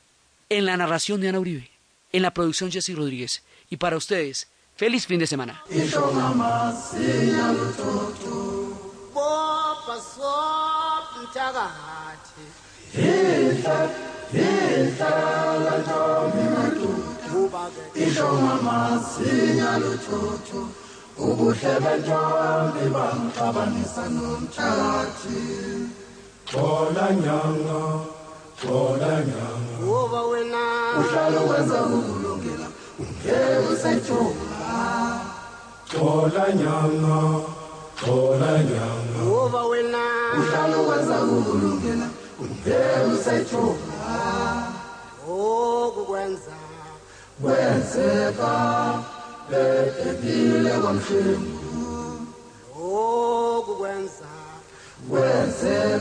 en 0.48 0.64
la 0.66 0.76
narración 0.76 1.20
de 1.20 1.28
Ana 1.28 1.40
Uribe, 1.40 1.70
en 2.12 2.22
la 2.22 2.32
producción 2.32 2.70
Jessy 2.70 2.94
Rodríguez. 2.94 3.42
Y 3.70 3.76
para 3.76 3.96
ustedes, 3.96 4.48
feliz 4.76 5.06
fin 5.06 5.18
de 5.18 5.26
semana. 5.26 5.62
Xola 26.50 27.10
nyanga, 27.12 28.17
xola 28.60 29.12
nyanga, 29.28 29.48
kuba 29.80 30.20
wena. 30.30 30.62
Uhlalo 31.00 31.40
wenza 31.50 31.78
ukulungela 31.82 32.66
xola 35.90 36.44
nyanga, 36.60 37.18
xola 38.00 38.52
nyanga, 38.68 39.20
kuba 39.24 39.62
wena. 39.70 40.02
Uhlalo 40.38 40.78
wenza 40.88 41.16
ukulungela 41.22 42.06
ungeke 42.40 43.06
usayithola 43.14 43.98
okukwenza 45.28 46.56
kwenzeka 47.42 48.52
bebhekile 49.50 50.70
kwamhlengu 50.82 51.58
okukwenza 52.76 54.30
kwenzeka 55.10 55.97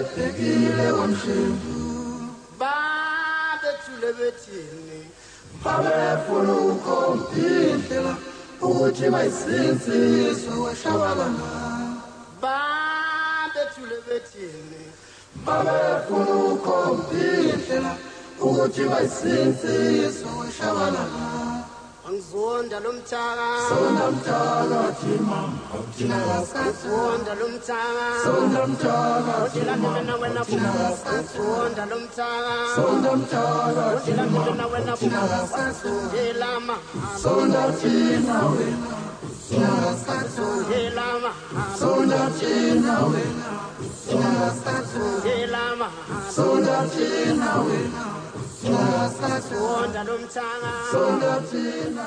efikile 0.00 0.92
wamshindu 0.92 1.80
bade 2.60 3.70
tulebethini 3.84 5.00
babefuna 5.64 6.52
ukomphihlela 6.52 8.14
ukuthi 8.62 9.06
mayisinsiso 9.10 10.62
washabalana 10.64 11.48
bade 12.42 13.62
tulebethini 13.74 14.82
babefuna 15.46 16.34
ukomphihlela 16.52 17.92
ukuthi 18.40 18.82
mayisinsiso 18.90 20.28
washabalana 20.38 21.59
angizonda 22.10 22.80
lomthaka 22.80 23.48
sonda 23.68 24.10
mthaka 24.10 24.80
thima 25.00 25.40
thina. 25.96 26.16
Kasikazonda 26.26 27.34
lomthaka 27.40 28.06
sonda 28.24 28.66
mthaka 28.66 29.32
udilandele 29.46 30.02
na 30.06 30.14
wena 30.16 30.40
kasikazonda 30.44 31.86
lomthaka 31.86 32.54
sonda 32.76 33.16
mthaka 33.16 33.84
udilandele 34.02 34.52
na 34.54 34.66
wena 34.66 34.92
kasikazondelama 34.96 36.76
sonda 37.22 37.72
thina 37.72 38.38
wena. 38.54 38.90
Thina. 39.48 39.68
Kasikazondelama 39.84 41.30
sonda 41.78 42.30
thina 42.38 42.98
wena. 43.12 43.50
Thina 44.08 44.30
kasikazondelama 44.40 45.88
sonda 46.36 46.76
thina 46.92 47.52
wena. 47.66 48.19
Sonda 48.62 50.04
lo 50.04 50.18
mthaka 50.18 50.72
sonda 50.92 51.40
thina 51.50 52.04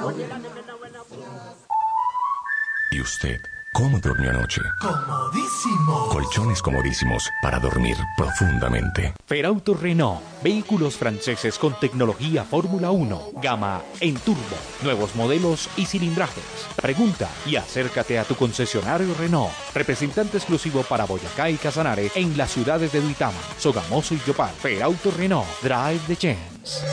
¿Y 2.91 3.01
usted 3.01 3.41
cómo 3.73 3.99
durmió 3.99 4.29
anoche? 4.29 4.61
Comodísimo. 4.79 6.07
Colchones 6.09 6.61
comodísimos 6.61 7.29
para 7.41 7.59
dormir 7.59 7.97
profundamente. 8.15 9.13
Ferauto 9.25 9.73
Renault, 9.73 10.21
vehículos 10.43 10.95
franceses 10.95 11.57
con 11.57 11.77
tecnología 11.79 12.43
Fórmula 12.43 12.91
1, 12.91 13.31
gama 13.41 13.81
en 13.99 14.15
turbo, 14.15 14.55
nuevos 14.83 15.15
modelos 15.15 15.69
y 15.75 15.85
cilindrajes. 15.85 16.43
Pregunta 16.81 17.29
y 17.45 17.55
acércate 17.55 18.19
a 18.19 18.23
tu 18.23 18.35
concesionario 18.35 19.13
Renault, 19.15 19.51
representante 19.73 20.37
exclusivo 20.37 20.83
para 20.83 21.05
Boyacá 21.05 21.49
y 21.49 21.57
Casanare 21.57 22.11
en 22.15 22.37
las 22.37 22.51
ciudades 22.51 22.91
de 22.91 23.01
Duitama, 23.01 23.39
Sogamoso 23.57 24.13
y 24.13 24.21
Yopal. 24.25 24.51
Ferauto 24.51 25.11
Renault, 25.11 25.47
drive 25.61 26.01
the 26.07 26.15
chance. 26.15 26.85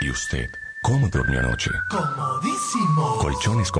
¿Y 0.00 0.10
usted 0.10 0.50
cómo 0.82 1.08
durmió 1.08 1.40
anoche? 1.40 1.70
Comodísimo. 1.90 3.18
Colchones 3.18 3.70
comodísimos 3.70 3.74